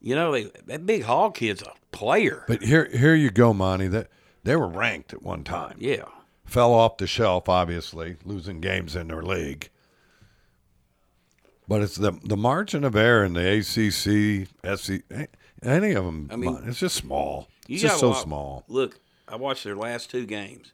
You 0.00 0.14
know, 0.14 0.32
they, 0.32 0.50
that 0.66 0.86
big 0.86 1.04
Hall 1.04 1.30
kid's 1.30 1.62
a 1.62 1.72
player. 1.92 2.44
But 2.48 2.62
here, 2.62 2.88
here 2.90 3.14
you 3.14 3.30
go, 3.30 3.52
Monty. 3.52 3.88
That 3.88 4.08
they 4.42 4.56
were 4.56 4.68
ranked 4.68 5.12
at 5.12 5.22
one 5.22 5.44
time. 5.44 5.76
Yeah. 5.78 6.04
Fell 6.44 6.72
off 6.72 6.96
the 6.96 7.06
shelf, 7.06 7.48
obviously, 7.48 8.16
losing 8.24 8.60
games 8.60 8.96
in 8.96 9.08
their 9.08 9.22
league. 9.22 9.68
But 11.68 11.82
it's 11.82 11.94
the 11.94 12.12
the 12.24 12.36
margin 12.36 12.82
of 12.82 12.96
error 12.96 13.24
in 13.24 13.34
the 13.34 13.58
ACC, 13.58 14.48
SC, 14.76 15.04
any 15.62 15.92
of 15.92 16.04
them. 16.04 16.28
I 16.32 16.36
mean, 16.36 16.60
it's 16.66 16.80
just 16.80 16.96
small. 16.96 17.46
You 17.68 17.74
It's 17.74 17.82
just 17.82 18.00
so 18.00 18.12
small. 18.12 18.64
Look, 18.66 18.98
I 19.28 19.36
watched 19.36 19.62
their 19.62 19.76
last 19.76 20.10
two 20.10 20.26
games. 20.26 20.72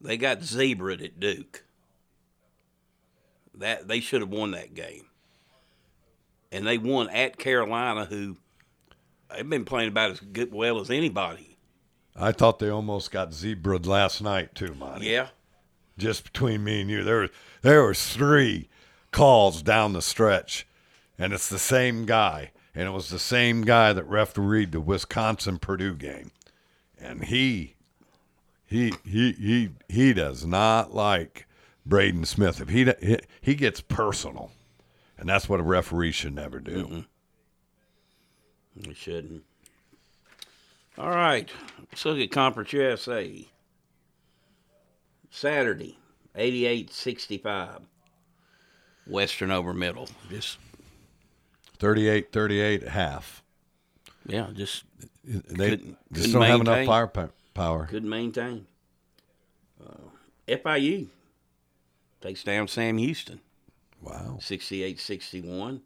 They 0.00 0.16
got 0.16 0.42
zebraed 0.42 1.02
at 1.02 1.20
Duke. 1.20 1.64
That 3.58 3.88
they 3.88 4.00
should 4.00 4.20
have 4.20 4.30
won 4.30 4.52
that 4.52 4.74
game. 4.74 5.06
And 6.52 6.66
they 6.66 6.78
won 6.78 7.08
at 7.10 7.38
Carolina, 7.38 8.04
who 8.04 8.36
they've 9.30 9.48
been 9.48 9.64
playing 9.64 9.88
about 9.88 10.12
as 10.12 10.20
good 10.20 10.52
well 10.52 10.80
as 10.80 10.90
anybody. 10.90 11.56
I 12.14 12.32
thought 12.32 12.58
they 12.58 12.70
almost 12.70 13.10
got 13.10 13.34
zebraed 13.34 13.86
last 13.86 14.22
night 14.22 14.54
too, 14.54 14.74
Monty. 14.74 15.06
Yeah. 15.06 15.28
Just 15.98 16.24
between 16.24 16.64
me 16.64 16.82
and 16.82 16.90
you, 16.90 17.02
there 17.02 17.20
was 17.20 17.30
there 17.62 17.84
was 17.84 18.06
three 18.06 18.68
calls 19.10 19.62
down 19.62 19.92
the 19.92 20.02
stretch, 20.02 20.66
and 21.18 21.32
it's 21.32 21.48
the 21.48 21.58
same 21.58 22.04
guy, 22.04 22.52
and 22.74 22.86
it 22.86 22.92
was 22.92 23.08
the 23.08 23.18
same 23.18 23.62
guy 23.62 23.92
that 23.94 24.04
refereed 24.04 24.72
the 24.72 24.80
Wisconsin 24.80 25.58
Purdue 25.58 25.94
game, 25.94 26.32
and 26.98 27.24
he 27.24 27.76
he 28.66 28.92
he 29.04 29.32
he 29.32 29.70
he 29.88 30.12
does 30.12 30.44
not 30.44 30.94
like 30.94 31.45
Braden 31.86 32.24
Smith. 32.24 32.60
If 32.60 32.68
he 32.68 32.92
he, 33.40 33.54
gets 33.54 33.80
personal, 33.80 34.50
and 35.16 35.28
that's 35.28 35.48
what 35.48 35.60
a 35.60 35.62
referee 35.62 36.12
should 36.12 36.34
never 36.34 36.58
do. 36.60 37.04
He 38.84 38.92
shouldn't. 38.92 39.44
All 40.98 41.10
right. 41.10 41.48
Let's 41.90 42.04
look 42.04 42.18
at 42.18 42.30
Conference 42.30 42.72
USA. 42.72 43.46
Saturday, 45.30 45.98
88 46.34 46.92
65. 46.92 47.80
Western 49.06 49.50
over 49.52 49.72
middle. 49.72 50.08
Just 50.28 50.58
38-38 51.78 52.88
half. 52.88 53.42
Yeah, 54.26 54.48
just 54.52 54.82
They 55.24 55.70
couldn't- 55.70 55.98
just 56.12 56.26
couldn't 56.26 56.32
don't 56.32 56.42
have 56.50 56.60
enough 56.62 56.74
maintain. 56.76 56.86
firepower. 56.88 57.86
couldn't 57.86 58.08
maintain. 58.08 58.66
Uh, 59.80 60.08
FIU 60.48 61.08
takes 62.26 62.42
down 62.42 62.66
Sam 62.66 62.98
Houston. 62.98 63.40
Wow. 64.02 64.38
68 64.40 64.98
61. 64.98 65.80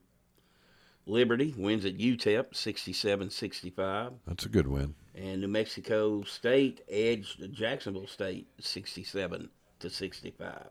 Liberty 1.07 1.55
wins 1.57 1.85
at 1.85 1.99
UTEP 1.99 2.55
67 2.55 3.31
65. 3.31 4.13
That's 4.27 4.47
a 4.47 4.49
good 4.49 4.67
win. 4.67 4.95
And 5.15 5.43
New 5.43 5.49
Mexico 5.49 6.23
State 6.23 6.83
edged 6.89 7.53
Jacksonville 7.53 8.07
State 8.07 8.47
67 8.59 9.51
to 9.81 9.91
65. 9.91 10.67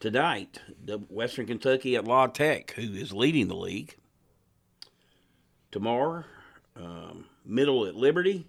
Tonight, 0.00 0.60
the 0.84 0.98
Western 0.98 1.46
Kentucky 1.46 1.94
at 1.96 2.04
La 2.04 2.26
Tech, 2.26 2.72
who 2.72 2.82
is 2.82 3.12
leading 3.12 3.48
the 3.48 3.54
league. 3.54 3.96
Tomorrow, 5.70 6.24
um, 6.76 7.26
Middle 7.44 7.86
at 7.86 7.94
Liberty, 7.94 8.46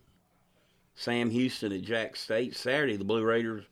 Sam 0.96 1.30
Houston 1.30 1.72
at 1.72 1.84
Jack 1.84 2.16
State. 2.16 2.56
Saturday, 2.56 2.98
the 2.98 3.04
Blue 3.04 3.24
Raiders 3.24 3.66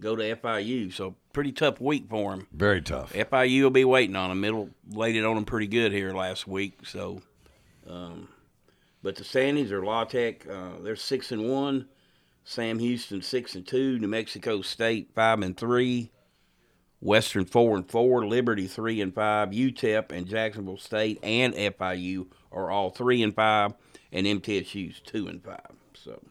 go 0.00 0.16
to 0.16 0.36
FIU. 0.36 0.92
So 0.92 1.16
pretty 1.32 1.52
tough 1.52 1.80
week 1.80 2.06
for 2.08 2.32
them. 2.32 2.46
Very 2.52 2.82
tough. 2.82 3.12
FIU 3.12 3.62
will 3.62 3.70
be 3.70 3.84
waiting 3.84 4.16
on 4.16 4.30
them. 4.30 4.40
Middle 4.40 4.70
laid 4.88 5.16
it 5.16 5.24
on 5.24 5.34
them 5.34 5.44
pretty 5.44 5.66
good 5.66 5.92
here 5.92 6.12
last 6.12 6.46
week. 6.46 6.80
So, 6.84 7.22
um, 7.88 8.28
but 9.02 9.16
the 9.16 9.24
standings 9.24 9.72
are 9.72 9.84
La 9.84 10.04
Tech. 10.04 10.46
Uh, 10.48 10.80
they're 10.82 10.96
six 10.96 11.32
and 11.32 11.48
one. 11.48 11.88
Sam 12.44 12.78
Houston 12.78 13.22
six 13.22 13.54
and 13.54 13.66
two. 13.66 13.98
New 13.98 14.08
Mexico 14.08 14.62
State 14.62 15.10
five 15.14 15.40
and 15.42 15.56
three. 15.56 16.10
Western 17.00 17.44
four 17.44 17.76
and 17.76 17.88
four. 17.88 18.26
Liberty 18.26 18.66
three 18.66 19.00
and 19.00 19.14
five. 19.14 19.50
UTEP 19.50 20.12
and 20.12 20.26
Jacksonville 20.26 20.78
State 20.78 21.18
and 21.22 21.54
FIU 21.54 22.26
are 22.52 22.70
all 22.70 22.90
three 22.90 23.22
and 23.22 23.34
five, 23.34 23.74
and 24.12 24.26
MTSU's 24.26 25.00
two 25.00 25.28
and 25.28 25.44
five. 25.44 25.72
So, 25.94 26.22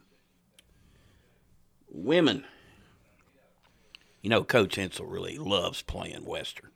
women. 1.90 2.46
You 4.26 4.30
know, 4.30 4.44
Coach 4.44 4.78
Insell 4.78 5.06
really 5.08 5.38
loves 5.38 5.84
playing 5.84 6.26
Western. 6.26 6.72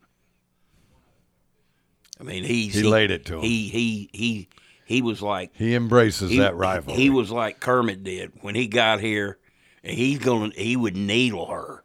I 2.19 2.23
mean, 2.23 2.43
he's 2.43 2.75
He 2.75 2.83
laid 2.83 3.09
it 3.09 3.25
to 3.25 3.37
him. 3.37 3.41
He 3.41 3.67
he 3.69 4.07
he 4.13 4.49
he 4.85 5.01
was 5.01 5.19
like 5.19 5.49
He 5.55 5.73
embraces 5.73 6.29
he- 6.29 6.37
that 6.37 6.55
rivalry. 6.55 7.01
He 7.01 7.09
was 7.09 7.31
like 7.31 7.59
Kermit 7.59 8.03
did 8.03 8.33
when 8.41 8.53
he 8.53 8.67
got 8.67 8.99
here, 8.99 9.39
and 9.83 9.97
he's 9.97 10.19
going. 10.19 10.51
He 10.51 10.75
would 10.75 10.95
needle 10.95 11.47
her. 11.47 11.83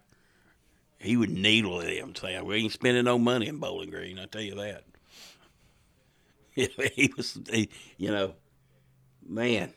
He 0.99 1.17
would 1.17 1.31
needle 1.31 1.81
him, 1.81 2.15
saying, 2.15 2.45
"We 2.45 2.57
ain't 2.57 2.73
spending 2.73 3.07
no 3.07 3.19
money 3.19 3.47
in 3.47 3.57
Bowling 3.57 3.89
Green." 3.89 4.19
I 4.19 4.27
tell 4.27 4.43
you 4.43 4.57
that. 4.57 4.85
he 6.95 7.11
was, 7.17 7.39
he, 7.51 7.71
you 7.97 8.11
know, 8.11 8.35
man. 9.27 9.73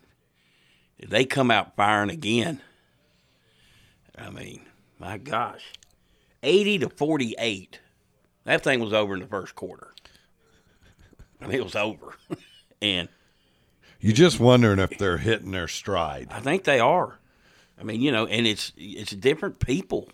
If 0.98 1.10
they 1.10 1.24
come 1.24 1.50
out 1.50 1.78
firing 1.78 2.10
again, 2.10 2.62
I 4.18 4.32
mean, 4.32 4.68
my 5.00 5.18
gosh, 5.18 5.74
eighty 6.44 6.78
to 6.80 6.90
forty-eight. 6.90 7.80
That 8.46 8.64
thing 8.64 8.80
was 8.80 8.94
over 8.94 9.14
in 9.14 9.20
the 9.20 9.28
first 9.28 9.56
quarter. 9.56 9.94
I 11.42 11.48
mean, 11.48 11.56
it 11.56 11.64
was 11.64 11.76
over, 11.76 12.16
and 12.82 13.10
you're 14.00 14.14
just 14.14 14.40
wondering 14.40 14.80
if 14.80 14.98
they're 14.98 15.18
hitting 15.18 15.52
their 15.52 15.68
stride. 15.68 16.28
I 16.32 16.40
think 16.40 16.64
they 16.64 16.80
are. 16.80 17.20
I 17.80 17.84
mean, 17.84 18.02
you 18.02 18.12
know, 18.12 18.26
and 18.26 18.48
it's 18.48 18.74
it's 18.78 19.12
different 19.12 19.60
people. 19.60 20.10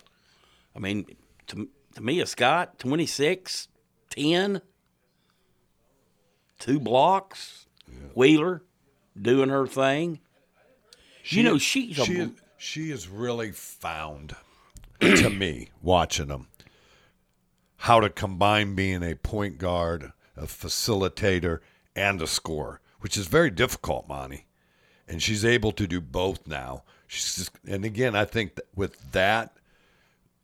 I 0.74 0.78
mean, 0.78 1.06
to, 1.48 1.68
to 1.94 2.02
me, 2.02 2.20
a 2.20 2.26
Scott, 2.26 2.78
26, 2.78 3.68
10, 4.10 4.60
two 6.58 6.80
blocks, 6.80 7.66
Wheeler 8.14 8.62
doing 9.20 9.50
her 9.50 9.66
thing. 9.66 10.20
you 11.24 11.42
know, 11.42 11.58
she's 11.58 11.96
she, 11.96 12.12
is, 12.14 12.30
she 12.56 12.90
is 12.90 13.08
really 13.08 13.52
found 13.52 14.34
to 15.16 15.30
me 15.30 15.70
watching 15.82 16.28
them 16.28 16.48
how 17.84 18.00
to 18.00 18.08
combine 18.08 18.74
being 18.74 19.02
a 19.02 19.14
point 19.14 19.58
guard, 19.58 20.12
a 20.36 20.46
facilitator, 20.46 21.58
and 21.94 22.22
a 22.22 22.26
scorer, 22.26 22.80
which 23.00 23.16
is 23.16 23.26
very 23.26 23.50
difficult, 23.50 24.08
Monty. 24.08 24.46
And 25.06 25.22
she's 25.22 25.44
able 25.44 25.70
to 25.72 25.86
do 25.86 26.00
both 26.00 26.46
now. 26.46 26.84
She's 27.06 27.36
just, 27.36 27.50
and 27.66 27.84
again, 27.84 28.16
I 28.16 28.24
think 28.24 28.54
that 28.54 28.64
with 28.74 29.12
that, 29.12 29.58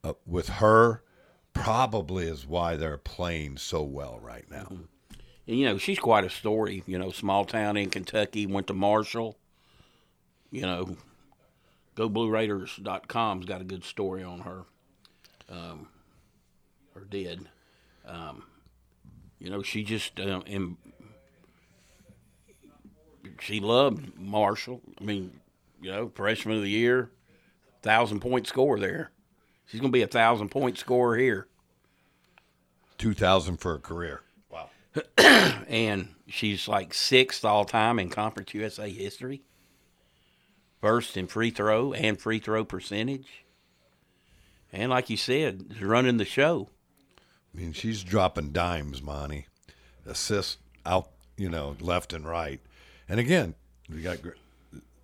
uh, 0.05 0.13
with 0.27 0.49
her, 0.49 1.03
probably 1.55 2.27
is 2.27 2.47
why 2.47 2.77
they're 2.77 2.99
playing 2.99 3.57
so 3.57 3.83
well 3.83 4.21
right 4.21 4.45
now. 4.51 4.67
and 4.69 5.59
you 5.59 5.65
know, 5.65 5.79
she's 5.79 5.99
quite 5.99 6.25
a 6.25 6.31
story. 6.31 6.83
You 6.87 6.99
know, 6.99 7.11
small 7.11 7.47
town 7.47 7.79
in 7.79 7.89
Kentucky, 7.89 8.47
went 8.47 8.67
to 8.67 8.75
Marshall. 8.75 9.39
You 10.51 10.63
know, 10.63 10.97
GoBlueRaiders.com's 11.97 13.47
got 13.47 13.61
a 13.61 13.65
good 13.65 13.85
story 13.85 14.23
on 14.23 14.41
her, 14.41 14.65
um, 15.49 15.89
or 16.95 17.03
did. 17.05 17.49
Um, 18.07 18.45
you 19.39 19.51
know, 19.51 19.63
she 19.63 19.83
just 19.85 20.19
em- 20.19 20.79
she 23.41 23.61
loved 23.61 24.19
Marshall. 24.19 24.81
I 25.01 25.05
mean, 25.05 25.41
you 25.81 25.91
know, 25.91 26.11
freshman 26.15 26.57
of 26.57 26.63
the 26.63 26.71
year, 26.71 27.11
thousand 27.83 28.21
point 28.21 28.47
score 28.47 28.79
there. 28.79 29.11
She's 29.67 29.81
going 29.81 29.93
to 29.93 29.97
be 29.97 30.03
a 30.03 30.09
thousand 30.09 30.51
point 30.51 30.79
scorer 30.79 31.17
here. 31.17 31.47
2,000 32.99 33.57
for 33.57 33.75
a 33.75 33.79
career. 33.79 34.21
Wow. 34.51 34.69
and 35.17 36.09
she's 36.29 36.69
like 36.69 36.93
sixth 36.93 37.47
all 37.47 37.65
time 37.65 37.99
in 37.99 38.11
Conference 38.11 38.53
USA 38.53 38.91
history. 38.91 39.43
First 40.81 41.17
in 41.17 41.27
free 41.27 41.51
throw 41.51 41.93
and 41.93 42.19
free 42.19 42.39
throw 42.39 42.65
percentage. 42.65 43.45
And 44.73 44.91
like 44.91 45.11
you 45.11 45.17
said, 45.17 45.81
running 45.83 46.17
the 46.17 46.25
show. 46.25 46.69
I 47.53 47.59
mean, 47.59 47.73
she's 47.73 48.03
dropping 48.03 48.53
dimes, 48.53 49.03
Monty. 49.03 49.47
Assists 50.07 50.59
out, 50.87 51.11
you 51.37 51.49
know, 51.49 51.77
left 51.81 52.13
and 52.13 52.27
right. 52.27 52.61
And 53.09 53.21
again, 53.21 53.55
we 53.93 54.01
got 54.03 54.19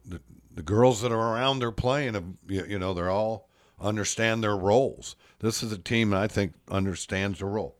the, 0.07 0.21
the 0.55 0.63
girls 0.63 1.03
that 1.03 1.13
are 1.13 1.35
around 1.35 1.63
her 1.63 1.73
playing, 1.73 2.39
you 2.49 2.79
know, 2.79 2.95
they're 2.95 3.11
all 3.11 3.49
understand 3.81 4.43
their 4.43 4.57
roles. 4.57 5.17
This 5.41 5.63
is 5.63 5.73
a 5.73 5.79
team 5.79 6.11
that 6.11 6.23
I 6.23 6.29
think 6.29 6.55
understands 6.71 7.41
the 7.41 7.47
role. 7.47 7.77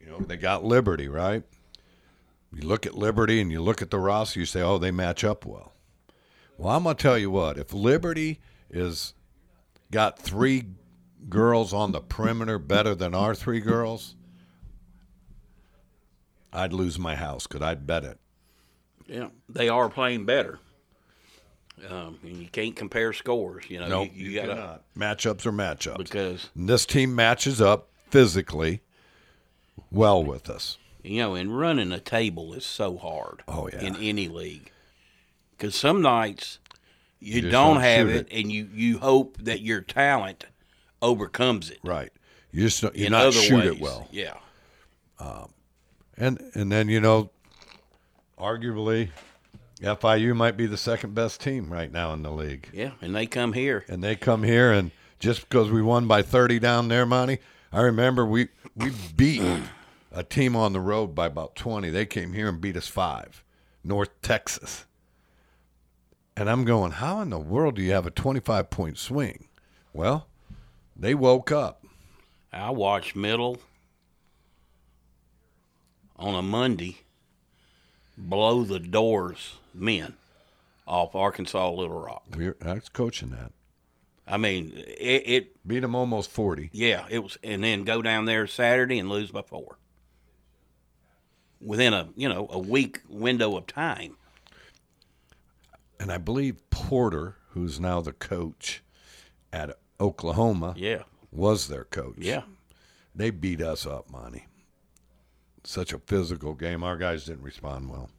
You 0.00 0.06
know, 0.08 0.18
they 0.18 0.36
got 0.36 0.64
Liberty, 0.64 1.08
right? 1.08 1.44
You 2.52 2.66
look 2.66 2.86
at 2.86 2.96
Liberty 2.96 3.40
and 3.40 3.52
you 3.52 3.60
look 3.60 3.82
at 3.82 3.90
the 3.90 3.98
roster, 3.98 4.40
you 4.40 4.46
say, 4.46 4.62
oh, 4.62 4.78
they 4.78 4.90
match 4.90 5.22
up 5.22 5.44
well. 5.44 5.72
Well, 6.58 6.74
I'm 6.74 6.84
going 6.84 6.96
to 6.96 7.02
tell 7.02 7.18
you 7.18 7.30
what, 7.30 7.58
if 7.58 7.72
Liberty 7.72 8.40
is 8.70 9.14
got 9.90 10.18
three 10.18 10.64
girls 11.28 11.72
on 11.72 11.92
the 11.92 12.00
perimeter 12.00 12.58
better 12.58 12.94
than 12.94 13.14
our 13.14 13.34
three 13.34 13.60
girls, 13.60 14.14
I'd 16.52 16.72
lose 16.72 16.98
my 16.98 17.14
house 17.16 17.46
because 17.46 17.62
I'd 17.62 17.86
bet 17.86 18.04
it. 18.04 18.18
Yeah, 19.06 19.28
they 19.48 19.68
are 19.68 19.88
playing 19.88 20.24
better. 20.24 20.58
Um, 21.90 22.18
and 22.22 22.36
you 22.38 22.48
can't 22.48 22.74
compare 22.74 23.12
scores. 23.12 23.64
You 23.68 23.80
know, 23.80 23.88
Nope, 23.88 24.10
you, 24.14 24.30
you 24.30 24.40
got 24.40 24.46
to 24.46 24.54
cannot. 24.54 24.82
Matchups 24.96 25.44
are 25.44 25.52
matchups. 25.52 25.98
Because 25.98 26.48
And 26.54 26.68
this 26.68 26.86
team 26.86 27.14
matches 27.14 27.60
up 27.60 27.88
physically 28.08 28.80
well 29.90 30.24
with 30.24 30.48
us. 30.48 30.78
you 31.04 31.18
know, 31.20 31.34
and 31.34 31.56
running 31.56 31.92
a 31.92 32.00
table 32.00 32.54
is 32.54 32.64
so 32.64 32.96
hard. 32.96 33.42
Oh, 33.46 33.68
yeah. 33.70 33.80
in 33.82 33.96
any 33.96 34.26
league, 34.28 34.72
because 35.56 35.74
some 35.74 36.02
nights 36.02 36.58
you, 37.20 37.36
You 37.36 37.42
don't, 37.42 37.74
don't 37.74 37.80
have 37.82 38.08
shoot 38.08 38.16
it, 38.16 38.28
and 38.30 38.52
you 38.52 38.68
you 38.72 38.98
hope 38.98 39.38
that 39.38 39.60
your 39.60 39.80
talent 39.80 40.46
overcomes 41.02 41.70
it. 41.70 41.78
Right. 41.82 42.12
You 42.52 42.62
just 42.64 42.82
don't, 42.82 42.94
you 42.96 43.06
in 43.06 43.12
not 43.12 43.32
shoot 43.32 43.56
ways. 43.58 43.72
it 43.72 43.80
well. 43.80 44.08
Yeah. 44.10 44.34
Um, 45.18 45.50
and 46.16 46.40
and 46.54 46.70
then 46.70 46.88
you 46.88 47.00
know, 47.00 47.30
arguably, 48.38 49.10
FIU 49.80 50.34
might 50.34 50.56
be 50.56 50.66
the 50.66 50.76
second 50.76 51.14
best 51.14 51.40
team 51.40 51.72
right 51.72 51.90
now 51.90 52.12
in 52.12 52.22
the 52.22 52.30
league. 52.30 52.68
Yeah, 52.72 52.92
and 53.00 53.14
they 53.14 53.26
come 53.26 53.52
here. 53.52 53.84
And 53.88 54.02
they 54.02 54.16
come 54.16 54.42
here, 54.42 54.72
and 54.72 54.90
just 55.18 55.48
because 55.48 55.70
we 55.70 55.82
won 55.82 56.06
by 56.06 56.22
thirty 56.22 56.58
down 56.58 56.88
there, 56.88 57.06
Monty, 57.06 57.38
I 57.72 57.80
remember 57.80 58.24
we 58.26 58.48
we 58.74 58.92
beat 59.16 59.42
a 60.12 60.22
team 60.22 60.54
on 60.54 60.72
the 60.72 60.80
road 60.80 61.14
by 61.14 61.26
about 61.26 61.56
twenty. 61.56 61.90
They 61.90 62.06
came 62.06 62.32
here 62.34 62.48
and 62.48 62.60
beat 62.60 62.76
us 62.76 62.88
five, 62.88 63.42
North 63.82 64.10
Texas. 64.22 64.84
And 66.36 66.50
I'm 66.50 66.64
going, 66.64 66.92
how 66.92 67.20
in 67.22 67.30
the 67.30 67.38
world 67.38 67.76
do 67.76 67.82
you 67.82 67.92
have 67.92 68.06
a 68.06 68.10
25 68.10 68.68
point 68.68 68.98
swing? 68.98 69.48
Well, 69.92 70.26
they 70.94 71.14
woke 71.14 71.50
up. 71.50 71.84
I 72.52 72.70
watched 72.70 73.16
middle 73.16 73.58
on 76.16 76.34
a 76.34 76.42
Monday 76.42 76.98
blow 78.16 78.64
the 78.64 78.78
doors 78.78 79.56
men 79.74 80.14
off 80.86 81.14
Arkansas 81.14 81.70
Little 81.70 82.00
Rock. 82.00 82.24
We 82.36 82.52
I 82.64 82.74
was 82.74 82.88
coaching 82.88 83.30
that. 83.30 83.52
I 84.26 84.36
mean, 84.38 84.72
it, 84.76 85.22
it 85.26 85.66
beat 85.66 85.80
them 85.80 85.94
almost 85.94 86.30
40. 86.30 86.70
Yeah, 86.72 87.06
it 87.08 87.20
was, 87.20 87.38
and 87.44 87.62
then 87.62 87.84
go 87.84 88.02
down 88.02 88.24
there 88.24 88.46
Saturday 88.46 88.98
and 88.98 89.08
lose 89.08 89.30
by 89.30 89.42
four 89.42 89.78
within 91.60 91.92
a 91.94 92.08
you 92.16 92.28
know 92.28 92.46
a 92.50 92.58
week 92.58 93.00
window 93.08 93.56
of 93.56 93.66
time. 93.66 94.16
And 95.98 96.12
I 96.12 96.18
believe 96.18 96.56
Porter, 96.70 97.36
who's 97.50 97.80
now 97.80 98.00
the 98.00 98.12
coach 98.12 98.82
at 99.52 99.76
Oklahoma, 100.00 100.74
Yeah. 100.76 101.02
was 101.32 101.68
their 101.68 101.84
coach. 101.84 102.16
Yeah. 102.18 102.42
They 103.14 103.30
beat 103.30 103.62
us 103.62 103.86
up, 103.86 104.10
Monty. 104.10 104.46
Such 105.64 105.92
a 105.92 105.98
physical 105.98 106.54
game. 106.54 106.82
Our 106.84 106.96
guys 106.96 107.24
didn't 107.24 107.42
respond 107.42 107.88
well. 107.90 108.10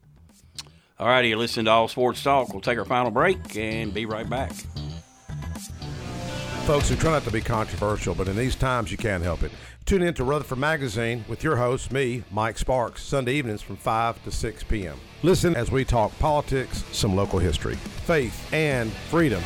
All 0.99 1.07
righty, 1.07 1.29
you're 1.29 1.37
listening 1.37 1.65
to 1.65 1.71
All 1.71 1.87
Sports 1.87 2.23
Talk. 2.23 2.49
We'll 2.51 2.61
take 2.61 2.79
our 2.79 2.85
final 2.85 3.11
break 3.11 3.55
and 3.55 3.93
be 3.93 4.05
right 4.07 4.27
back. 4.27 4.51
Folks, 6.67 6.89
we 6.89 6.97
try 6.97 7.11
not 7.11 7.23
to 7.23 7.31
be 7.31 7.39
controversial, 7.39 8.13
but 8.13 8.27
in 8.27 8.35
these 8.35 8.53
times 8.53 8.91
you 8.91 8.97
can't 8.97 9.23
help 9.23 9.41
it. 9.41 9.53
Tune 9.85 10.01
in 10.01 10.13
to 10.15 10.25
Rutherford 10.25 10.57
Magazine 10.57 11.23
with 11.29 11.41
your 11.41 11.55
host, 11.55 11.93
me, 11.93 12.25
Mike 12.29 12.57
Sparks, 12.57 13.01
Sunday 13.01 13.35
evenings 13.35 13.61
from 13.61 13.77
5 13.77 14.21
to 14.25 14.31
6 14.31 14.63
p.m. 14.65 14.99
Listen 15.23 15.55
as 15.55 15.71
we 15.71 15.85
talk 15.85 16.11
politics, 16.19 16.83
some 16.91 17.15
local 17.15 17.39
history, 17.39 17.75
faith, 17.75 18.53
and 18.53 18.91
freedom. 18.91 19.41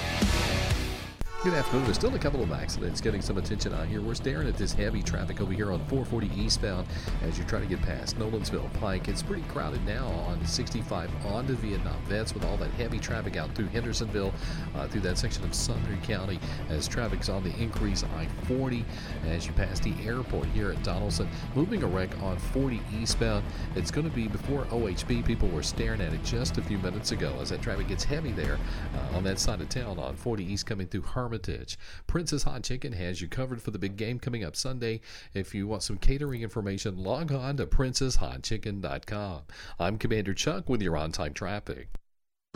Good 1.44 1.56
afternoon. 1.56 1.86
There's 1.86 1.96
still 1.96 2.14
a 2.14 2.20
couple 2.20 2.44
of 2.44 2.52
accidents 2.52 3.02
getting 3.02 3.20
some 3.20 3.40
attention 3.40 3.74
out 3.74 3.88
here. 3.88 4.00
We're 4.00 4.14
staring 4.14 4.48
at 4.48 4.58
this 4.58 4.74
heavy 4.74 5.02
traffic 5.02 5.42
over 5.42 5.52
here 5.52 5.72
on 5.72 5.80
440 5.88 6.30
eastbound 6.40 6.88
as 7.24 7.40
you 7.40 7.44
try 7.46 7.60
to 7.60 7.66
get 7.66 7.82
past 7.82 8.20
Nolensville 8.20 8.72
Pike. 8.74 9.08
It's 9.08 9.24
pretty 9.24 9.42
crowded 9.48 9.84
now 9.84 10.06
on 10.28 10.46
65 10.46 11.10
onto 11.26 11.56
Vietnam 11.56 12.00
Vets 12.06 12.36
with 12.36 12.46
all 12.46 12.58
that 12.58 12.70
heavy 12.74 13.00
traffic 13.00 13.38
out 13.38 13.56
through 13.56 13.70
Hendersonville, 13.70 14.32
uh, 14.76 14.88
through 14.88 15.02
that 15.02 15.18
section 15.18 15.44
of 15.44 15.56
Sumner 15.56 15.98
County 16.04 16.40
as 16.70 16.88
traffic's 16.88 17.28
on 17.28 17.44
the 17.44 17.56
increase 17.60 18.04
I 18.04 18.28
40 18.46 18.86
as 19.26 19.48
you 19.48 19.54
pass 19.54 19.80
the 19.80 19.96
airport 20.06 20.46
here 20.50 20.70
at 20.70 20.78
Donelson. 20.84 21.28
Moving 21.56 21.82
a 21.82 21.88
wreck 21.88 22.16
on 22.22 22.38
40 22.38 22.80
eastbound. 22.96 23.44
It's 23.76 23.90
going 23.90 24.08
to 24.08 24.16
be 24.16 24.28
before 24.28 24.66
OHB. 24.66 25.26
People 25.26 25.50
were 25.50 25.64
staring 25.64 26.02
at 26.02 26.14
it 26.14 26.24
just 26.24 26.60
a 26.60 26.62
few 26.62 26.78
minutes 26.78 27.12
ago 27.12 27.36
as 27.42 27.50
that 27.50 27.64
traffic 27.64 27.88
gets 27.88 28.04
heavy 28.04 28.32
there 28.32 28.60
uh, 28.96 29.18
on 29.18 29.24
that 29.24 29.40
side 29.40 29.60
of 29.60 29.70
town 29.70 29.98
on 29.98 30.16
40 30.16 30.46
east 30.46 30.68
coming 30.68 30.86
through 30.86 31.02
Herman. 31.02 31.31
Hermitage. 31.32 31.78
Prince's 32.08 32.44
Hot 32.44 32.64
Chicken 32.64 32.92
has 32.94 33.22
you 33.22 33.28
covered 33.30 33.62
for 33.62 33.72
the 33.72 33.80
big 33.80 33.96
game 33.96 34.20
coming 34.20 34.44
up 34.44 34.56
Sunday. 34.56 35.00
If 35.34 35.56
you 35.56 35.66
want 35.66 35.84
some 35.84 35.98
catering 35.98 36.42
information, 36.42 36.98
log 36.98 37.32
on 37.32 37.56
to 37.58 37.66
princeshotchicken.com. 37.66 39.42
I'm 39.80 39.98
Commander 39.98 40.34
Chuck 40.34 40.68
with 40.68 40.82
your 40.82 40.98
on 40.98 41.14
time 41.14 41.34
traffic. 41.34 41.88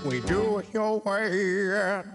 We 0.03 0.19
do 0.21 0.59
it 0.59 0.67
your 0.73 0.99
way 0.99 1.71
at 1.71 2.05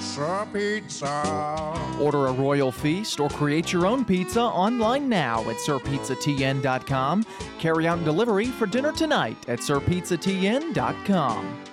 Sir 0.00 0.48
Pizza. 0.52 1.96
Order 2.00 2.26
a 2.26 2.32
royal 2.32 2.72
feast 2.72 3.20
or 3.20 3.30
create 3.30 3.72
your 3.72 3.86
own 3.86 4.04
pizza 4.04 4.40
online 4.40 5.08
now 5.08 5.48
at 5.48 5.56
sirpizzatn.com. 5.56 7.24
Carry 7.60 7.86
out 7.86 7.98
and 7.98 8.04
delivery 8.04 8.46
for 8.46 8.66
dinner 8.66 8.90
tonight 8.90 9.36
at 9.48 9.60
sirpizzatn.com. 9.60 11.64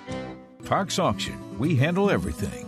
Parks 0.64 1.00
Auction. 1.00 1.58
We 1.58 1.74
handle 1.74 2.08
everything. 2.08 2.67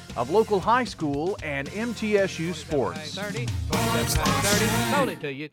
of 0.17 0.29
local 0.29 0.59
high 0.59 0.83
school 0.83 1.37
and 1.43 1.69
MTSU 1.69 2.53
sports. 2.53 3.17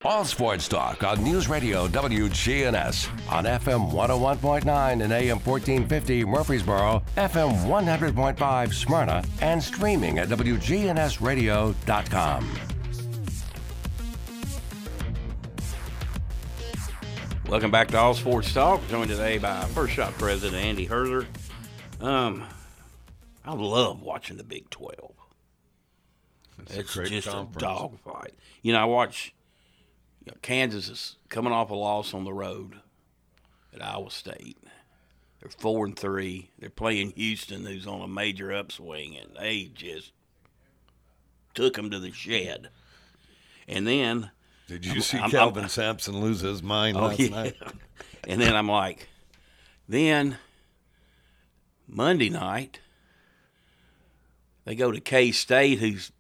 All 0.04 0.24
sports 0.24 0.66
talk 0.68 1.04
on 1.04 1.22
News 1.22 1.48
Radio 1.48 1.86
WGNS 1.88 3.09
on 3.30 3.44
FM 3.44 3.92
101.9 3.92 5.02
and 5.02 5.12
AM 5.12 5.38
1450 5.38 6.24
Murfreesboro, 6.24 7.02
FM 7.16 7.52
100.5 7.66 8.74
Smyrna, 8.74 9.22
and 9.40 9.62
streaming 9.62 10.18
at 10.18 10.28
WGNSradio.com. 10.28 12.59
Welcome 17.48 17.70
back 17.70 17.88
to 17.88 17.98
All 17.98 18.12
Sports 18.12 18.52
Talk. 18.52 18.86
Joined 18.88 19.09
today 19.09 19.38
by 19.38 19.62
First 19.66 19.94
Shot 19.94 20.12
President 20.18 20.62
Andy 20.62 20.86
Herzer. 20.86 21.24
Um, 21.98 22.44
I 23.49 23.55
love 23.55 24.03
watching 24.03 24.36
the 24.36 24.44
Big 24.44 24.68
Twelve. 24.68 25.14
It's 26.61 26.96
a 26.96 27.05
just 27.05 27.28
conference. 27.28 27.57
a 27.57 27.61
dogfight. 27.61 28.34
You 28.62 28.72
know, 28.74 28.80
I 28.80 28.84
watch. 28.84 29.34
You 30.24 30.32
know, 30.32 30.38
Kansas 30.42 30.88
is 30.90 31.16
coming 31.30 31.53
off 31.53 31.70
a 31.70 31.74
loss 31.74 32.12
on 32.12 32.24
the 32.24 32.32
road 32.34 32.74
at 33.72 33.82
Iowa 33.82 34.11
State. 34.11 34.59
They're 35.40 35.51
four 35.51 35.86
and 35.86 35.96
three. 35.99 36.51
They're 36.59 36.68
playing 36.68 37.12
Houston, 37.16 37.64
who's 37.64 37.86
on 37.86 38.03
a 38.03 38.09
major 38.09 38.53
upswing, 38.53 39.16
and 39.16 39.30
they 39.38 39.70
just 39.72 40.12
took 41.55 41.74
them 41.74 41.90
to 41.90 41.99
the 41.99 42.12
shed. 42.12 42.68
And 43.66 43.86
then, 43.86 44.30
Did 44.66 44.84
you 44.84 44.92
I'm- 44.92 45.01
see 45.01 45.18
I'm- 45.18 45.30
Kelvin 45.30 45.62
I'm- 45.62 45.70
Sampson 45.70 46.20
lose 46.20 46.40
his 46.40 46.62
mind 46.62 46.96
Oh, 46.99 47.03
last 47.07 47.20
yeah. 47.20 47.28
night? 47.28 47.57
And 48.26 48.40
then 48.42 48.55
I'm 48.55 48.68
like, 48.68 49.09
then 49.88 50.36
Monday 51.86 52.28
night, 52.28 52.80
they 54.69 54.75
go 54.75 54.93
to 54.93 55.01
K 55.01 55.33
State, 55.33 55.79
who's 55.79 56.12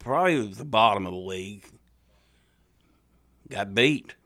probably 0.00 0.44
the 0.44 0.64
bottom 0.64 1.06
of 1.06 1.12
the 1.12 1.18
league. 1.20 1.64
Got 3.48 3.76
beat. 3.76 4.16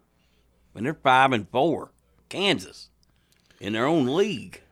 And 0.74 0.86
they're 0.86 0.94
five 0.94 1.30
and 1.30 1.46
four. 1.50 1.92
Kansas. 2.30 2.88
In 3.60 3.74
their 3.74 3.84
own 3.84 4.06
league. 4.06 4.62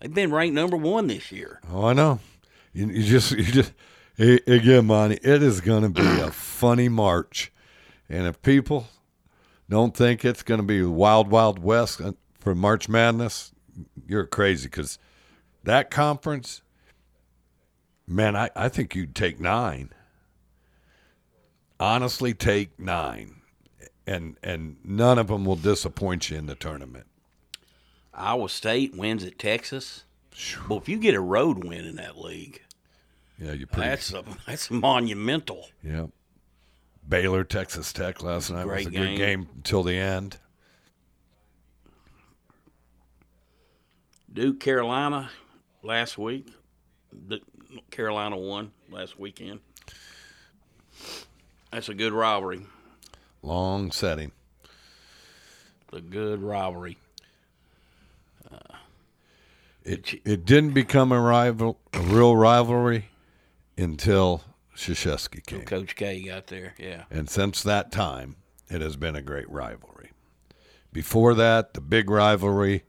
They've 0.00 0.12
been 0.12 0.32
ranked 0.32 0.56
number 0.56 0.76
one 0.76 1.06
this 1.06 1.30
year. 1.30 1.60
Oh, 1.70 1.84
I 1.84 1.92
know. 1.92 2.18
You, 2.72 2.88
you 2.88 3.04
just, 3.04 3.30
you 3.30 3.44
just, 3.44 3.74
again, 4.18 4.86
Monty, 4.86 5.20
it 5.22 5.40
is 5.40 5.60
going 5.60 5.84
to 5.84 5.88
be 5.88 6.20
a 6.20 6.30
funny 6.32 6.88
March. 6.88 7.52
And 8.08 8.26
if 8.26 8.42
people 8.42 8.88
don't 9.68 9.96
think 9.96 10.24
it's 10.24 10.42
going 10.42 10.60
to 10.60 10.66
be 10.66 10.82
Wild 10.82 11.30
Wild 11.30 11.60
West 11.60 12.00
uh, 12.00 12.14
for 12.40 12.56
March 12.56 12.88
Madness, 12.88 13.52
you're 14.08 14.26
crazy 14.26 14.66
because 14.66 14.98
that 15.62 15.92
conference, 15.92 16.62
man, 18.10 18.36
I, 18.36 18.50
I 18.56 18.68
think 18.68 18.94
you'd 18.94 19.14
take 19.14 19.40
nine. 19.40 19.90
Honestly, 21.78 22.34
take 22.34 22.78
nine. 22.78 23.36
And, 24.06 24.36
and 24.42 24.76
none 24.84 25.18
of 25.18 25.28
them 25.28 25.44
will 25.44 25.56
disappoint 25.56 26.30
you 26.30 26.36
in 26.36 26.46
the 26.46 26.54
tournament. 26.56 27.06
Iowa 28.12 28.48
State 28.48 28.94
wins 28.96 29.24
at 29.24 29.38
Texas. 29.38 30.04
Well, 30.68 30.78
if 30.78 30.88
you 30.88 30.98
get 30.98 31.14
a 31.14 31.20
road 31.20 31.64
win 31.64 31.84
in 31.84 31.96
that 31.96 32.18
league, 32.18 32.60
Yeah, 33.38 33.52
you're 33.52 33.66
pretty. 33.66 33.88
that's 33.88 34.12
a, 34.12 34.24
that's 34.46 34.70
monumental. 34.70 35.68
Yeah. 35.82 36.06
Baylor, 37.08 37.44
Texas 37.44 37.92
Tech 37.92 38.22
last 38.22 38.50
night 38.50 38.66
was 38.66 38.84
Great 38.84 38.86
a 38.88 38.90
good 38.90 39.06
game. 39.06 39.16
game 39.18 39.48
until 39.56 39.82
the 39.82 39.94
end. 39.96 40.38
Duke 44.32 44.60
Carolina 44.60 45.30
last 45.82 46.18
week. 46.18 46.48
Carolina 47.90 48.36
won 48.36 48.72
last 48.90 49.18
weekend. 49.18 49.60
That's 51.72 51.88
a 51.88 51.94
good 51.94 52.12
rivalry. 52.12 52.62
Long 53.42 53.92
setting. 53.92 54.32
The 55.92 56.00
good 56.00 56.42
rivalry. 56.42 56.98
It 59.82 60.20
it 60.24 60.44
didn't 60.44 60.72
become 60.72 61.10
a 61.10 61.20
rival, 61.20 61.78
a 61.94 62.00
real 62.00 62.36
rivalry, 62.36 63.08
until 63.78 64.42
Krzyzewski 64.76 65.44
came. 65.44 65.62
Coach 65.62 65.96
K 65.96 66.22
got 66.22 66.48
there. 66.48 66.74
Yeah. 66.78 67.04
And 67.10 67.30
since 67.30 67.62
that 67.62 67.90
time, 67.90 68.36
it 68.68 68.82
has 68.82 68.96
been 68.96 69.16
a 69.16 69.22
great 69.22 69.48
rivalry. 69.50 70.10
Before 70.92 71.34
that, 71.34 71.74
the 71.74 71.80
big 71.80 72.10
rivalry, 72.10 72.84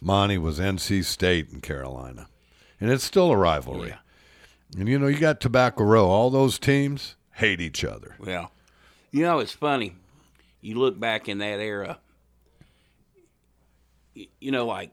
Monty, 0.00 0.38
was 0.38 0.60
NC 0.60 1.04
State 1.04 1.50
and 1.50 1.62
Carolina. 1.62 2.28
And 2.80 2.90
it's 2.90 3.04
still 3.04 3.32
a 3.32 3.36
rivalry. 3.36 3.94
And 4.78 4.88
you 4.88 4.98
know, 4.98 5.06
you 5.06 5.18
got 5.18 5.40
Tobacco 5.40 5.84
Road. 5.84 6.08
All 6.08 6.30
those 6.30 6.58
teams 6.58 7.16
hate 7.32 7.60
each 7.60 7.84
other. 7.84 8.16
Yeah. 8.24 8.46
You 9.10 9.22
know, 9.22 9.38
it's 9.38 9.52
funny. 9.52 9.94
You 10.60 10.78
look 10.78 10.98
back 10.98 11.28
in 11.28 11.38
that 11.38 11.60
era, 11.60 11.98
you 14.40 14.50
know, 14.50 14.66
like 14.66 14.90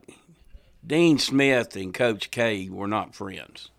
Dean 0.86 1.18
Smith 1.18 1.76
and 1.76 1.92
Coach 1.92 2.30
K 2.30 2.68
were 2.68 2.86
not 2.86 3.14
friends, 3.14 3.70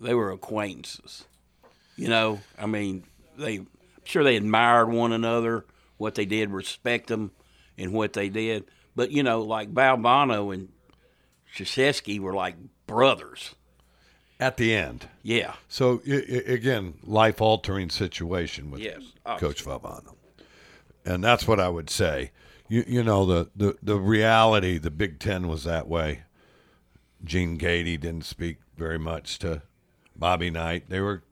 they 0.00 0.14
were 0.14 0.30
acquaintances. 0.30 1.24
You 1.96 2.08
know, 2.08 2.40
I 2.58 2.66
mean, 2.66 3.04
they, 3.38 3.56
I'm 3.58 3.68
sure 4.04 4.24
they 4.24 4.36
admired 4.36 4.90
one 4.90 5.12
another, 5.12 5.64
what 5.98 6.14
they 6.14 6.24
did, 6.24 6.50
respect 6.50 7.06
them 7.08 7.30
and 7.78 7.92
what 7.92 8.12
they 8.12 8.28
did. 8.28 8.64
But, 8.96 9.10
you 9.10 9.22
know, 9.22 9.42
like 9.42 9.72
Valvano 9.72 10.52
and 10.52 10.68
Krzyzewski 11.54 12.18
were 12.18 12.34
like 12.34 12.56
brothers. 12.86 13.54
At 14.42 14.56
the 14.56 14.74
end. 14.74 15.08
Yeah. 15.22 15.54
So 15.68 16.02
i- 16.06 16.12
i- 16.12 16.52
again, 16.52 16.94
life 17.04 17.40
altering 17.40 17.90
situation 17.90 18.70
with 18.70 18.80
Yes, 18.80 19.02
Coach 19.38 19.64
Valvano, 19.64 20.16
and 21.04 21.22
that's 21.22 21.46
what 21.46 21.60
I 21.60 21.68
would 21.68 21.88
say. 21.90 22.32
You 22.68 22.84
you 22.86 23.02
know 23.04 23.24
the, 23.26 23.50
the 23.54 23.76
the 23.82 23.96
reality, 23.98 24.78
the 24.78 24.90
Big 24.90 25.18
Ten 25.20 25.46
was 25.48 25.64
that 25.64 25.86
way. 25.88 26.22
Gene 27.24 27.56
Keady 27.58 27.98
didn't 28.00 28.24
speak 28.24 28.56
very 28.76 28.98
much 28.98 29.38
to 29.40 29.62
Bobby 30.16 30.50
Knight. 30.50 30.88
They 30.88 31.00
were 31.00 31.22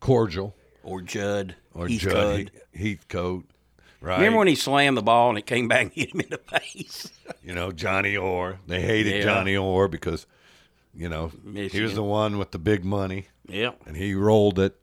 cordial. 0.00 0.54
Or 0.82 1.00
Jud. 1.00 1.54
Or 1.74 1.88
Heathcote. 1.88 2.10
Jud 2.46 2.50
He- 2.72 2.90
Heathcote. 2.94 3.44
Right. 4.00 4.16
Remember 4.18 4.38
when 4.38 4.48
he 4.48 4.54
slammed 4.54 4.96
the 4.96 5.02
ball 5.02 5.30
and 5.30 5.38
it 5.38 5.46
came 5.46 5.68
back 5.68 5.82
and 5.82 5.92
hit 5.92 6.14
him 6.14 6.20
in 6.20 6.30
the 6.30 6.38
face? 6.60 7.10
you 7.42 7.54
know 7.54 7.72
Johnny 7.72 8.16
Orr. 8.16 8.58
They 8.66 8.80
hated 8.82 9.16
Yeah. 9.16 9.22
Johnny 9.22 9.56
Orr 9.56 9.88
because 9.88 10.26
you 10.96 11.08
know 11.08 11.30
he 11.52 11.80
was 11.80 11.94
the 11.94 12.02
one 12.02 12.38
with 12.38 12.50
the 12.50 12.58
big 12.58 12.84
money. 12.84 13.26
Yeah. 13.48 13.72
and 13.86 13.96
he 13.96 14.14
rolled 14.14 14.58
it. 14.58 14.76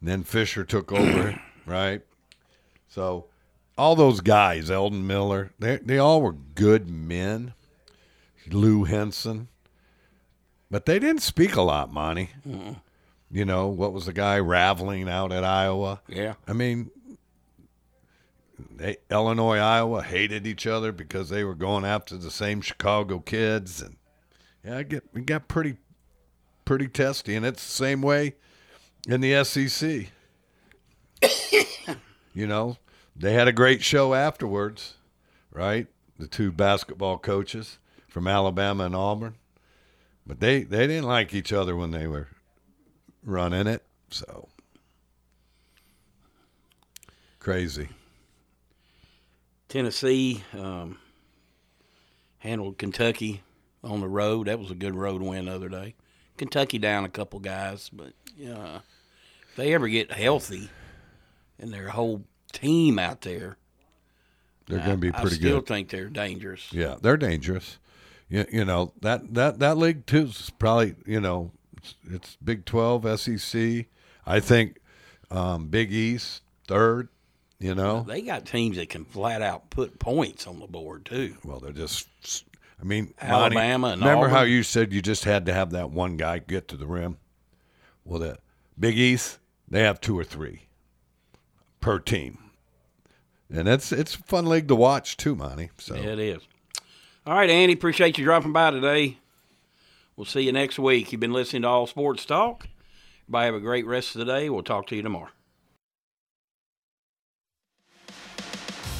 And 0.00 0.08
then 0.08 0.22
Fisher 0.22 0.64
took 0.64 0.92
over, 0.92 1.40
right? 1.66 2.02
So 2.88 3.26
all 3.76 3.96
those 3.96 4.20
guys, 4.20 4.70
Eldon 4.70 5.06
Miller, 5.06 5.52
they 5.58 5.76
they 5.76 5.98
all 5.98 6.22
were 6.22 6.32
good 6.32 6.88
men. 6.88 7.54
Lou 8.48 8.84
Henson, 8.84 9.48
but 10.70 10.86
they 10.86 10.98
didn't 11.00 11.22
speak 11.22 11.56
a 11.56 11.62
lot, 11.62 11.92
Monty. 11.92 12.30
Mm-mm. 12.46 12.80
You 13.30 13.44
know 13.44 13.66
what 13.66 13.92
was 13.92 14.06
the 14.06 14.12
guy 14.12 14.38
Raveling 14.38 15.08
out 15.08 15.32
at 15.32 15.42
Iowa? 15.42 16.00
Yeah. 16.08 16.34
I 16.46 16.52
mean, 16.52 16.90
they, 18.76 18.98
Illinois, 19.10 19.58
Iowa 19.58 20.02
hated 20.02 20.46
each 20.46 20.66
other 20.66 20.92
because 20.92 21.28
they 21.28 21.42
were 21.44 21.54
going 21.54 21.84
after 21.84 22.16
the 22.16 22.30
same 22.30 22.60
Chicago 22.60 23.18
kids, 23.18 23.82
and 23.82 23.96
yeah, 24.66 24.82
get 24.82 25.04
it 25.14 25.26
got 25.26 25.48
pretty 25.48 25.76
pretty 26.64 26.88
testy, 26.88 27.34
and 27.36 27.46
it's 27.46 27.64
the 27.64 27.72
same 27.72 28.02
way 28.02 28.34
in 29.08 29.20
the 29.20 29.44
SEC. 29.44 30.08
you 32.34 32.46
know, 32.46 32.76
they 33.14 33.32
had 33.32 33.48
a 33.48 33.52
great 33.52 33.82
show 33.82 34.14
afterwards, 34.14 34.94
right? 35.52 35.86
the 36.18 36.26
two 36.26 36.50
basketball 36.50 37.18
coaches 37.18 37.78
from 38.08 38.26
Alabama 38.26 38.84
and 38.84 38.96
Auburn. 38.96 39.36
But 40.26 40.40
they, 40.40 40.62
they 40.62 40.86
didn't 40.86 41.04
like 41.06 41.34
each 41.34 41.52
other 41.52 41.76
when 41.76 41.90
they 41.90 42.06
were 42.06 42.28
running 43.22 43.66
it. 43.66 43.84
So 44.10 44.48
crazy. 47.38 47.88
Tennessee 49.68 50.42
um, 50.52 50.98
handled 52.38 52.78
Kentucky 52.78 53.42
on 53.84 54.00
the 54.00 54.08
road. 54.08 54.46
That 54.46 54.58
was 54.58 54.70
a 54.70 54.74
good 54.74 54.94
road 54.94 55.22
win 55.22 55.46
the 55.46 55.54
other 55.54 55.68
day. 55.68 55.94
Kentucky 56.36 56.78
down 56.78 57.04
a 57.04 57.08
couple 57.08 57.38
guys, 57.40 57.88
but 57.90 58.12
yeah, 58.36 58.80
if 59.48 59.56
they 59.56 59.72
ever 59.74 59.88
get 59.88 60.12
healthy 60.12 60.68
and 61.58 61.72
their 61.72 61.88
whole 61.88 62.24
team 62.52 62.98
out 62.98 63.22
there, 63.22 63.56
They're 64.66 64.78
going 64.78 64.90
to 64.90 64.96
be 64.98 65.10
pretty 65.12 65.28
good. 65.30 65.32
I 65.32 65.36
still 65.36 65.60
good. 65.60 65.66
think 65.68 65.88
they're 65.88 66.08
dangerous. 66.08 66.72
Yeah, 66.72 66.96
they're 67.00 67.16
dangerous. 67.16 67.78
You, 68.28 68.44
you 68.52 68.64
know 68.64 68.92
that 69.02 69.34
that 69.34 69.60
that 69.60 69.78
league 69.78 70.04
too 70.06 70.24
is 70.24 70.50
probably 70.58 70.96
you 71.06 71.20
know 71.20 71.52
it's, 71.76 71.94
it's 72.10 72.36
Big 72.44 72.64
Twelve, 72.64 73.06
SEC. 73.20 73.86
I 74.26 74.40
think 74.40 74.78
um, 75.30 75.68
Big 75.68 75.92
East 75.92 76.42
third. 76.66 77.08
You 77.58 77.74
know, 77.74 78.04
They 78.06 78.20
got 78.20 78.44
teams 78.44 78.76
that 78.76 78.90
can 78.90 79.06
flat 79.06 79.40
out 79.40 79.70
put 79.70 79.98
points 79.98 80.46
on 80.46 80.58
the 80.58 80.66
board 80.66 81.06
too. 81.06 81.36
Well, 81.42 81.58
they're 81.60 81.72
just. 81.72 82.06
I 82.80 82.84
mean, 82.84 83.14
Alabama 83.20 83.88
Monty, 83.88 84.04
remember 84.04 84.28
how 84.28 84.42
you 84.42 84.62
said 84.62 84.92
you 84.92 85.00
just 85.00 85.24
had 85.24 85.46
to 85.46 85.52
have 85.52 85.70
that 85.70 85.90
one 85.90 86.16
guy 86.16 86.38
get 86.38 86.68
to 86.68 86.76
the 86.76 86.86
rim? 86.86 87.16
Well, 88.04 88.20
the 88.20 88.38
Big 88.78 88.98
East 88.98 89.38
they 89.68 89.82
have 89.82 90.00
two 90.00 90.18
or 90.18 90.24
three 90.24 90.66
per 91.80 91.98
team, 91.98 92.38
and 93.50 93.66
it's 93.66 93.92
it's 93.92 94.14
a 94.14 94.18
fun 94.18 94.46
league 94.46 94.68
to 94.68 94.76
watch 94.76 95.16
too, 95.16 95.34
Monty. 95.34 95.70
So 95.78 95.94
Yeah, 95.94 96.12
it 96.12 96.18
is. 96.18 96.42
All 97.26 97.34
right, 97.34 97.50
Andy, 97.50 97.72
appreciate 97.72 98.18
you 98.18 98.24
dropping 98.24 98.52
by 98.52 98.70
today. 98.70 99.18
We'll 100.14 100.26
see 100.26 100.42
you 100.42 100.52
next 100.52 100.78
week. 100.78 101.10
You've 101.12 101.20
been 101.20 101.32
listening 101.32 101.62
to 101.62 101.68
All 101.68 101.86
Sports 101.86 102.24
Talk. 102.24 102.68
Everybody 103.24 103.46
have 103.46 103.54
a 103.54 103.60
great 103.60 103.86
rest 103.86 104.14
of 104.14 104.20
the 104.20 104.32
day. 104.32 104.48
We'll 104.48 104.62
talk 104.62 104.86
to 104.88 104.96
you 104.96 105.02
tomorrow. 105.02 105.30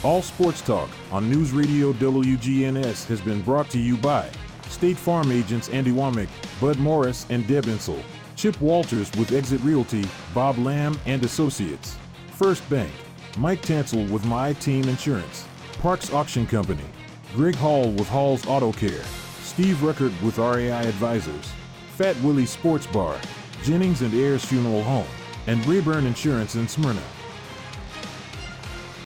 All 0.05 0.21
Sports 0.21 0.61
Talk 0.61 0.91
on 1.11 1.31
News 1.31 1.53
Radio 1.53 1.93
WGNS 1.95 3.07
has 3.07 3.21
been 3.21 3.41
brought 3.41 3.71
to 3.71 3.79
you 3.79 3.97
by 3.97 4.29
State 4.69 4.97
Farm 4.97 5.33
agents 5.33 5.71
Andy 5.71 5.91
Womack, 5.91 6.29
Bud 6.61 6.79
Morris, 6.79 7.27
and 7.31 7.47
Deb 7.47 7.65
Insel. 7.65 8.01
Chip 8.37 8.61
Walters 8.61 9.11
with 9.13 9.33
Exit 9.33 9.61
Realty, 9.63 10.05
Bob 10.35 10.59
Lamb 10.59 10.99
and 11.07 11.25
Associates. 11.25 11.97
First 12.33 12.69
Bank, 12.69 12.93
Mike 13.39 13.63
Tansel 13.63 14.09
with 14.11 14.25
My 14.27 14.53
Team 14.55 14.87
Insurance. 14.87 15.47
Parks 15.81 16.13
Auction 16.13 16.47
Company, 16.47 16.85
Greg 17.35 17.55
Hall 17.55 17.91
with 17.91 18.09
Hall's 18.09 18.47
Auto 18.47 18.73
Care. 18.73 19.03
Steve 19.41 19.77
Ruckert 19.77 20.13
with 20.23 20.37
RAI 20.37 20.87
Advisors. 20.87 21.53
Fat 21.97 22.17
Willie 22.21 22.47
Sports 22.47 22.87
Bar, 22.87 23.19
Jennings 23.63 24.03
and 24.03 24.13
Ayers 24.13 24.45
Funeral 24.45 24.83
Home, 24.83 25.07
and 25.47 25.67
Rayburn 25.67 26.05
Insurance 26.05 26.55
in 26.55 26.69
Smyrna. 26.69 27.03